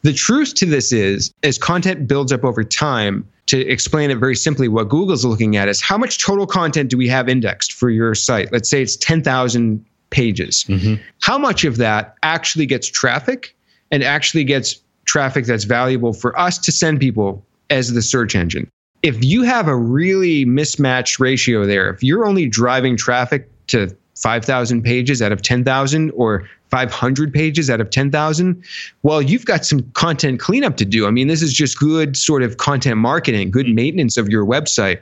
the 0.02 0.12
truth 0.12 0.54
to 0.54 0.66
this 0.66 0.92
is 0.92 1.32
as 1.42 1.58
content 1.58 2.08
builds 2.08 2.32
up 2.32 2.44
over 2.44 2.64
time, 2.64 3.28
to 3.46 3.58
explain 3.66 4.12
it 4.12 4.18
very 4.18 4.36
simply, 4.36 4.68
what 4.68 4.88
Google's 4.88 5.24
looking 5.24 5.56
at 5.56 5.68
is 5.68 5.82
how 5.82 5.98
much 5.98 6.24
total 6.24 6.46
content 6.46 6.88
do 6.88 6.96
we 6.96 7.08
have 7.08 7.28
indexed 7.28 7.72
for 7.72 7.90
your 7.90 8.14
site? 8.14 8.52
Let's 8.52 8.70
say 8.70 8.80
it's 8.80 8.94
10,000 8.96 9.84
pages. 10.10 10.64
Mm-hmm. 10.68 11.02
How 11.22 11.36
much 11.36 11.64
of 11.64 11.76
that 11.78 12.14
actually 12.22 12.66
gets 12.66 12.86
traffic 12.88 13.56
and 13.90 14.04
actually 14.04 14.44
gets 14.44 14.80
traffic 15.04 15.46
that's 15.46 15.64
valuable 15.64 16.12
for 16.12 16.38
us 16.38 16.58
to 16.58 16.70
send 16.70 17.00
people 17.00 17.44
as 17.70 17.92
the 17.92 18.02
search 18.02 18.36
engine? 18.36 18.70
If 19.02 19.22
you 19.24 19.42
have 19.42 19.68
a 19.68 19.76
really 19.76 20.44
mismatched 20.44 21.18
ratio 21.18 21.64
there, 21.66 21.90
if 21.90 22.02
you're 22.02 22.26
only 22.26 22.46
driving 22.46 22.96
traffic 22.96 23.48
to 23.68 23.94
5,000 24.16 24.82
pages 24.82 25.22
out 25.22 25.32
of 25.32 25.42
10,000 25.42 26.10
or 26.10 26.48
500 26.70 27.32
pages 27.32 27.70
out 27.70 27.80
of 27.80 27.90
10,000, 27.90 28.62
well, 29.02 29.22
you've 29.22 29.46
got 29.46 29.64
some 29.64 29.82
content 29.92 30.38
cleanup 30.38 30.76
to 30.76 30.84
do. 30.84 31.06
I 31.06 31.10
mean, 31.10 31.28
this 31.28 31.42
is 31.42 31.52
just 31.52 31.78
good 31.78 32.16
sort 32.16 32.42
of 32.42 32.58
content 32.58 32.98
marketing, 32.98 33.50
good 33.50 33.66
mm-hmm. 33.66 33.76
maintenance 33.76 34.16
of 34.16 34.28
your 34.28 34.44
website. 34.44 35.00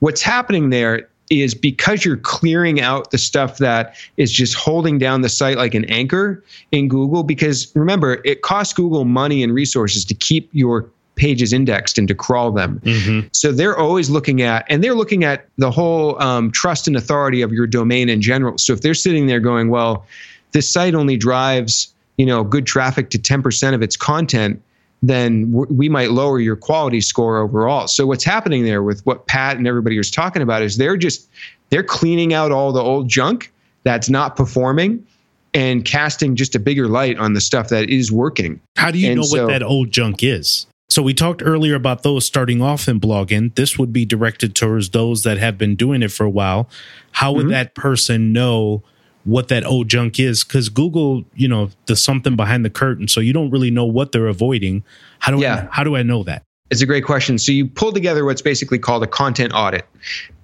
What's 0.00 0.22
happening 0.22 0.70
there 0.70 1.08
is 1.30 1.54
because 1.54 2.04
you're 2.04 2.16
clearing 2.16 2.80
out 2.80 3.10
the 3.10 3.18
stuff 3.18 3.58
that 3.58 3.94
is 4.16 4.32
just 4.32 4.54
holding 4.54 4.98
down 4.98 5.20
the 5.20 5.28
site 5.28 5.56
like 5.56 5.74
an 5.74 5.84
anchor 5.86 6.42
in 6.72 6.88
Google. 6.88 7.22
Because 7.22 7.70
remember, 7.74 8.20
it 8.24 8.42
costs 8.42 8.72
Google 8.72 9.04
money 9.04 9.42
and 9.42 9.52
resources 9.52 10.04
to 10.06 10.14
keep 10.14 10.48
your 10.52 10.88
pages 11.18 11.52
indexed 11.52 11.98
and 11.98 12.08
to 12.08 12.14
crawl 12.14 12.50
them. 12.52 12.80
Mm-hmm. 12.80 13.28
So 13.32 13.52
they're 13.52 13.76
always 13.76 14.08
looking 14.08 14.40
at, 14.40 14.64
and 14.70 14.82
they're 14.82 14.94
looking 14.94 15.24
at 15.24 15.46
the 15.58 15.70
whole 15.70 16.20
um, 16.22 16.50
trust 16.50 16.86
and 16.88 16.96
authority 16.96 17.42
of 17.42 17.52
your 17.52 17.66
domain 17.66 18.08
in 18.08 18.22
general. 18.22 18.56
So 18.56 18.72
if 18.72 18.80
they're 18.80 18.94
sitting 18.94 19.26
there 19.26 19.40
going, 19.40 19.68
well, 19.68 20.06
this 20.52 20.72
site 20.72 20.94
only 20.94 21.16
drives, 21.18 21.92
you 22.16 22.24
know, 22.24 22.42
good 22.44 22.64
traffic 22.66 23.10
to 23.10 23.18
10% 23.18 23.74
of 23.74 23.82
its 23.82 23.96
content, 23.96 24.62
then 25.02 25.52
we 25.52 25.88
might 25.88 26.10
lower 26.10 26.40
your 26.40 26.56
quality 26.56 27.00
score 27.00 27.38
overall. 27.38 27.86
So 27.86 28.06
what's 28.06 28.24
happening 28.24 28.64
there 28.64 28.82
with 28.82 29.04
what 29.06 29.26
Pat 29.26 29.56
and 29.56 29.66
everybody 29.68 29.96
was 29.96 30.10
talking 30.10 30.42
about 30.42 30.62
is 30.62 30.76
they're 30.76 30.96
just 30.96 31.28
they're 31.70 31.84
cleaning 31.84 32.32
out 32.34 32.50
all 32.50 32.72
the 32.72 32.80
old 32.82 33.08
junk 33.08 33.52
that's 33.84 34.08
not 34.10 34.34
performing 34.34 35.06
and 35.54 35.84
casting 35.84 36.34
just 36.34 36.54
a 36.56 36.58
bigger 36.58 36.88
light 36.88 37.16
on 37.18 37.34
the 37.34 37.40
stuff 37.40 37.68
that 37.68 37.88
is 37.90 38.10
working. 38.10 38.60
How 38.76 38.90
do 38.90 38.98
you 38.98 39.08
And 39.08 39.16
know 39.20 39.22
so- 39.22 39.46
what 39.46 39.52
that 39.52 39.62
old 39.62 39.92
junk 39.92 40.22
is? 40.24 40.66
So 40.90 41.02
we 41.02 41.12
talked 41.12 41.42
earlier 41.44 41.74
about 41.74 42.02
those 42.02 42.24
starting 42.24 42.62
off 42.62 42.88
in 42.88 42.98
blogging. 42.98 43.54
This 43.56 43.78
would 43.78 43.92
be 43.92 44.06
directed 44.06 44.54
towards 44.54 44.90
those 44.90 45.22
that 45.22 45.36
have 45.36 45.58
been 45.58 45.76
doing 45.76 46.02
it 46.02 46.10
for 46.10 46.24
a 46.24 46.30
while. 46.30 46.68
How 47.12 47.30
would 47.32 47.46
Mhm. 47.46 47.50
that 47.50 47.74
person 47.74 48.32
know 48.32 48.82
what 49.24 49.48
that 49.48 49.66
old 49.66 49.88
junk 49.90 50.18
is? 50.18 50.44
Because 50.44 50.70
Google, 50.70 51.24
you 51.36 51.46
know, 51.46 51.68
there's 51.86 52.02
something 52.02 52.36
behind 52.36 52.64
the 52.64 52.70
curtain, 52.70 53.06
so 53.06 53.20
you 53.20 53.34
don't 53.34 53.50
really 53.50 53.70
know 53.70 53.84
what 53.84 54.12
they're 54.12 54.28
avoiding. 54.28 54.82
How 55.18 55.30
do 55.36 55.42
Yeah. 55.42 55.66
I 55.70 55.76
how 55.76 55.84
do 55.84 55.94
I 55.94 56.02
know 56.02 56.22
that? 56.22 56.42
It's 56.70 56.80
a 56.80 56.86
great 56.86 57.04
question. 57.04 57.36
So 57.38 57.52
you 57.52 57.66
pull 57.66 57.92
together 57.92 58.24
what's 58.24 58.42
basically 58.42 58.78
called 58.78 59.02
a 59.02 59.06
content 59.06 59.52
audit, 59.54 59.84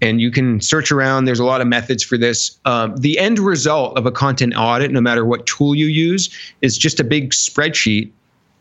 and 0.03 0.21
you 0.21 0.31
can 0.31 0.61
search 0.61 0.93
around. 0.93 1.25
There's 1.25 1.41
a 1.41 1.45
lot 1.45 1.63
of 1.63 1.67
methods 1.69 2.03
for 2.03 2.19
this. 2.19 2.59
Um, 2.67 2.95
the 2.99 3.19
end 3.19 3.39
result 3.39 3.97
of 3.97 4.05
a 4.05 4.11
content 4.11 4.55
audit, 4.57 4.91
no 4.91 5.01
matter 5.01 5.25
what 5.25 5.47
tool 5.47 5.75
you 5.75 5.87
use, 5.87 6.29
is 6.61 6.77
just 6.77 7.01
a 7.01 7.05
big 7.05 7.31
spreadsheet. 7.31 8.11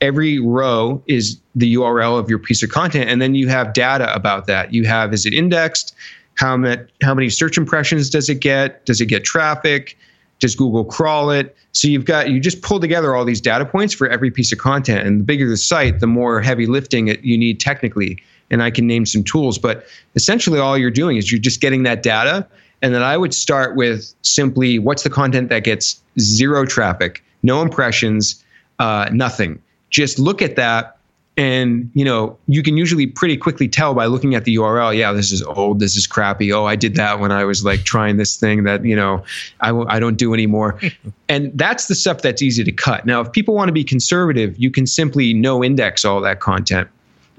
Every 0.04 0.38
row 0.38 1.02
is 1.08 1.40
the 1.56 1.76
URL 1.76 2.20
of 2.20 2.30
your 2.30 2.38
piece 2.38 2.62
of 2.62 2.70
content, 2.70 3.10
and 3.10 3.22
then 3.22 3.36
you 3.36 3.48
have 3.48 3.72
data 3.72 4.14
about 4.14 4.48
that. 4.48 4.74
You 4.74 4.84
have 4.84 5.14
is 5.14 5.26
it 5.26 5.34
indexed? 5.34 5.96
How 6.36 6.58
many 6.58 6.84
how 7.02 7.14
many 7.14 7.30
search 7.30 7.58
impressions 7.58 8.10
does 8.10 8.28
it 8.28 8.42
get? 8.42 8.86
Does 8.86 9.00
it 9.00 9.06
get 9.06 9.24
traffic? 9.24 9.98
Does 10.40 10.56
Google 10.56 10.84
crawl 10.84 11.30
it? 11.30 11.56
So 11.72 11.88
you've 11.88 12.04
got 12.04 12.30
you 12.30 12.42
just 12.42 12.62
pull 12.62 12.82
together 12.82 13.16
all 13.16 13.24
these 13.24 13.40
data 13.40 13.64
points 13.64 13.94
for 13.94 14.10
every 14.10 14.30
piece 14.30 14.52
of 14.52 14.58
content, 14.58 15.08
and 15.08 15.22
the 15.22 15.24
bigger 15.24 15.48
the 15.48 15.56
site, 15.56 16.02
the 16.02 16.08
more 16.08 16.42
heavy 16.42 16.66
lifting 16.66 17.08
it 17.08 17.24
you 17.24 17.38
need 17.38 17.62
technically. 17.62 18.22
And 18.52 18.62
I 18.62 18.72
can 18.72 18.86
name 18.86 19.06
some 19.06 19.24
tools, 19.24 19.58
but 19.58 19.88
essentially 20.16 20.60
all 20.60 20.78
you're 20.78 20.92
doing 20.92 21.16
is 21.16 21.32
you're 21.32 21.40
just 21.40 21.62
getting 21.62 21.84
that 21.84 22.04
data, 22.04 22.46
and 22.82 22.94
then 22.94 23.04
I 23.04 23.16
would 23.16 23.34
start 23.34 23.78
with 23.78 24.14
simply 24.22 24.80
what's 24.80 25.04
the 25.04 25.10
content 25.10 25.48
that 25.48 25.64
gets 25.64 26.02
zero 26.20 26.66
traffic, 26.66 27.24
no 27.42 27.62
impressions, 27.62 28.44
uh, 28.80 29.08
nothing. 29.14 29.62
Just 29.94 30.20
look 30.20 30.42
at 30.42 30.58
that 30.58 30.98
and 31.36 31.90
you 31.94 32.06
know 32.06 32.38
you 32.48 32.62
can 32.62 32.78
usually 32.78 33.08
pretty 33.08 33.36
quickly 33.36 33.68
tell 33.68 33.94
by 33.96 34.06
looking 34.06 34.36
at 34.36 34.46
the 34.46 34.56
url 34.58 34.96
yeah 34.96 35.12
this 35.12 35.32
is 35.32 35.42
old 35.42 35.80
this 35.80 35.96
is 35.96 36.06
crappy. 36.06 36.54
Oh 36.54 36.66
i 36.66 36.76
did 36.76 36.96
that 36.96 37.20
when 37.20 37.32
i 37.32 37.44
was 37.44 37.66
like 37.66 37.84
trying 37.84 38.18
this 38.18 38.36
thing 38.38 38.64
that 38.64 38.86
you 38.86 38.96
know 38.96 39.24
I 39.62 39.68
w- 39.68 39.88
I 39.90 40.00
don't 40.00 40.18
do 40.18 40.34
anymore. 40.34 40.80
And 41.30 41.58
that's 41.58 41.88
the 41.88 41.96
stuff 41.96 42.22
that's 42.22 42.44
easy 42.44 42.64
to 42.64 42.72
cut. 42.72 43.08
Now 43.08 43.22
if 43.22 43.32
people 43.32 43.56
want 43.56 43.70
to 43.70 43.74
be 43.74 43.84
conservative 43.84 44.56
you 44.58 44.70
can 44.70 44.86
simply 44.86 45.34
no 45.34 45.64
index 45.64 46.06
all 46.06 46.22
that 46.22 46.40
content. 46.42 46.88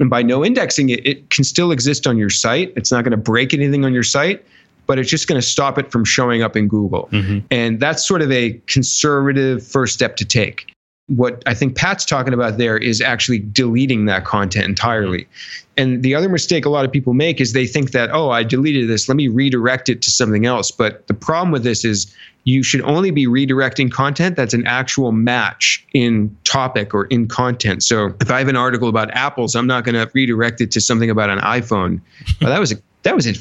And 0.00 0.10
by 0.10 0.22
no 0.22 0.44
indexing 0.44 0.88
it 0.88 1.06
it 1.06 1.30
can 1.30 1.44
still 1.44 1.70
exist 1.70 2.06
on 2.06 2.16
your 2.16 2.30
site. 2.30 2.72
It's 2.76 2.90
not 2.90 3.04
going 3.04 3.12
to 3.12 3.16
break 3.16 3.54
anything 3.54 3.84
on 3.84 3.92
your 3.92 4.02
site 4.02 4.44
but 4.86 4.98
it's 4.98 5.08
just 5.08 5.28
going 5.28 5.40
to 5.40 5.46
stop 5.46 5.78
it 5.78 5.90
from 5.90 6.04
showing 6.04 6.42
up 6.42 6.56
in 6.56 6.66
google. 6.66 7.08
Mm-hmm. 7.12 7.46
And 7.50 7.78
that's 7.78 8.06
sort 8.06 8.20
of 8.20 8.32
a 8.32 8.60
conservative 8.66 9.64
first 9.64 9.94
step 9.94 10.16
to 10.16 10.24
take 10.24 10.73
what 11.08 11.42
I 11.46 11.52
think 11.54 11.76
Pat's 11.76 12.04
talking 12.04 12.32
about 12.32 12.56
there 12.56 12.78
is 12.78 13.00
actually 13.00 13.38
deleting 13.38 14.06
that 14.06 14.24
content 14.24 14.66
entirely. 14.66 15.28
And 15.76 16.02
the 16.02 16.14
other 16.14 16.28
mistake 16.28 16.64
a 16.64 16.70
lot 16.70 16.84
of 16.84 16.92
people 16.92 17.12
make 17.12 17.40
is 17.40 17.52
they 17.52 17.66
think 17.66 17.90
that, 17.90 18.10
oh, 18.12 18.30
I 18.30 18.42
deleted 18.42 18.88
this, 18.88 19.08
let 19.08 19.16
me 19.16 19.28
redirect 19.28 19.88
it 19.88 20.00
to 20.02 20.10
something 20.10 20.46
else. 20.46 20.70
But 20.70 21.06
the 21.06 21.14
problem 21.14 21.50
with 21.50 21.62
this 21.62 21.84
is 21.84 22.14
you 22.44 22.62
should 22.62 22.80
only 22.82 23.10
be 23.10 23.26
redirecting 23.26 23.90
content 23.90 24.36
that's 24.36 24.54
an 24.54 24.66
actual 24.66 25.12
match 25.12 25.84
in 25.92 26.34
topic 26.44 26.94
or 26.94 27.04
in 27.06 27.28
content. 27.28 27.82
So 27.82 28.14
if 28.20 28.30
I 28.30 28.38
have 28.38 28.48
an 28.48 28.56
article 28.56 28.88
about 28.88 29.10
apples, 29.12 29.54
I'm 29.54 29.66
not 29.66 29.84
going 29.84 29.94
to 29.94 30.10
redirect 30.14 30.60
it 30.60 30.70
to 30.72 30.80
something 30.80 31.10
about 31.10 31.28
an 31.28 31.40
iPhone. 31.40 32.00
Well, 32.40 32.50
that 32.50 32.60
was 32.60 32.72
a 32.72 32.76
that 33.02 33.14
was 33.14 33.26
a, 33.26 33.34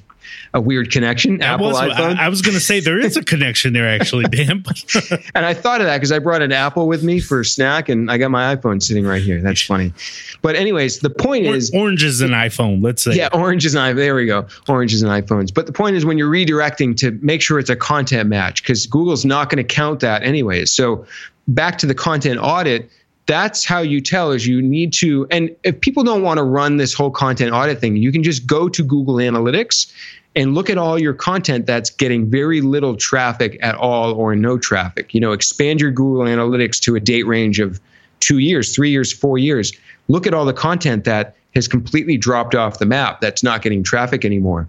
a 0.54 0.62
weird 0.62 0.92
connection. 0.92 1.38
That 1.40 1.54
Apple 1.54 1.68
was- 1.68 1.78
iPhone. 1.78 2.18
I, 2.18 2.26
I 2.26 2.30
was 2.30 2.42
going 2.42 2.54
to 2.56 2.60
say 2.60 2.80
there 2.80 3.00
is 3.00 3.18
a 3.18 3.24
connection 3.34 3.74
there, 3.74 3.88
actually, 3.88 4.26
Dan. 4.26 4.64
And 5.36 5.46
I 5.46 5.54
thought 5.54 5.82
of 5.82 5.88
that 5.88 5.98
because 5.98 6.12
I 6.12 6.20
brought 6.20 6.42
an 6.42 6.52
apple 6.52 6.88
with 6.88 7.04
me 7.04 7.20
for 7.20 7.40
a 7.42 7.46
snack, 7.46 7.90
and 7.90 8.12
I 8.12 8.18
got 8.18 8.30
my 8.32 8.56
iPhone 8.56 8.82
sitting 8.82 9.06
right 9.06 9.22
here. 9.22 9.42
That's 9.42 9.62
funny. 9.62 9.94
But 10.42 10.56
anyways, 10.56 11.00
the 11.00 11.10
point 11.10 11.48
Or- 11.48 11.56
is, 11.56 11.72
orange 11.74 12.04
is 12.04 12.22
an 12.22 12.32
iPhone. 12.32 12.84
Let's 12.84 13.02
say. 13.04 13.14
yeah, 13.16 13.30
oranges 13.34 13.74
and 13.76 13.84
i 13.84 13.94
there 13.94 14.16
we 14.16 14.26
go, 14.26 14.46
oranges 14.68 15.02
and 15.02 15.12
iPhones. 15.12 15.54
But 15.54 15.66
the 15.66 15.74
point 15.74 15.96
is, 15.96 16.06
when 16.06 16.18
you're 16.18 16.30
redirecting 16.32 16.96
to 16.98 17.12
make 17.22 17.42
sure 17.42 17.60
it's 17.60 17.70
a 17.70 17.76
content 17.76 18.30
match, 18.30 18.62
because 18.64 18.86
Google's 18.88 19.26
not 19.26 19.50
going 19.50 19.66
to 19.66 19.74
count 19.74 20.00
that 20.02 20.24
anyways. 20.24 20.72
So 20.72 21.06
back 21.48 21.78
to 21.80 21.86
the 21.86 21.96
content 21.96 22.40
audit. 22.42 22.90
That's 23.26 23.64
how 23.64 23.80
you 23.80 24.02
tell 24.02 24.32
is 24.32 24.46
you 24.46 24.62
need 24.62 24.92
to, 24.94 25.26
and 25.32 25.56
if 25.64 25.80
people 25.80 26.04
don't 26.04 26.24
want 26.24 26.40
to 26.40 26.44
run 26.44 26.78
this 26.78 26.94
whole 26.94 27.12
content 27.12 27.54
audit 27.54 27.80
thing, 27.80 27.96
you 27.96 28.12
can 28.12 28.22
just 28.22 28.46
go 28.46 28.68
to 28.68 28.84
Google 28.84 29.16
Analytics 29.16 29.92
and 30.36 30.56
look 30.56 30.70
at 30.70 30.78
all 30.78 31.00
your 31.00 31.14
content 31.14 31.66
that's 31.66 31.90
getting 31.90 32.30
very 32.30 32.60
little 32.60 32.96
traffic 32.96 33.58
at 33.62 33.76
all 33.76 34.14
or 34.14 34.36
no 34.36 34.58
traffic. 34.58 35.14
You 35.14 35.22
know, 35.22 35.32
expand 35.32 35.80
your 35.80 35.92
Google 35.92 36.26
Analytics 36.26 36.80
to 36.82 36.96
a 36.96 37.00
date 37.00 37.24
range 37.24 37.60
of 37.60 37.80
two 38.20 38.40
years, 38.40 38.76
three 38.76 38.90
years, 38.90 39.14
four 39.14 39.38
years. 39.38 39.74
Look 40.08 40.28
at 40.28 40.34
all 40.34 40.46
the 40.46 40.54
content 40.54 41.06
that 41.06 41.36
has 41.56 41.68
completely 41.68 42.18
dropped 42.18 42.56
off 42.56 42.80
the 42.80 42.86
map 42.86 43.22
that's 43.22 43.44
not 43.44 43.62
getting 43.62 43.84
traffic 43.84 44.26
anymore. 44.26 44.68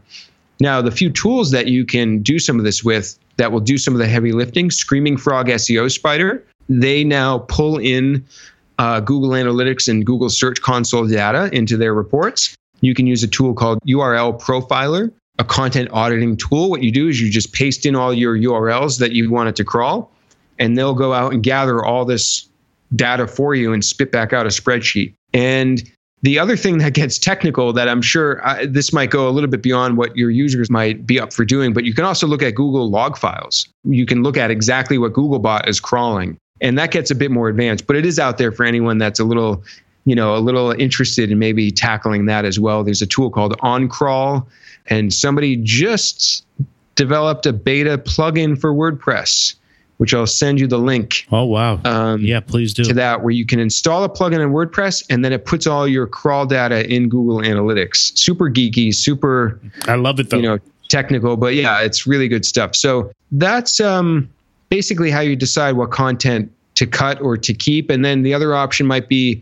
Now, 0.60 0.80
the 0.82 0.90
few 0.90 1.10
tools 1.10 1.50
that 1.50 1.66
you 1.66 1.84
can 1.84 2.20
do 2.20 2.38
some 2.38 2.58
of 2.58 2.64
this 2.64 2.84
with 2.84 3.18
that 3.36 3.50
will 3.50 3.60
do 3.60 3.78
some 3.78 3.94
of 3.94 3.98
the 3.98 4.06
heavy 4.06 4.32
lifting, 4.32 4.70
Screaming 4.70 5.16
Frog 5.16 5.48
SEO 5.48 5.90
Spider, 5.90 6.44
they 6.68 7.04
now 7.04 7.38
pull 7.40 7.78
in 7.78 8.24
uh, 8.78 9.00
Google 9.00 9.30
Analytics 9.30 9.88
and 9.88 10.04
Google 10.04 10.30
Search 10.30 10.60
Console 10.60 11.06
data 11.06 11.48
into 11.52 11.76
their 11.76 11.94
reports. 11.94 12.54
You 12.80 12.94
can 12.94 13.06
use 13.06 13.22
a 13.22 13.28
tool 13.28 13.54
called 13.54 13.78
URL 13.86 14.40
Profiler, 14.40 15.12
a 15.38 15.44
content 15.44 15.88
auditing 15.92 16.36
tool. 16.36 16.70
What 16.70 16.82
you 16.82 16.92
do 16.92 17.08
is 17.08 17.20
you 17.20 17.30
just 17.30 17.52
paste 17.52 17.86
in 17.86 17.94
all 17.94 18.12
your 18.12 18.36
URLs 18.36 18.98
that 18.98 19.12
you 19.12 19.30
want 19.30 19.48
it 19.48 19.56
to 19.56 19.64
crawl, 19.64 20.10
and 20.58 20.76
they'll 20.76 20.94
go 20.94 21.12
out 21.12 21.32
and 21.32 21.42
gather 21.42 21.84
all 21.84 22.04
this 22.04 22.48
data 22.94 23.26
for 23.26 23.54
you 23.54 23.72
and 23.72 23.84
spit 23.84 24.12
back 24.12 24.32
out 24.32 24.46
a 24.46 24.50
spreadsheet. 24.50 25.14
And 25.32 25.82
the 26.22 26.38
other 26.38 26.56
thing 26.56 26.78
that 26.78 26.94
gets 26.94 27.18
technical 27.18 27.72
that 27.74 27.88
I'm 27.88 28.00
sure 28.00 28.44
I, 28.46 28.64
this 28.64 28.92
might 28.92 29.10
go 29.10 29.28
a 29.28 29.30
little 29.30 29.50
bit 29.50 29.62
beyond 29.62 29.98
what 29.98 30.16
your 30.16 30.30
users 30.30 30.70
might 30.70 31.06
be 31.06 31.20
up 31.20 31.32
for 31.32 31.44
doing, 31.44 31.72
but 31.72 31.84
you 31.84 31.92
can 31.92 32.04
also 32.04 32.26
look 32.26 32.42
at 32.42 32.54
Google 32.54 32.88
log 32.88 33.18
files. 33.18 33.68
You 33.84 34.06
can 34.06 34.22
look 34.22 34.36
at 34.36 34.50
exactly 34.50 34.96
what 34.96 35.12
Googlebot 35.12 35.68
is 35.68 35.80
crawling. 35.80 36.38
And 36.60 36.78
that 36.78 36.90
gets 36.92 37.10
a 37.10 37.14
bit 37.14 37.30
more 37.30 37.48
advanced, 37.48 37.86
but 37.86 37.96
it 37.96 38.06
is 38.06 38.18
out 38.18 38.38
there 38.38 38.52
for 38.52 38.64
anyone 38.64 38.98
that's 38.98 39.18
a 39.18 39.24
little, 39.24 39.64
you 40.04 40.14
know, 40.14 40.36
a 40.36 40.38
little 40.38 40.70
interested 40.72 41.30
in 41.30 41.38
maybe 41.38 41.70
tackling 41.70 42.26
that 42.26 42.44
as 42.44 42.60
well. 42.60 42.84
There's 42.84 43.02
a 43.02 43.06
tool 43.06 43.30
called 43.30 43.58
OnCrawl, 43.58 44.46
and 44.86 45.12
somebody 45.12 45.56
just 45.56 46.44
developed 46.94 47.44
a 47.46 47.52
beta 47.52 47.98
plugin 47.98 48.58
for 48.58 48.72
WordPress, 48.72 49.56
which 49.96 50.14
I'll 50.14 50.28
send 50.28 50.60
you 50.60 50.68
the 50.68 50.78
link. 50.78 51.26
Oh 51.32 51.44
wow. 51.44 51.80
Um, 51.84 52.20
yeah, 52.20 52.38
please 52.40 52.72
do. 52.72 52.84
to 52.84 52.94
that 52.94 53.22
where 53.22 53.32
you 53.32 53.44
can 53.44 53.58
install 53.58 54.04
a 54.04 54.08
plugin 54.08 54.40
in 54.40 54.50
WordPress 54.50 55.04
and 55.10 55.24
then 55.24 55.32
it 55.32 55.44
puts 55.44 55.66
all 55.66 55.88
your 55.88 56.06
crawl 56.06 56.46
data 56.46 56.88
in 56.88 57.08
Google 57.08 57.38
Analytics. 57.38 58.16
Super 58.16 58.48
geeky, 58.48 58.94
super 58.94 59.60
I 59.86 59.96
love 59.96 60.20
it 60.20 60.30
though. 60.30 60.36
you 60.36 60.42
know 60.42 60.58
technical, 60.88 61.36
but 61.36 61.54
yeah, 61.54 61.80
it's 61.80 62.06
really 62.06 62.28
good 62.28 62.44
stuff. 62.44 62.76
So 62.76 63.10
that's 63.32 63.80
um, 63.80 64.30
basically 64.74 65.08
how 65.08 65.20
you 65.20 65.36
decide 65.36 65.76
what 65.76 65.92
content 65.92 66.50
to 66.74 66.84
cut 66.84 67.20
or 67.20 67.36
to 67.36 67.54
keep, 67.54 67.90
and 67.90 68.04
then 68.04 68.24
the 68.24 68.34
other 68.34 68.56
option 68.56 68.84
might 68.88 69.08
be 69.08 69.40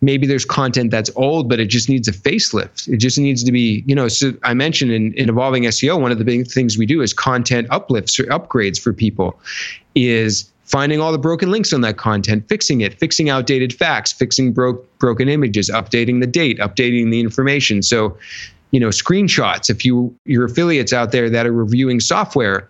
maybe 0.00 0.26
there's 0.26 0.46
content 0.46 0.90
that's 0.90 1.10
old, 1.16 1.50
but 1.50 1.60
it 1.60 1.66
just 1.66 1.90
needs 1.90 2.08
a 2.08 2.12
facelift. 2.12 2.88
It 2.88 2.96
just 2.96 3.18
needs 3.18 3.44
to 3.44 3.52
be, 3.52 3.84
you 3.86 3.94
know, 3.94 4.08
so 4.08 4.32
I 4.42 4.54
mentioned 4.54 4.90
in, 4.90 5.12
in 5.12 5.28
evolving 5.28 5.64
SEO, 5.64 6.00
one 6.00 6.12
of 6.12 6.16
the 6.16 6.24
big 6.24 6.50
things 6.50 6.78
we 6.78 6.86
do 6.86 7.02
is 7.02 7.12
content 7.12 7.66
uplifts 7.68 8.18
or 8.18 8.24
upgrades 8.36 8.80
for 8.80 8.94
people 8.94 9.38
is 9.94 10.50
finding 10.64 10.98
all 10.98 11.12
the 11.12 11.18
broken 11.18 11.50
links 11.50 11.74
on 11.74 11.82
that 11.82 11.98
content, 11.98 12.48
fixing 12.48 12.80
it, 12.80 12.98
fixing 12.98 13.28
outdated 13.28 13.74
facts, 13.74 14.14
fixing 14.14 14.50
broke 14.50 14.98
broken 14.98 15.28
images, 15.28 15.68
updating 15.68 16.22
the 16.22 16.26
date, 16.26 16.58
updating 16.58 17.10
the 17.10 17.20
information. 17.20 17.82
So, 17.82 18.16
you 18.70 18.80
know, 18.80 18.88
screenshots, 18.88 19.68
if 19.68 19.84
you 19.84 20.16
your 20.24 20.46
affiliates 20.46 20.94
out 20.94 21.12
there 21.12 21.28
that 21.28 21.44
are 21.44 21.52
reviewing 21.52 22.00
software, 22.00 22.66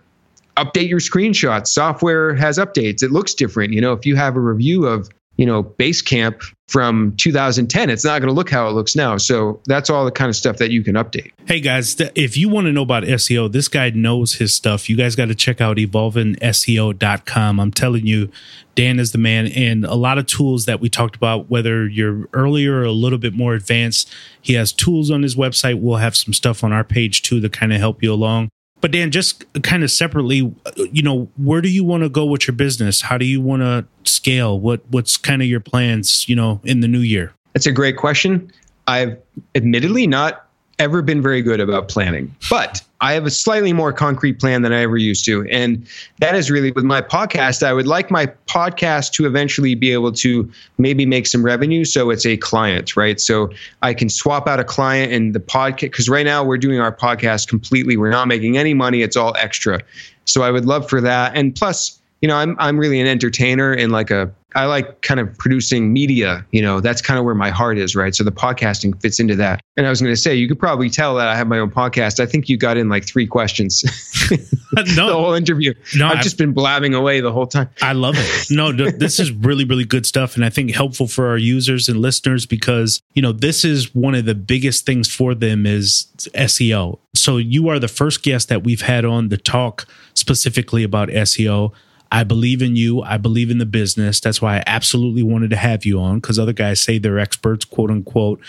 update 0.57 0.89
your 0.89 0.99
screenshots. 0.99 1.67
Software 1.67 2.33
has 2.35 2.57
updates. 2.57 3.03
It 3.03 3.11
looks 3.11 3.33
different. 3.33 3.73
You 3.73 3.81
know, 3.81 3.93
if 3.93 4.05
you 4.05 4.15
have 4.15 4.35
a 4.35 4.39
review 4.39 4.85
of 4.85 5.09
you 5.41 5.47
know, 5.47 5.63
Basecamp 5.63 6.43
from 6.67 7.15
2010. 7.17 7.89
It's 7.89 8.05
not 8.05 8.19
going 8.19 8.27
to 8.27 8.33
look 8.33 8.51
how 8.51 8.67
it 8.67 8.73
looks 8.73 8.95
now. 8.95 9.17
So 9.17 9.59
that's 9.65 9.89
all 9.89 10.05
the 10.05 10.11
kind 10.11 10.29
of 10.29 10.35
stuff 10.35 10.57
that 10.57 10.69
you 10.69 10.83
can 10.83 10.93
update. 10.93 11.31
Hey 11.45 11.59
guys, 11.59 11.99
if 12.15 12.37
you 12.37 12.47
want 12.47 12.65
to 12.67 12.71
know 12.71 12.83
about 12.83 13.03
SEO, 13.03 13.51
this 13.51 13.67
guy 13.67 13.89
knows 13.89 14.35
his 14.35 14.53
stuff. 14.53 14.87
You 14.87 14.95
guys 14.95 15.15
got 15.15 15.29
to 15.29 15.35
check 15.35 15.59
out 15.59 15.77
evolvingseo.com. 15.77 17.59
I'm 17.59 17.71
telling 17.71 18.05
you, 18.05 18.29
Dan 18.75 18.99
is 18.99 19.13
the 19.13 19.17
man. 19.17 19.47
And 19.47 19.83
a 19.83 19.95
lot 19.95 20.19
of 20.19 20.27
tools 20.27 20.65
that 20.65 20.79
we 20.79 20.89
talked 20.89 21.15
about, 21.15 21.49
whether 21.49 21.87
you're 21.87 22.29
earlier 22.33 22.75
or 22.75 22.83
a 22.83 22.91
little 22.91 23.17
bit 23.17 23.33
more 23.33 23.55
advanced, 23.55 24.13
he 24.41 24.53
has 24.53 24.71
tools 24.71 25.09
on 25.09 25.23
his 25.23 25.35
website. 25.35 25.81
We'll 25.81 25.97
have 25.97 26.15
some 26.15 26.33
stuff 26.33 26.63
on 26.63 26.71
our 26.71 26.83
page 26.83 27.23
too 27.23 27.41
to 27.41 27.49
kind 27.49 27.73
of 27.73 27.79
help 27.79 28.03
you 28.03 28.13
along. 28.13 28.49
But 28.81 28.91
Dan, 28.91 29.11
just 29.11 29.45
kind 29.61 29.83
of 29.83 29.91
separately, 29.91 30.53
you 30.91 31.03
know, 31.03 31.29
where 31.37 31.61
do 31.61 31.69
you 31.69 31.83
want 31.83 32.03
to 32.03 32.09
go 32.09 32.25
with 32.25 32.47
your 32.47 32.55
business? 32.55 33.01
How 33.01 33.17
do 33.17 33.25
you 33.25 33.39
want 33.39 33.61
to 33.61 33.85
scale? 34.09 34.59
What 34.59 34.81
what's 34.89 35.17
kind 35.17 35.41
of 35.41 35.47
your 35.47 35.59
plans, 35.59 36.27
you 36.27 36.35
know, 36.35 36.59
in 36.63 36.81
the 36.81 36.87
new 36.87 36.99
year? 36.99 37.33
That's 37.53 37.67
a 37.67 37.71
great 37.71 37.97
question. 37.97 38.51
I've 38.87 39.17
admittedly 39.55 40.07
not 40.07 40.47
ever 40.79 41.01
been 41.01 41.21
very 41.21 41.41
good 41.41 41.59
about 41.59 41.87
planning, 41.87 42.35
but 42.49 42.81
I 43.01 43.13
have 43.13 43.25
a 43.25 43.31
slightly 43.31 43.73
more 43.73 43.91
concrete 43.91 44.39
plan 44.39 44.61
than 44.61 44.71
I 44.71 44.81
ever 44.81 44.97
used 44.97 45.25
to. 45.25 45.45
And 45.49 45.87
that 46.19 46.35
is 46.35 46.51
really 46.51 46.71
with 46.71 46.83
my 46.83 47.01
podcast. 47.01 47.63
I 47.63 47.73
would 47.73 47.87
like 47.87 48.11
my 48.11 48.27
podcast 48.47 49.11
to 49.13 49.25
eventually 49.25 49.75
be 49.75 49.91
able 49.91 50.11
to 50.13 50.49
maybe 50.77 51.05
make 51.05 51.25
some 51.27 51.43
revenue. 51.43 51.83
So 51.83 52.11
it's 52.11 52.25
a 52.25 52.37
client, 52.37 52.95
right? 52.95 53.19
So 53.19 53.49
I 53.81 53.93
can 53.93 54.07
swap 54.07 54.47
out 54.47 54.59
a 54.59 54.63
client 54.63 55.11
and 55.11 55.33
the 55.33 55.39
podcast, 55.39 55.81
because 55.81 56.09
right 56.09 56.25
now 56.25 56.43
we're 56.43 56.57
doing 56.57 56.79
our 56.79 56.95
podcast 56.95 57.47
completely. 57.47 57.97
We're 57.97 58.11
not 58.11 58.27
making 58.27 58.57
any 58.57 58.73
money, 58.73 59.01
it's 59.01 59.17
all 59.17 59.35
extra. 59.37 59.81
So 60.25 60.43
I 60.43 60.51
would 60.51 60.65
love 60.65 60.87
for 60.87 61.01
that. 61.01 61.35
And 61.35 61.55
plus, 61.55 62.00
you 62.21 62.27
know, 62.27 62.35
I'm 62.35 62.55
I'm 62.59 62.77
really 62.77 63.01
an 63.01 63.07
entertainer 63.07 63.71
and 63.71 63.91
like 63.91 64.11
a 64.11 64.31
I 64.53 64.65
like 64.65 65.01
kind 65.01 65.19
of 65.19 65.37
producing 65.37 65.93
media, 65.93 66.45
you 66.51 66.61
know, 66.61 66.81
that's 66.81 67.01
kind 67.01 67.17
of 67.17 67.23
where 67.23 67.35
my 67.35 67.49
heart 67.49 67.77
is, 67.77 67.95
right? 67.95 68.13
So 68.13 68.23
the 68.23 68.33
podcasting 68.33 69.01
fits 69.01 69.19
into 69.19 69.35
that. 69.37 69.61
And 69.77 69.87
I 69.87 69.89
was 69.89 70.01
going 70.01 70.11
to 70.11 70.19
say, 70.19 70.35
you 70.35 70.47
could 70.49 70.59
probably 70.59 70.89
tell 70.89 71.15
that 71.15 71.29
I 71.29 71.37
have 71.37 71.47
my 71.47 71.57
own 71.57 71.71
podcast. 71.71 72.19
I 72.19 72.25
think 72.25 72.49
you 72.49 72.57
got 72.57 72.75
in 72.75 72.89
like 72.89 73.05
three 73.05 73.25
questions. 73.25 73.81
no, 74.95 75.07
the 75.07 75.13
whole 75.13 75.33
interview. 75.33 75.73
No, 75.95 76.07
I've, 76.07 76.17
I've, 76.17 76.23
just 76.23 76.37
been 76.37 76.51
blabbing 76.51 76.93
away 76.93 77.21
the 77.21 77.31
whole 77.31 77.47
time. 77.47 77.69
I 77.81 77.93
love 77.93 78.15
it. 78.17 78.47
No, 78.49 78.73
this 78.73 79.19
is 79.19 79.31
really, 79.31 79.63
really 79.63 79.85
good 79.85 80.05
stuff. 80.05 80.35
And 80.35 80.43
I 80.43 80.49
think 80.49 80.71
helpful 80.71 81.07
for 81.07 81.27
our 81.27 81.37
users 81.37 81.87
and 81.87 81.99
listeners 81.99 82.45
because, 82.45 83.01
you 83.13 83.21
know, 83.21 83.31
this 83.31 83.63
is 83.63 83.95
one 83.95 84.15
of 84.15 84.25
the 84.25 84.35
biggest 84.35 84.85
things 84.85 85.13
for 85.13 85.33
them 85.33 85.65
is 85.65 86.07
SEO. 86.17 86.99
So 87.15 87.37
you 87.37 87.69
are 87.69 87.79
the 87.79 87.87
first 87.87 88.21
guest 88.21 88.49
that 88.49 88.63
we've 88.63 88.81
had 88.81 89.05
on 89.05 89.29
the 89.29 89.37
talk 89.37 89.85
specifically 90.13 90.83
about 90.83 91.07
SEO. 91.09 91.71
I 92.11 92.23
believe 92.23 92.61
in 92.61 92.75
you. 92.75 93.01
I 93.01 93.17
believe 93.17 93.49
in 93.49 93.57
the 93.57 93.65
business. 93.65 94.19
That's 94.19 94.41
why 94.41 94.57
I 94.57 94.63
absolutely 94.67 95.23
wanted 95.23 95.49
to 95.51 95.55
have 95.55 95.85
you 95.85 95.99
on 95.99 96.19
because 96.19 96.37
other 96.37 96.53
guys 96.53 96.81
say 96.81 96.97
they're 96.97 97.19
experts, 97.19 97.65
quote 97.65 97.89
unquote. 97.89 98.41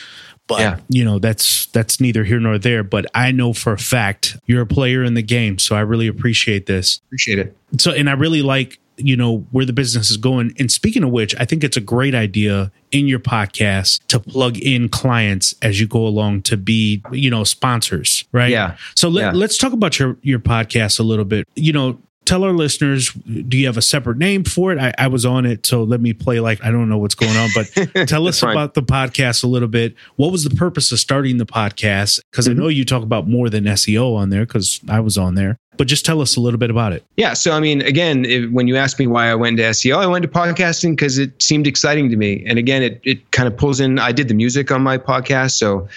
But 0.48 0.60
yeah. 0.60 0.80
you 0.88 1.04
know, 1.04 1.18
that's 1.18 1.66
that's 1.66 2.00
neither 2.00 2.24
here 2.24 2.40
nor 2.40 2.58
there. 2.58 2.82
But 2.82 3.06
I 3.14 3.30
know 3.30 3.52
for 3.52 3.72
a 3.72 3.78
fact 3.78 4.36
you're 4.46 4.62
a 4.62 4.66
player 4.66 5.04
in 5.04 5.14
the 5.14 5.22
game. 5.22 5.58
So 5.58 5.76
I 5.76 5.80
really 5.80 6.08
appreciate 6.08 6.66
this. 6.66 7.00
Appreciate 7.06 7.38
it. 7.38 7.56
So 7.78 7.92
and 7.92 8.10
I 8.10 8.14
really 8.14 8.42
like 8.42 8.80
you 8.96 9.16
know 9.16 9.38
where 9.52 9.64
the 9.64 9.72
business 9.72 10.10
is 10.10 10.16
going 10.16 10.54
and 10.58 10.70
speaking 10.70 11.02
of 11.02 11.10
which 11.10 11.34
i 11.40 11.46
think 11.46 11.64
it's 11.64 11.78
a 11.78 11.80
great 11.80 12.14
idea 12.14 12.70
in 12.90 13.08
your 13.08 13.18
podcast 13.18 14.04
to 14.06 14.20
plug 14.20 14.58
in 14.58 14.88
clients 14.88 15.54
as 15.62 15.80
you 15.80 15.86
go 15.86 16.06
along 16.06 16.42
to 16.42 16.58
be 16.58 17.02
you 17.10 17.30
know 17.30 17.42
sponsors 17.42 18.24
right 18.32 18.50
yeah 18.50 18.76
so 18.94 19.08
let, 19.08 19.34
us 19.34 19.56
talk 19.56 19.72
about 19.72 19.98
your 19.98 20.18
your 20.22 20.38
podcast 20.38 21.00
a 21.00 21.02
little 21.02 21.24
bit 21.24 21.48
you 21.54 21.72
know 21.72 21.98
tell 22.24 22.44
our 22.44 22.52
listeners 22.52 23.12
do 23.12 23.56
you 23.56 23.66
have 23.66 23.76
a 23.76 23.82
separate 23.82 24.18
name 24.18 24.44
for 24.44 24.72
it? 24.72 24.78
I, 24.78 24.92
I, 24.98 25.06
was 25.08 25.26
on 25.26 25.44
it 25.44 25.66
so 25.66 25.82
let 25.82 26.00
me 26.00 26.12
play 26.12 26.40
like 26.40 26.62
i 26.64 26.70
don't 26.70 26.88
know 26.88 26.98
what's 26.98 27.14
going 27.14 27.36
on 27.36 27.50
but 27.54 28.06
tell 28.08 28.26
us 28.28 28.42
about 28.42 28.74
the 28.74 28.82
podcast 28.82 29.44
a 29.44 29.46
little 29.46 29.68
bit. 29.68 29.94
What 30.16 30.32
was 30.32 30.44
the 30.44 30.54
purpose 30.54 30.92
of 30.92 30.98
starting 30.98 31.38
the 31.38 31.46
podcast? 31.46 32.20
Because 32.30 32.48
mm-hmm. 32.48 32.60
i 32.60 32.62
know 32.62 32.68
you 32.68 32.84
talk 32.84 33.02
about 33.02 33.28
more 33.28 33.50
than 33.50 33.64
seo 33.64 34.16
on 34.16 34.30
there 34.30 34.46
because 34.46 34.80
i 34.88 35.00
was 35.00 35.18
on 35.18 35.34
there 35.34 35.58
but 35.78 35.86
just 35.86 36.04
tell 36.04 36.20
us 36.20 36.36
a 36.36 36.40
little 36.40 36.58
bit 36.58 36.70
about 36.70 36.92
it. 36.92 37.04
Yeah 37.16 37.32
so 37.32 37.52
i 37.52 37.60
mean 37.60 37.82
again 37.82 38.24
if, 38.24 38.50
when 38.50 38.68
you 38.68 38.76
asked 38.76 38.98
me 38.98 39.06
why 39.06 39.30
i 39.30 39.34
went 39.34 39.56
to 39.58 39.64
seo 39.64 39.98
i 39.98 40.06
went 40.06 40.22
to 40.22 40.28
podcasting 40.28 40.92
because 40.92 41.18
it 41.18 41.40
seemed 41.42 41.66
exciting 41.66 42.10
to 42.10 42.16
me. 42.16 42.44
And 42.46 42.58
again 42.58 42.82
it, 42.82 43.00
it 43.04 43.30
kind 43.32 43.46
of 43.46 43.56
pulls 43.56 43.80
in 43.80 43.98
i 43.98 44.12
did 44.12 44.28
the 44.28 44.34
music 44.34 44.70
on 44.70 44.82
my 44.82 44.98
podcast 44.98 45.52
so 45.52 45.88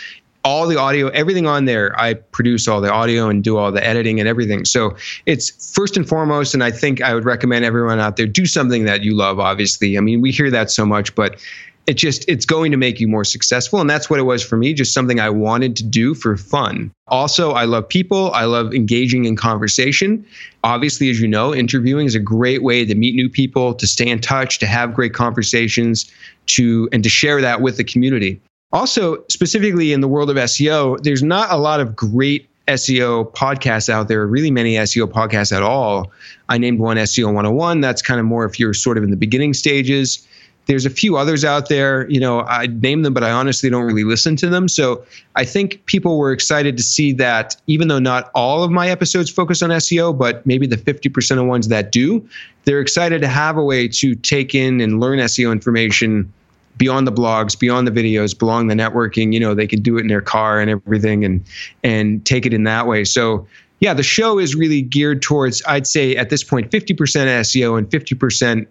all 0.46 0.68
the 0.68 0.80
audio, 0.80 1.08
everything 1.10 1.48
on 1.48 1.66
there, 1.66 2.00
I 2.00 2.14
produce 2.14 2.68
all 2.68 2.80
the 2.80 2.92
audio 2.92 3.28
and 3.30 3.44
do 3.44 3.58
all 3.58 3.72
the 3.72 3.84
editing 3.84 4.20
and 4.20 4.30
everything. 4.30 4.64
So 4.64 4.96
it's 5.26 5.74
first 5.74 5.98
and 5.98 6.08
foremost, 6.08 6.54
and 6.54 6.64
I 6.64 6.70
think 6.70 7.02
I 7.02 7.16
would 7.16 7.26
recommend 7.26 7.66
everyone 7.66 8.00
out 8.00 8.16
there 8.16 8.28
do 8.28 8.46
something 8.46 8.86
that 8.86 9.04
you 9.04 9.16
love, 9.16 9.40
obviously. 9.40 9.98
I 9.98 10.02
mean, 10.02 10.22
we 10.22 10.32
hear 10.32 10.52
that 10.52 10.70
so 10.70 10.86
much, 10.86 11.16
but 11.16 11.42
it 11.88 11.96
just 11.96 12.28
it's 12.28 12.46
going 12.46 12.72
to 12.72 12.78
make 12.78 13.00
you 13.00 13.08
more 13.08 13.24
successful 13.24 13.80
and 13.80 13.88
that's 13.88 14.10
what 14.10 14.20
it 14.20 14.24
was 14.24 14.44
for 14.44 14.58
me 14.58 14.74
just 14.74 14.92
something 14.92 15.20
i 15.20 15.30
wanted 15.30 15.76
to 15.76 15.84
do 15.84 16.16
for 16.16 16.36
fun 16.36 16.92
also 17.10 17.52
i 17.52 17.64
love 17.64 17.88
people 17.88 18.32
i 18.32 18.44
love 18.44 18.74
engaging 18.74 19.26
in 19.26 19.36
conversation 19.36 20.26
obviously 20.64 21.12
as 21.12 21.20
you 21.20 21.28
know 21.28 21.54
interviewing 21.54 22.08
is 22.08 22.16
a 22.16 22.20
great 22.20 22.64
way 22.64 22.86
to 22.86 22.96
meet 22.96 23.14
new 23.14 23.30
people 23.30 23.76
to 23.76 23.86
stay 23.86 24.08
in 24.08 24.20
touch 24.20 24.58
to 24.58 24.66
have 24.66 24.96
great 24.96 25.14
conversations 25.14 26.12
to 26.48 26.90
and 26.92 27.04
to 27.04 27.10
share 27.10 27.40
that 27.40 27.62
with 27.62 27.78
the 27.78 27.84
community 27.84 28.42
also, 28.72 29.24
specifically 29.30 29.94
in 29.94 30.02
the 30.02 30.08
world 30.08 30.30
of 30.30 30.36
SEO, 30.36 31.02
there's 31.04 31.24
not 31.24 31.52
a 31.52 31.58
lot 31.58 31.80
of 31.80 31.96
great 31.96 32.50
SEO 32.68 33.32
podcasts 33.34 33.90
out 33.90 34.08
there, 34.08 34.26
really 34.26 34.52
many 34.52 34.74
SEO 34.76 35.08
podcasts 35.08 35.56
at 35.56 35.62
all. 35.62 36.12
I 36.50 36.58
named 36.58 36.80
one 36.80 36.98
SEO 36.98 37.28
101. 37.28 37.82
That's 37.82 38.02
kind 38.02 38.20
of 38.20 38.26
more 38.26 38.46
if 38.46 38.60
you're 38.60 38.74
sort 38.74 38.98
of 38.98 39.04
in 39.04 39.12
the 39.12 39.18
beginning 39.18 39.54
stages. 39.54 40.28
There's 40.66 40.86
a 40.86 40.90
few 40.90 41.16
others 41.16 41.46
out 41.46 41.70
there, 41.70 42.10
you 42.10 42.20
know, 42.20 42.42
I 42.42 42.66
name 42.66 43.04
them, 43.04 43.14
but 43.14 43.24
I 43.24 43.30
honestly 43.30 43.70
don't 43.70 43.84
really 43.84 44.04
listen 44.04 44.36
to 44.38 44.50
them. 44.50 44.68
So 44.68 45.06
I 45.36 45.46
think 45.46 45.86
people 45.86 46.18
were 46.18 46.32
excited 46.32 46.76
to 46.78 46.82
see 46.82 47.14
that 47.14 47.56
even 47.68 47.88
though 47.88 48.00
not 48.00 48.32
all 48.34 48.64
of 48.64 48.72
my 48.72 48.90
episodes 48.90 49.30
focus 49.30 49.62
on 49.62 49.70
SEO, 49.70 50.18
but 50.18 50.44
maybe 50.48 50.66
the 50.66 50.78
50% 50.78 51.40
of 51.40 51.46
ones 51.46 51.68
that 51.68 51.92
do, 51.92 52.28
they're 52.64 52.82
excited 52.82 53.22
to 53.22 53.28
have 53.28 53.58
a 53.58 53.64
way 53.64 53.88
to 53.90 54.16
take 54.16 54.56
in 54.56 54.82
and 54.82 55.00
learn 55.00 55.20
SEO 55.20 55.52
information 55.52 56.34
beyond 56.78 57.08
the 57.08 57.12
blogs, 57.12 57.58
beyond 57.58 57.88
the 57.88 57.92
videos, 57.92 58.38
beyond 58.38 58.70
the 58.70 58.76
networking. 58.76 59.34
You 59.34 59.40
know, 59.40 59.54
they 59.54 59.68
can 59.68 59.82
do 59.82 59.98
it 59.98 60.02
in 60.02 60.08
their 60.08 60.22
car 60.22 60.60
and 60.60 60.70
everything, 60.70 61.26
and 61.26 61.44
and 61.84 62.26
take 62.26 62.46
it 62.46 62.54
in 62.54 62.64
that 62.64 62.88
way. 62.88 63.04
So 63.04 63.48
yeah, 63.80 63.94
the 63.94 64.04
show 64.04 64.40
is 64.40 64.56
really 64.56 64.82
geared 64.82 65.22
towards 65.22 65.62
I'd 65.68 65.88
say 65.88 66.16
at 66.16 66.30
this 66.30 66.44
point 66.44 66.72
50% 66.72 66.96
SEO 66.96 67.78
and 67.78 67.90
50% 67.90 68.68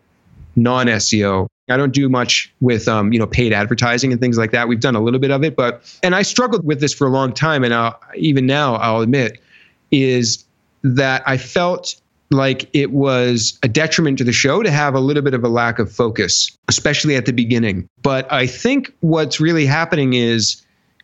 non 0.56 0.86
SEO. 0.86 1.46
I 1.68 1.76
don't 1.76 1.92
do 1.92 2.08
much 2.08 2.52
with 2.60 2.88
um, 2.88 3.12
you 3.12 3.18
know 3.18 3.26
paid 3.26 3.52
advertising 3.52 4.12
and 4.12 4.20
things 4.20 4.36
like 4.36 4.50
that. 4.50 4.68
We've 4.68 4.80
done 4.80 4.96
a 4.96 5.00
little 5.00 5.20
bit 5.20 5.30
of 5.30 5.42
it, 5.44 5.56
but 5.56 5.82
and 6.02 6.14
I 6.14 6.22
struggled 6.22 6.64
with 6.64 6.80
this 6.80 6.92
for 6.92 7.06
a 7.06 7.10
long 7.10 7.32
time, 7.32 7.64
and 7.64 7.72
I'll, 7.72 7.98
even 8.16 8.46
now 8.46 8.74
I'll 8.76 9.00
admit 9.00 9.40
is 9.90 10.44
that 10.82 11.22
I 11.26 11.38
felt 11.38 11.94
like 12.34 12.68
it 12.72 12.92
was 12.92 13.58
a 13.62 13.68
detriment 13.68 14.18
to 14.18 14.24
the 14.24 14.32
show 14.32 14.62
to 14.62 14.70
have 14.70 14.94
a 14.94 15.00
little 15.00 15.22
bit 15.22 15.34
of 15.34 15.44
a 15.44 15.48
lack 15.48 15.78
of 15.78 15.90
focus, 15.90 16.56
especially 16.68 17.16
at 17.16 17.26
the 17.26 17.32
beginning. 17.32 17.88
But 18.02 18.30
I 18.32 18.46
think 18.46 18.92
what's 19.00 19.40
really 19.40 19.66
happening 19.66 20.14
is, 20.14 20.60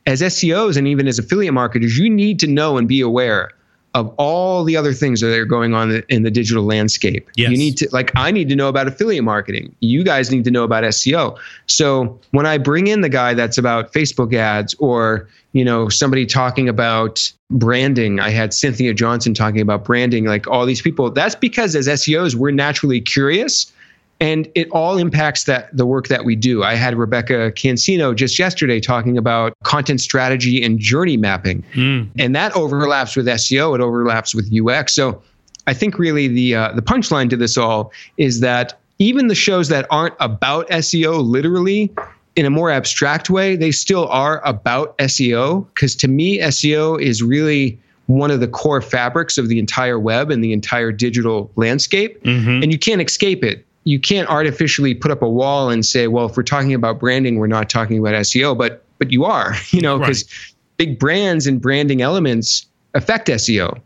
as 0.07 0.23
SEOs 0.23 0.77
and 0.77 0.89
even 0.89 1.07
as 1.07 1.19
affiliate 1.19 1.55
marketers, 1.55 1.99
you 1.99 2.11
need 2.11 2.41
to 2.41 2.47
know 2.47 2.77
and 2.77 2.89
be 2.89 3.01
aware 3.01 3.51
of 3.95 4.15
all 4.19 4.63
the 4.63 4.77
other 4.77 4.93
things 4.93 5.21
that 5.21 5.37
are 5.37 5.45
going 5.45 5.75
on 5.75 6.03
in 6.09 6.23
the 6.23 6.31
digital 6.31 6.63
landscape. 6.65 7.29
Yes. 7.37 7.51
You 7.51 7.59
need 7.59 7.77
to 7.79 7.89
like 7.93 8.13
I 8.15 8.31
need 8.31 8.49
to 8.49 8.57
know 8.57 8.69
about 8.69 8.87
affiliate 8.87 9.25
marketing. 9.25 9.75
You 9.81 10.05
guys 10.05 10.31
need 10.31 10.45
to 10.45 10.51
know 10.51 10.63
about 10.65 10.85
SEO. 10.85 11.37
So 11.67 12.19
when 12.31 12.47
I 12.47 12.59
bring 12.59 12.87
in 12.87 13.01
the 13.01 13.09
guy 13.09 13.35
that's 13.35 13.59
about 13.59 13.93
Facebook 13.93 14.33
ads 14.35 14.75
or, 14.75 15.29
you 15.53 15.65
know, 15.65 15.89
somebody 15.89 16.25
talking 16.25 16.69
about 16.69 17.33
branding, 17.51 18.21
I 18.21 18.31
had 18.31 18.55
Cynthia 18.55 18.95
Johnson 18.95 19.35
talking 19.35 19.61
about 19.61 19.85
branding, 19.85 20.25
like 20.25 20.47
all 20.47 20.67
these 20.67 20.83
people, 20.83 21.11
that's 21.11 21.35
because 21.35 21.75
as 21.75 21.89
SEOs 21.89 22.37
we're 22.37 22.53
naturally 22.53 23.01
curious 23.01 23.73
and 24.21 24.49
it 24.55 24.69
all 24.71 24.99
impacts 24.99 25.45
that 25.45 25.75
the 25.75 25.87
work 25.87 26.09
that 26.09 26.25
we 26.25 26.37
do. 26.37 26.63
I 26.63 26.75
had 26.75 26.95
Rebekah 26.95 27.53
Cancino 27.53 28.15
just 28.15 28.39
yesterday 28.39 28.79
talking 28.79 29.17
about 29.17 29.55
content 29.63 30.01
strategy 30.01 30.63
and 30.63 30.79
journey 30.79 31.17
mapping, 31.17 31.65
mm. 31.73 32.09
and 32.19 32.37
that 32.37 32.55
overlaps 32.55 33.17
with 33.17 33.27
SEO. 33.27 33.75
It 33.75 33.81
overlaps 33.81 34.35
with 34.35 34.53
UX. 34.53 34.95
So 34.95 35.23
I 35.67 35.75
think 35.75 35.99
really 35.99 36.29
the 36.29 36.55
uh, 36.55 36.73
the 36.73 36.83
punchline 36.83 37.31
to 37.31 37.37
this 37.37 37.57
all 37.57 37.93
is 38.19 38.41
that 38.41 38.79
even 38.99 39.29
the 39.29 39.35
shows 39.35 39.69
that 39.69 39.87
aren't 39.91 40.15
about 40.21 40.69
SEO 40.69 41.25
literally 41.25 41.91
in 42.37 42.47
a 42.47 42.51
more 42.51 42.71
abstract 42.71 43.31
way, 43.31 43.57
they 43.57 43.71
still 43.71 44.07
are 44.09 44.47
about 44.47 44.97
SEO 44.99 45.67
because 45.75 45.97
to 45.97 46.09
me 46.09 46.39
SEO 46.39 47.01
is 47.01 47.23
really 47.23 47.79
one 48.07 48.31
of 48.31 48.41
the 48.41 48.49
core 48.49 48.83
fabrics 48.83 49.39
of 49.39 49.49
the 49.49 49.59
entire 49.59 49.99
web 49.99 50.31
and 50.31 50.43
the 50.43 50.53
entire 50.53 50.91
digital 50.91 51.51
landscape 51.55 52.21
mm-hmm. 52.25 52.63
and 52.63 52.73
you 52.73 52.79
can't 52.79 53.01
escape 53.01 53.45
it 53.45 53.65
you 53.91 53.99
can't 53.99 54.29
artificially 54.29 54.95
put 54.95 55.11
up 55.11 55.21
a 55.21 55.29
wall 55.29 55.69
and 55.69 55.85
say, 55.85 56.07
well, 56.07 56.27
if 56.27 56.37
we're 56.37 56.45
talking 56.45 56.75
about 56.75 57.01
branding, 57.01 57.39
we're 57.39 57.49
not 57.49 57.69
talking 57.69 57.99
about 57.99 58.15
SEO, 58.15 58.57
but 58.57 58.85
but 58.99 59.11
you 59.11 59.25
are, 59.25 59.55
you 59.71 59.81
know, 59.81 59.99
because 59.99 60.23
right. 60.23 60.55
big 60.77 60.99
brands 60.99 61.47
and 61.49 61.61
branding 61.61 62.01
elements 62.01 62.67
affect 62.95 63.27
SEO. 63.29 63.81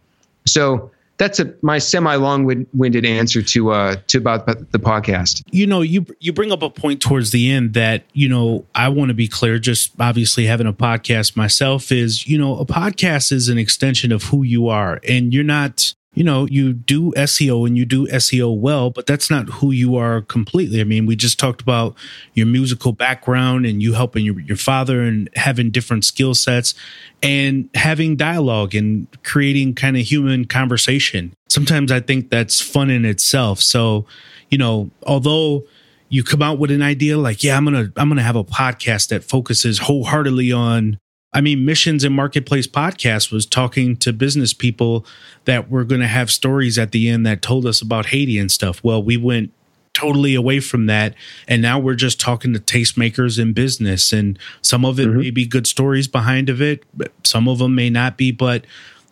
So 0.46 0.90
that's 1.16 1.40
a 1.40 1.55
my 1.62 1.78
semi 1.78 2.16
long-winded 2.16 3.07
answer 3.07 3.40
to 3.40 3.70
uh 3.70 3.96
to 4.09 4.18
about 4.18 4.46
the 4.46 4.78
podcast. 4.78 5.42
You 5.50 5.66
know, 5.66 5.80
you 5.80 6.05
you 6.20 6.34
bring 6.34 6.52
up 6.52 6.61
a 6.61 6.68
point 6.68 7.00
towards 7.00 7.30
the 7.30 7.50
end 7.50 7.72
that 7.72 8.05
you 8.12 8.28
know 8.28 8.66
I 8.74 8.90
want 8.90 9.09
to 9.09 9.14
be 9.14 9.26
clear. 9.26 9.59
Just 9.59 9.92
obviously 9.98 10.44
having 10.44 10.66
a 10.66 10.74
podcast 10.74 11.34
myself 11.34 11.90
is 11.90 12.26
you 12.26 12.36
know 12.36 12.59
a 12.59 12.66
podcast 12.66 13.32
is 13.32 13.48
an 13.48 13.57
extension 13.57 14.12
of 14.12 14.24
who 14.24 14.42
you 14.42 14.68
are, 14.68 15.00
and 15.09 15.32
you're 15.32 15.44
not 15.44 15.94
you 16.14 16.22
know, 16.22 16.46
you 16.46 16.72
do 16.72 17.12
SEO 17.12 17.66
and 17.66 17.76
you 17.76 17.84
do 17.84 18.06
SEO 18.06 18.56
well, 18.56 18.90
but 18.90 19.06
that's 19.06 19.30
not 19.30 19.48
who 19.48 19.72
you 19.72 19.96
are 19.96 20.22
completely. 20.22 20.80
I 20.80 20.84
mean, 20.84 21.06
we 21.06 21.16
just 21.16 21.38
talked 21.38 21.60
about 21.60 21.96
your 22.34 22.46
musical 22.46 22.92
background 22.92 23.66
and 23.66 23.82
you 23.82 23.94
helping 23.94 24.24
your, 24.24 24.38
your 24.40 24.56
father 24.56 25.02
and 25.02 25.28
having 25.34 25.70
different 25.70 26.04
skill 26.04 26.34
sets 26.34 26.74
and 27.22 27.68
having 27.74 28.14
dialogue 28.16 28.74
and 28.74 29.08
creating 29.24 29.74
kind 29.74 29.96
of 29.96 30.02
human 30.02 30.44
conversation. 30.44 31.34
Sometimes 31.48 31.90
I 31.90 32.00
think 32.00 32.30
that's 32.30 32.60
fun 32.60 32.90
in 32.90 33.04
itself. 33.04 33.60
So, 33.60 34.06
you 34.50 34.58
know, 34.58 34.90
although 35.04 35.64
you 36.10 36.22
come 36.22 36.42
out 36.42 36.60
with 36.60 36.70
an 36.70 36.82
idea 36.82 37.18
like, 37.18 37.42
yeah, 37.42 37.56
I'm 37.56 37.64
going 37.64 37.74
to, 37.74 37.92
I'm 38.00 38.08
going 38.08 38.18
to 38.18 38.22
have 38.22 38.36
a 38.36 38.44
podcast 38.44 39.08
that 39.08 39.24
focuses 39.24 39.78
wholeheartedly 39.78 40.52
on 40.52 41.00
I 41.35 41.41
mean, 41.41 41.64
Missions 41.64 42.05
and 42.05 42.14
Marketplace 42.14 42.68
podcast 42.68 43.32
was 43.32 43.45
talking 43.45 43.97
to 43.97 44.12
business 44.12 44.55
people 44.55 45.05
that 45.45 45.68
were 45.68 45.85
going 45.85 46.01
to 46.01 46.07
have 46.07 46.30
stories 46.30 46.78
at 46.78 46.93
the 46.93 47.09
end 47.09 47.26
that 47.26 47.43
told 47.43 47.66
us 47.66 47.82
about 47.82 48.07
Haiti 48.07 48.39
and 48.39 48.51
stuff. 48.51 48.82
Well, 48.85 49.03
we 49.03 49.16
went 49.16 49.53
totally 49.95 50.35
away 50.35 50.61
from 50.61 50.87
that. 50.87 51.14
And 51.49 51.61
now 51.61 51.78
we're 51.78 51.95
just 51.95 52.20
talking 52.20 52.53
to 52.53 52.59
tastemakers 52.59 53.39
in 53.39 53.53
business. 53.53 54.12
And 54.12 54.39
some 54.62 54.85
of 54.85 55.01
it 55.01 55.09
mm-hmm. 55.09 55.20
may 55.20 55.30
be 55.30 55.47
good 55.47 55.66
stories 55.66 56.09
behind 56.09 56.49
of 56.49 56.62
it, 56.62 56.85
but 56.95 57.12
some 57.24 57.49
of 57.49 57.59
them 57.59 57.74
may 57.74 57.91
not 57.91 58.16
be, 58.16 58.30
but 58.30 58.64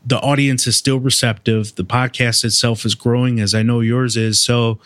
the 0.05 0.19
audience 0.19 0.67
is 0.67 0.77
still 0.77 0.99
receptive. 0.99 1.75
The 1.77 1.85
podcast 1.85 2.45
itself 2.45 2.85
is 2.85 2.95
growing, 2.95 3.41
as 3.41 3.55
I 3.55 3.63
know 3.63 3.81
yours 3.81 4.17
is. 4.17 4.41
So, 4.41 4.81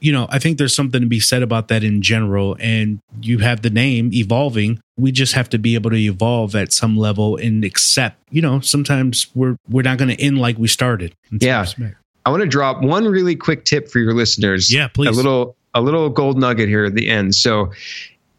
you 0.00 0.12
know, 0.12 0.26
I 0.30 0.38
think 0.38 0.58
there's 0.58 0.74
something 0.74 1.02
to 1.02 1.06
be 1.06 1.20
said 1.20 1.42
about 1.42 1.68
that 1.68 1.84
in 1.84 2.02
general. 2.02 2.56
And 2.58 3.00
you 3.20 3.38
have 3.38 3.62
the 3.62 3.70
name 3.70 4.12
evolving. 4.12 4.80
We 4.96 5.10
just 5.10 5.32
have 5.34 5.48
to 5.50 5.58
be 5.58 5.74
able 5.74 5.90
to 5.90 5.96
evolve 5.96 6.54
at 6.54 6.72
some 6.72 6.96
level 6.96 7.36
and 7.36 7.64
accept, 7.64 8.18
you 8.30 8.42
know, 8.42 8.60
sometimes 8.60 9.26
we're 9.34 9.56
we're 9.68 9.82
not 9.82 9.98
going 9.98 10.14
to 10.14 10.22
end 10.22 10.38
like 10.38 10.58
we 10.58 10.68
started. 10.68 11.14
Yeah. 11.30 11.60
Respect. 11.60 11.96
I 12.24 12.30
want 12.30 12.42
to 12.42 12.48
drop 12.48 12.82
one 12.82 13.06
really 13.06 13.34
quick 13.34 13.64
tip 13.64 13.88
for 13.88 13.98
your 13.98 14.14
listeners. 14.14 14.72
Yeah, 14.72 14.88
please. 14.88 15.08
A 15.08 15.12
little 15.12 15.56
a 15.74 15.80
little 15.80 16.08
gold 16.08 16.38
nugget 16.38 16.68
here 16.68 16.84
at 16.84 16.94
the 16.94 17.08
end. 17.08 17.34
So 17.34 17.72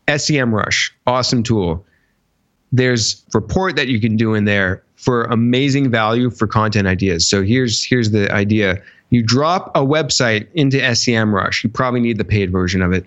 SEMrush, 0.07 0.91
awesome 1.07 1.43
tool. 1.43 1.85
There's 2.71 3.23
report 3.33 3.75
that 3.75 3.87
you 3.87 3.99
can 3.99 4.15
do 4.15 4.33
in 4.33 4.45
there 4.45 4.83
for 4.95 5.25
amazing 5.25 5.91
value 5.91 6.29
for 6.29 6.47
content 6.47 6.87
ideas. 6.87 7.27
So 7.27 7.43
here's 7.43 7.83
here's 7.83 8.11
the 8.11 8.31
idea. 8.31 8.81
You 9.09 9.21
drop 9.21 9.69
a 9.75 9.81
website 9.81 10.47
into 10.53 10.77
SEMrush. 10.77 11.63
You 11.63 11.69
probably 11.69 11.99
need 11.99 12.17
the 12.17 12.25
paid 12.25 12.51
version 12.51 12.81
of 12.81 12.93
it. 12.93 13.05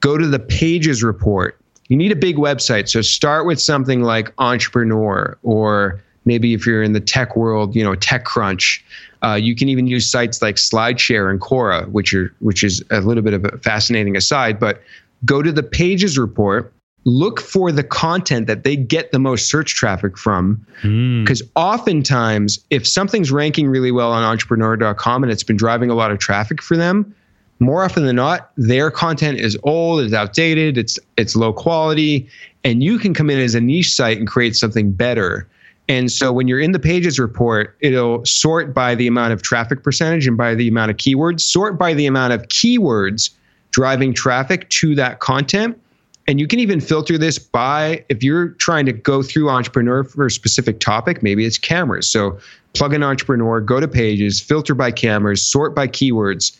Go 0.00 0.16
to 0.16 0.26
the 0.26 0.38
pages 0.38 1.02
report. 1.02 1.58
You 1.88 1.96
need 1.96 2.12
a 2.12 2.16
big 2.16 2.36
website. 2.36 2.88
So 2.88 3.00
start 3.02 3.46
with 3.46 3.60
something 3.60 4.02
like 4.02 4.32
Entrepreneur 4.38 5.38
or 5.42 6.00
maybe 6.24 6.52
if 6.52 6.66
you're 6.66 6.82
in 6.82 6.92
the 6.92 7.00
tech 7.00 7.36
world, 7.36 7.74
you 7.74 7.82
know, 7.82 7.92
TechCrunch. 7.92 8.80
Uh, 9.22 9.34
you 9.34 9.56
can 9.56 9.68
even 9.68 9.86
use 9.86 10.10
sites 10.10 10.42
like 10.42 10.56
SlideShare 10.56 11.30
and 11.30 11.40
Quora, 11.40 11.88
which 11.88 12.12
are 12.12 12.34
which 12.40 12.62
is 12.62 12.84
a 12.90 13.00
little 13.00 13.22
bit 13.22 13.32
of 13.32 13.44
a 13.44 13.58
fascinating 13.58 14.16
aside. 14.16 14.60
But 14.60 14.82
go 15.24 15.42
to 15.42 15.50
the 15.50 15.62
Pages 15.62 16.18
report, 16.18 16.72
look 17.04 17.40
for 17.40 17.72
the 17.72 17.82
content 17.82 18.46
that 18.48 18.64
they 18.64 18.76
get 18.76 19.12
the 19.12 19.18
most 19.18 19.48
search 19.48 19.74
traffic 19.74 20.18
from, 20.18 20.64
because 20.82 21.40
mm. 21.42 21.50
oftentimes, 21.54 22.58
if 22.68 22.86
something's 22.86 23.32
ranking 23.32 23.68
really 23.68 23.92
well 23.92 24.12
on 24.12 24.22
Entrepreneur.com 24.22 25.22
and 25.22 25.32
it's 25.32 25.44
been 25.44 25.56
driving 25.56 25.88
a 25.88 25.94
lot 25.94 26.10
of 26.10 26.18
traffic 26.18 26.60
for 26.60 26.76
them, 26.76 27.14
more 27.58 27.84
often 27.84 28.04
than 28.04 28.16
not, 28.16 28.50
their 28.56 28.90
content 28.90 29.38
is 29.38 29.58
old, 29.62 30.00
it's 30.00 30.12
outdated, 30.12 30.76
it's 30.76 30.98
it's 31.16 31.36
low 31.36 31.52
quality, 31.52 32.28
and 32.64 32.82
you 32.82 32.98
can 32.98 33.14
come 33.14 33.30
in 33.30 33.38
as 33.38 33.54
a 33.54 33.60
niche 33.60 33.94
site 33.94 34.18
and 34.18 34.26
create 34.26 34.56
something 34.56 34.92
better 34.92 35.48
and 35.88 36.10
so 36.10 36.32
when 36.32 36.48
you're 36.48 36.60
in 36.60 36.72
the 36.72 36.78
pages 36.78 37.18
report, 37.18 37.76
it'll 37.80 38.24
sort 38.24 38.74
by 38.74 38.94
the 38.94 39.06
amount 39.06 39.32
of 39.32 39.42
traffic 39.42 39.82
percentage 39.82 40.26
and 40.26 40.36
by 40.36 40.54
the 40.54 40.68
amount 40.68 40.90
of 40.90 40.96
keywords, 40.96 41.40
sort 41.40 41.78
by 41.78 41.94
the 41.94 42.06
amount 42.06 42.32
of 42.32 42.42
keywords 42.48 43.30
driving 43.70 44.12
traffic 44.12 44.68
to 44.70 44.94
that 44.96 45.20
content. 45.20 45.80
And 46.26 46.40
you 46.40 46.48
can 46.48 46.58
even 46.58 46.80
filter 46.80 47.16
this 47.16 47.38
by 47.38 48.04
if 48.08 48.24
you're 48.24 48.48
trying 48.48 48.86
to 48.86 48.92
go 48.92 49.22
through 49.22 49.48
entrepreneur 49.48 50.02
for 50.02 50.26
a 50.26 50.30
specific 50.30 50.80
topic, 50.80 51.22
maybe 51.22 51.44
it's 51.44 51.58
cameras. 51.58 52.08
So 52.08 52.36
plug 52.74 52.92
in 52.92 53.04
entrepreneur, 53.04 53.60
go 53.60 53.78
to 53.78 53.86
pages, 53.86 54.40
filter 54.40 54.74
by 54.74 54.90
cameras, 54.90 55.40
sort 55.40 55.72
by 55.72 55.86
keywords, 55.86 56.58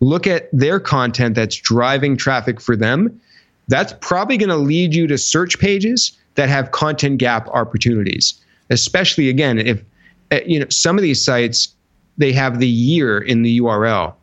look 0.00 0.26
at 0.26 0.48
their 0.52 0.80
content 0.80 1.34
that's 1.34 1.56
driving 1.56 2.16
traffic 2.16 2.60
for 2.60 2.76
them. 2.76 3.20
That's 3.68 3.94
probably 4.00 4.36
going 4.36 4.50
to 4.50 4.56
lead 4.56 4.94
you 4.94 5.06
to 5.06 5.18
search 5.18 5.58
pages 5.58 6.16
that 6.34 6.48
have 6.48 6.70
content 6.70 7.18
gap 7.18 7.48
opportunities 7.48 8.40
especially 8.70 9.28
again 9.28 9.58
if 9.58 9.82
eh, 10.30 10.40
you 10.46 10.58
know 10.60 10.66
some 10.70 10.96
of 10.96 11.02
these 11.02 11.24
sites 11.24 11.74
they 12.18 12.32
have 12.32 12.58
the 12.60 12.68
year 12.68 13.18
in 13.18 13.42
the 13.42 13.60
URL. 13.60 14.14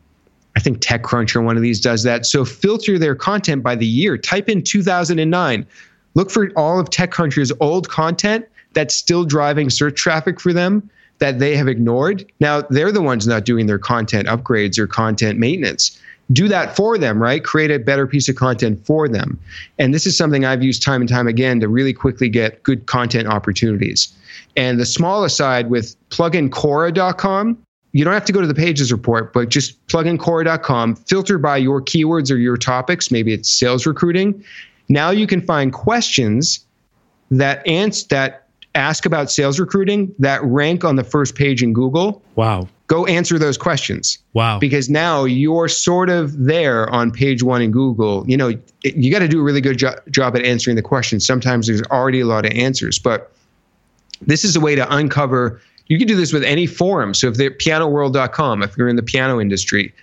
I 0.56 0.60
think 0.60 0.78
TechCrunch 0.78 1.34
or 1.34 1.42
one 1.42 1.56
of 1.56 1.62
these 1.62 1.80
does 1.80 2.02
that. 2.04 2.26
So 2.26 2.44
filter 2.44 2.98
their 2.98 3.14
content 3.14 3.62
by 3.62 3.74
the 3.76 3.86
year. 3.86 4.16
Type 4.16 4.48
in 4.48 4.62
2009. 4.62 5.66
Look 6.14 6.30
for 6.30 6.50
all 6.56 6.78
of 6.78 6.90
TechCrunch's 6.90 7.52
old 7.60 7.88
content 7.88 8.46
that's 8.72 8.94
still 8.94 9.24
driving 9.24 9.70
search 9.70 9.96
traffic 9.96 10.40
for 10.40 10.52
them 10.52 10.88
that 11.18 11.38
they 11.38 11.56
have 11.56 11.68
ignored. 11.68 12.30
Now 12.40 12.62
they're 12.62 12.92
the 12.92 13.02
ones 13.02 13.26
not 13.26 13.44
doing 13.44 13.66
their 13.66 13.78
content 13.78 14.28
upgrades 14.28 14.78
or 14.78 14.86
content 14.86 15.38
maintenance. 15.38 15.98
Do 16.32 16.48
that 16.48 16.74
for 16.74 16.96
them, 16.96 17.22
right? 17.22 17.44
Create 17.44 17.70
a 17.70 17.78
better 17.78 18.06
piece 18.06 18.28
of 18.28 18.36
content 18.36 18.84
for 18.86 19.08
them. 19.08 19.38
And 19.78 19.92
this 19.92 20.06
is 20.06 20.16
something 20.16 20.44
I've 20.44 20.62
used 20.62 20.82
time 20.82 21.02
and 21.02 21.08
time 21.08 21.28
again 21.28 21.60
to 21.60 21.68
really 21.68 21.92
quickly 21.92 22.30
get 22.30 22.62
good 22.62 22.86
content 22.86 23.28
opportunities. 23.28 24.12
And 24.56 24.80
the 24.80 24.86
smaller 24.86 25.28
side 25.28 25.68
with 25.68 25.96
plug 26.08 26.34
in 26.34 26.48
Quora.com, 26.48 27.58
you 27.92 28.04
don't 28.04 28.14
have 28.14 28.24
to 28.24 28.32
go 28.32 28.40
to 28.40 28.46
the 28.46 28.54
pages 28.54 28.90
report, 28.90 29.32
but 29.32 29.50
just 29.50 29.86
plug 29.88 30.06
in 30.06 30.16
Quora.com, 30.16 30.96
filter 30.96 31.38
by 31.38 31.58
your 31.58 31.82
keywords 31.82 32.30
or 32.30 32.36
your 32.36 32.56
topics. 32.56 33.10
Maybe 33.10 33.32
it's 33.32 33.50
sales 33.50 33.86
recruiting. 33.86 34.42
Now 34.88 35.10
you 35.10 35.26
can 35.26 35.42
find 35.42 35.72
questions 35.72 36.64
that 37.30 37.66
ans- 37.66 38.04
that 38.06 38.43
ask 38.74 39.06
about 39.06 39.30
sales 39.30 39.60
recruiting 39.60 40.14
that 40.18 40.42
rank 40.44 40.84
on 40.84 40.96
the 40.96 41.04
first 41.04 41.34
page 41.34 41.62
in 41.62 41.72
Google. 41.72 42.22
Wow. 42.34 42.68
Go 42.86 43.06
answer 43.06 43.38
those 43.38 43.56
questions. 43.56 44.18
Wow. 44.34 44.58
Because 44.58 44.90
now 44.90 45.24
you're 45.24 45.68
sort 45.68 46.10
of 46.10 46.36
there 46.44 46.88
on 46.90 47.10
page 47.10 47.42
one 47.42 47.62
in 47.62 47.70
Google. 47.70 48.28
You 48.28 48.36
know, 48.36 48.48
it, 48.82 48.96
you 48.96 49.10
got 49.10 49.20
to 49.20 49.28
do 49.28 49.40
a 49.40 49.42
really 49.42 49.60
good 49.60 49.78
jo- 49.78 49.98
job 50.10 50.36
at 50.36 50.44
answering 50.44 50.76
the 50.76 50.82
questions. 50.82 51.26
Sometimes 51.26 51.66
there's 51.66 51.82
already 51.84 52.20
a 52.20 52.26
lot 52.26 52.44
of 52.44 52.52
answers, 52.52 52.98
but 52.98 53.32
this 54.20 54.44
is 54.44 54.56
a 54.56 54.60
way 54.60 54.74
to 54.74 54.94
uncover. 54.94 55.60
You 55.86 55.98
can 55.98 56.06
do 56.06 56.16
this 56.16 56.32
with 56.32 56.44
any 56.44 56.66
forum. 56.66 57.14
So 57.14 57.28
if 57.28 57.36
they're 57.36 57.50
pianoworld.com, 57.50 58.62
if 58.62 58.76
you're 58.76 58.88
in 58.88 58.96
the 58.96 59.02
piano 59.02 59.40
industry, 59.40 59.94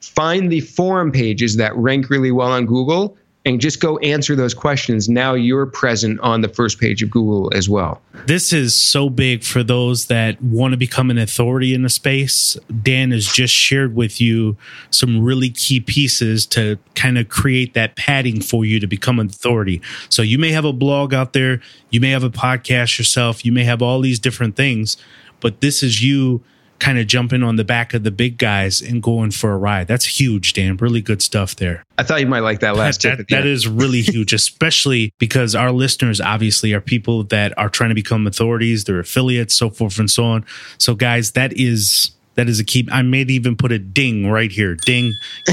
find 0.00 0.50
the 0.50 0.60
forum 0.60 1.12
pages 1.12 1.56
that 1.56 1.74
rank 1.76 2.10
really 2.10 2.30
well 2.30 2.52
on 2.52 2.66
Google 2.66 3.16
and 3.44 3.60
just 3.60 3.80
go 3.80 3.98
answer 3.98 4.36
those 4.36 4.52
questions. 4.52 5.08
Now 5.08 5.34
you're 5.34 5.66
present 5.66 6.20
on 6.20 6.40
the 6.40 6.48
first 6.48 6.78
page 6.78 7.02
of 7.02 7.10
Google 7.10 7.50
as 7.54 7.68
well. 7.68 8.00
This 8.26 8.52
is 8.52 8.76
so 8.76 9.08
big 9.08 9.42
for 9.42 9.62
those 9.62 10.06
that 10.06 10.42
want 10.42 10.72
to 10.72 10.76
become 10.76 11.10
an 11.10 11.18
authority 11.18 11.72
in 11.72 11.82
the 11.82 11.88
space. 11.88 12.56
Dan 12.82 13.10
has 13.12 13.26
just 13.26 13.54
shared 13.54 13.94
with 13.94 14.20
you 14.20 14.56
some 14.90 15.22
really 15.22 15.50
key 15.50 15.80
pieces 15.80 16.46
to 16.46 16.78
kind 16.94 17.16
of 17.16 17.28
create 17.28 17.74
that 17.74 17.96
padding 17.96 18.40
for 18.40 18.64
you 18.64 18.80
to 18.80 18.86
become 18.86 19.18
an 19.18 19.28
authority. 19.28 19.80
So 20.10 20.22
you 20.22 20.38
may 20.38 20.50
have 20.50 20.64
a 20.64 20.72
blog 20.72 21.14
out 21.14 21.32
there, 21.32 21.60
you 21.90 22.00
may 22.00 22.10
have 22.10 22.24
a 22.24 22.30
podcast 22.30 22.98
yourself, 22.98 23.46
you 23.46 23.52
may 23.52 23.64
have 23.64 23.80
all 23.80 24.00
these 24.00 24.18
different 24.18 24.56
things, 24.56 24.96
but 25.40 25.60
this 25.60 25.82
is 25.82 26.02
you 26.02 26.42
kind 26.78 26.98
of 26.98 27.06
jumping 27.06 27.42
on 27.42 27.56
the 27.56 27.64
back 27.64 27.94
of 27.94 28.04
the 28.04 28.10
big 28.10 28.38
guys 28.38 28.80
and 28.80 29.02
going 29.02 29.30
for 29.30 29.52
a 29.52 29.58
ride. 29.58 29.88
That's 29.88 30.20
huge, 30.20 30.52
Dan. 30.52 30.76
Really 30.76 31.00
good 31.00 31.22
stuff 31.22 31.56
there. 31.56 31.84
I 31.96 32.02
thought 32.02 32.20
you 32.20 32.26
might 32.26 32.40
like 32.40 32.60
that 32.60 32.76
last 32.76 33.02
that, 33.02 33.16
tip. 33.16 33.28
That, 33.28 33.36
that 33.36 33.46
is 33.46 33.66
really 33.66 34.00
huge, 34.00 34.32
especially 34.32 35.12
because 35.18 35.54
our 35.54 35.72
listeners 35.72 36.20
obviously 36.20 36.72
are 36.72 36.80
people 36.80 37.24
that 37.24 37.56
are 37.58 37.68
trying 37.68 37.90
to 37.90 37.94
become 37.94 38.26
authorities, 38.26 38.84
they're 38.84 39.00
affiliates, 39.00 39.54
so 39.54 39.70
forth 39.70 39.98
and 39.98 40.10
so 40.10 40.24
on. 40.24 40.46
So, 40.78 40.94
guys, 40.94 41.32
that 41.32 41.52
is 41.54 42.12
that 42.38 42.48
is 42.48 42.60
a 42.60 42.64
key. 42.64 42.88
I 42.92 43.02
may 43.02 43.22
even 43.22 43.56
put 43.56 43.72
a 43.72 43.80
ding 43.80 44.30
right 44.30 44.52
here. 44.52 44.76
Ding. 44.76 45.12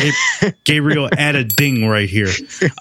Gabriel, 0.66 1.10
add 1.18 1.36
a 1.36 1.44
ding 1.44 1.88
right 1.88 2.08
here. 2.08 2.30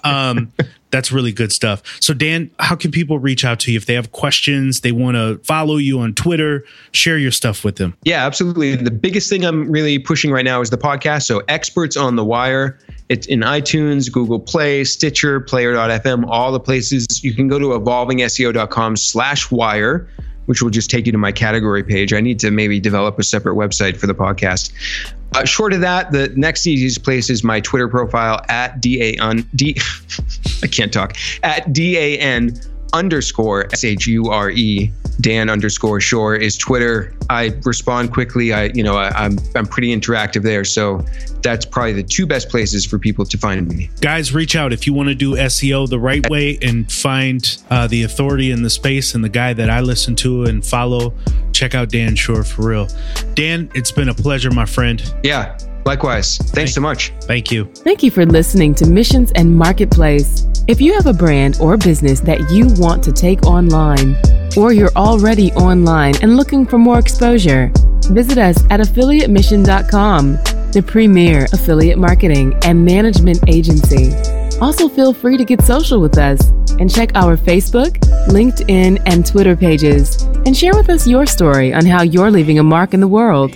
Um, 0.03 0.53
that's 0.95 1.11
really 1.11 1.33
good 1.33 1.51
stuff. 1.51 1.83
So, 1.99 2.13
Dan, 2.13 2.49
how 2.57 2.75
can 2.75 2.89
people 2.89 3.19
reach 3.19 3.43
out 3.43 3.59
to 3.61 3.71
you 3.71 3.75
if 3.75 3.85
they 3.85 3.95
have 3.95 4.13
questions? 4.13 4.79
They 4.79 4.93
want 4.93 5.15
to 5.15 5.39
follow 5.43 5.75
you 5.75 5.99
on 5.99 6.13
Twitter, 6.13 6.63
share 6.93 7.17
your 7.17 7.31
stuff 7.31 7.65
with 7.65 7.75
them. 7.75 7.97
Yeah, 8.05 8.25
absolutely. 8.25 8.77
The 8.77 8.91
biggest 8.91 9.29
thing 9.29 9.43
I'm 9.43 9.69
really 9.69 9.99
pushing 9.99 10.31
right 10.31 10.45
now 10.45 10.61
is 10.61 10.69
the 10.69 10.77
podcast. 10.77 11.23
So, 11.23 11.41
Experts 11.49 11.97
on 11.97 12.15
the 12.15 12.23
Wire. 12.23 12.79
It's 13.09 13.27
in 13.27 13.41
iTunes, 13.41 14.09
Google 14.09 14.39
Play, 14.39 14.85
Stitcher, 14.85 15.41
Player.fm, 15.41 16.25
all 16.29 16.53
the 16.53 16.61
places. 16.61 17.21
You 17.21 17.33
can 17.33 17.49
go 17.49 17.59
to 17.59 17.65
evolvingseo.com 17.77 18.95
slash 18.95 19.51
wire 19.51 20.07
which 20.45 20.61
will 20.61 20.69
just 20.69 20.91
take 20.91 21.07
you 21.07 21.11
to 21.11 21.17
my 21.17 21.31
category 21.31 21.83
page. 21.83 22.13
I 22.13 22.21
need 22.21 22.39
to 22.41 22.51
maybe 22.51 22.79
develop 22.79 23.17
a 23.17 23.23
separate 23.23 23.55
website 23.55 23.97
for 23.97 24.05
the 24.05 24.13
podcast. 24.13 24.71
Uh, 25.35 25.43
short 25.43 25.73
of 25.73 25.81
that, 25.81 26.13
the 26.13 26.29
next 26.37 26.65
easiest 26.65 27.03
place 27.03 27.29
is 27.29 27.43
my 27.43 27.59
Twitter 27.59 27.89
profile 27.89 28.39
at 28.47 28.79
da 28.79 29.17
on 29.17 29.39
d. 29.53 29.77
I 30.63 30.67
can't 30.67 30.93
talk 30.93 31.17
at 31.43 31.73
dan 31.73 32.57
underscore 32.93 33.65
S 33.73 33.83
H 33.83 34.07
U 34.07 34.29
R 34.29 34.49
E 34.51 34.91
Dan 35.21 35.49
underscore 35.49 36.01
Shure 36.01 36.35
is 36.35 36.57
Twitter. 36.57 37.13
I 37.29 37.57
respond 37.63 38.13
quickly. 38.13 38.53
I 38.53 38.65
you 38.73 38.83
know 38.83 38.95
I, 38.95 39.07
am 39.07 39.13
I'm, 39.15 39.37
I'm 39.55 39.65
pretty 39.65 39.95
interactive 39.95 40.43
there. 40.43 40.63
So 40.63 41.03
that's 41.41 41.65
probably 41.65 41.93
the 41.93 42.03
two 42.03 42.25
best 42.25 42.49
places 42.49 42.85
for 42.85 42.97
people 42.97 43.25
to 43.25 43.37
find 43.37 43.67
me. 43.67 43.89
Guys, 44.01 44.33
reach 44.33 44.55
out 44.55 44.73
if 44.73 44.87
you 44.87 44.93
want 44.93 45.09
to 45.09 45.15
do 45.15 45.35
SEO 45.35 45.87
the 45.87 45.99
right 45.99 46.27
way 46.29 46.57
and 46.61 46.91
find 46.91 47.57
uh, 47.69 47.87
the 47.87 48.03
authority 48.03 48.51
in 48.51 48.63
the 48.63 48.69
space 48.69 49.15
and 49.15 49.23
the 49.23 49.29
guy 49.29 49.53
that 49.53 49.69
I 49.69 49.81
listen 49.81 50.15
to 50.17 50.45
and 50.45 50.65
follow. 50.65 51.13
Check 51.51 51.75
out 51.75 51.89
Dan 51.89 52.15
Shure 52.15 52.43
for 52.43 52.67
real. 52.69 52.87
Dan, 53.33 53.69
it's 53.75 53.91
been 53.91 54.09
a 54.09 54.13
pleasure, 54.13 54.51
my 54.51 54.65
friend. 54.65 55.01
Yeah. 55.23 55.57
Likewise. 55.85 56.37
Thanks 56.37 56.51
Thank, 56.51 56.69
so 56.69 56.81
much. 56.81 57.13
Thank 57.21 57.51
you. 57.51 57.65
Thank 57.65 58.01
you 58.01 58.09
for 58.09 58.25
listening 58.25 58.73
to 58.75 58.87
Missions 58.87 59.31
and 59.33 59.55
Marketplace. 59.55 60.47
If 60.67 60.81
you 60.81 60.93
have 60.93 61.05
a 61.05 61.13
brand 61.13 61.57
or 61.61 61.77
business 61.77 62.19
that 62.21 62.49
you 62.49 62.67
want 62.81 63.03
to 63.03 63.13
take 63.13 63.45
online, 63.45 64.17
or 64.57 64.73
you're 64.73 64.95
already 64.95 65.51
online 65.53 66.15
and 66.23 66.37
looking 66.37 66.65
for 66.65 66.79
more 66.79 66.97
exposure, 66.97 67.71
visit 68.09 68.39
us 68.39 68.57
at 68.71 68.79
affiliatemission.com, 68.79 70.33
the 70.71 70.83
premier 70.85 71.45
affiliate 71.53 71.99
marketing 71.99 72.57
and 72.63 72.83
management 72.83 73.47
agency. 73.47 74.11
Also, 74.59 74.89
feel 74.89 75.13
free 75.13 75.37
to 75.37 75.45
get 75.45 75.61
social 75.61 76.01
with 76.01 76.17
us 76.17 76.39
and 76.79 76.93
check 76.93 77.11
our 77.13 77.37
Facebook, 77.37 77.99
LinkedIn, 78.27 79.01
and 79.05 79.25
Twitter 79.25 79.55
pages 79.55 80.23
and 80.45 80.57
share 80.57 80.73
with 80.73 80.89
us 80.89 81.07
your 81.07 81.27
story 81.27 81.73
on 81.73 81.85
how 81.85 82.01
you're 82.01 82.31
leaving 82.31 82.57
a 82.57 82.63
mark 82.63 82.93
in 82.93 83.01
the 83.01 83.07
world. 83.07 83.55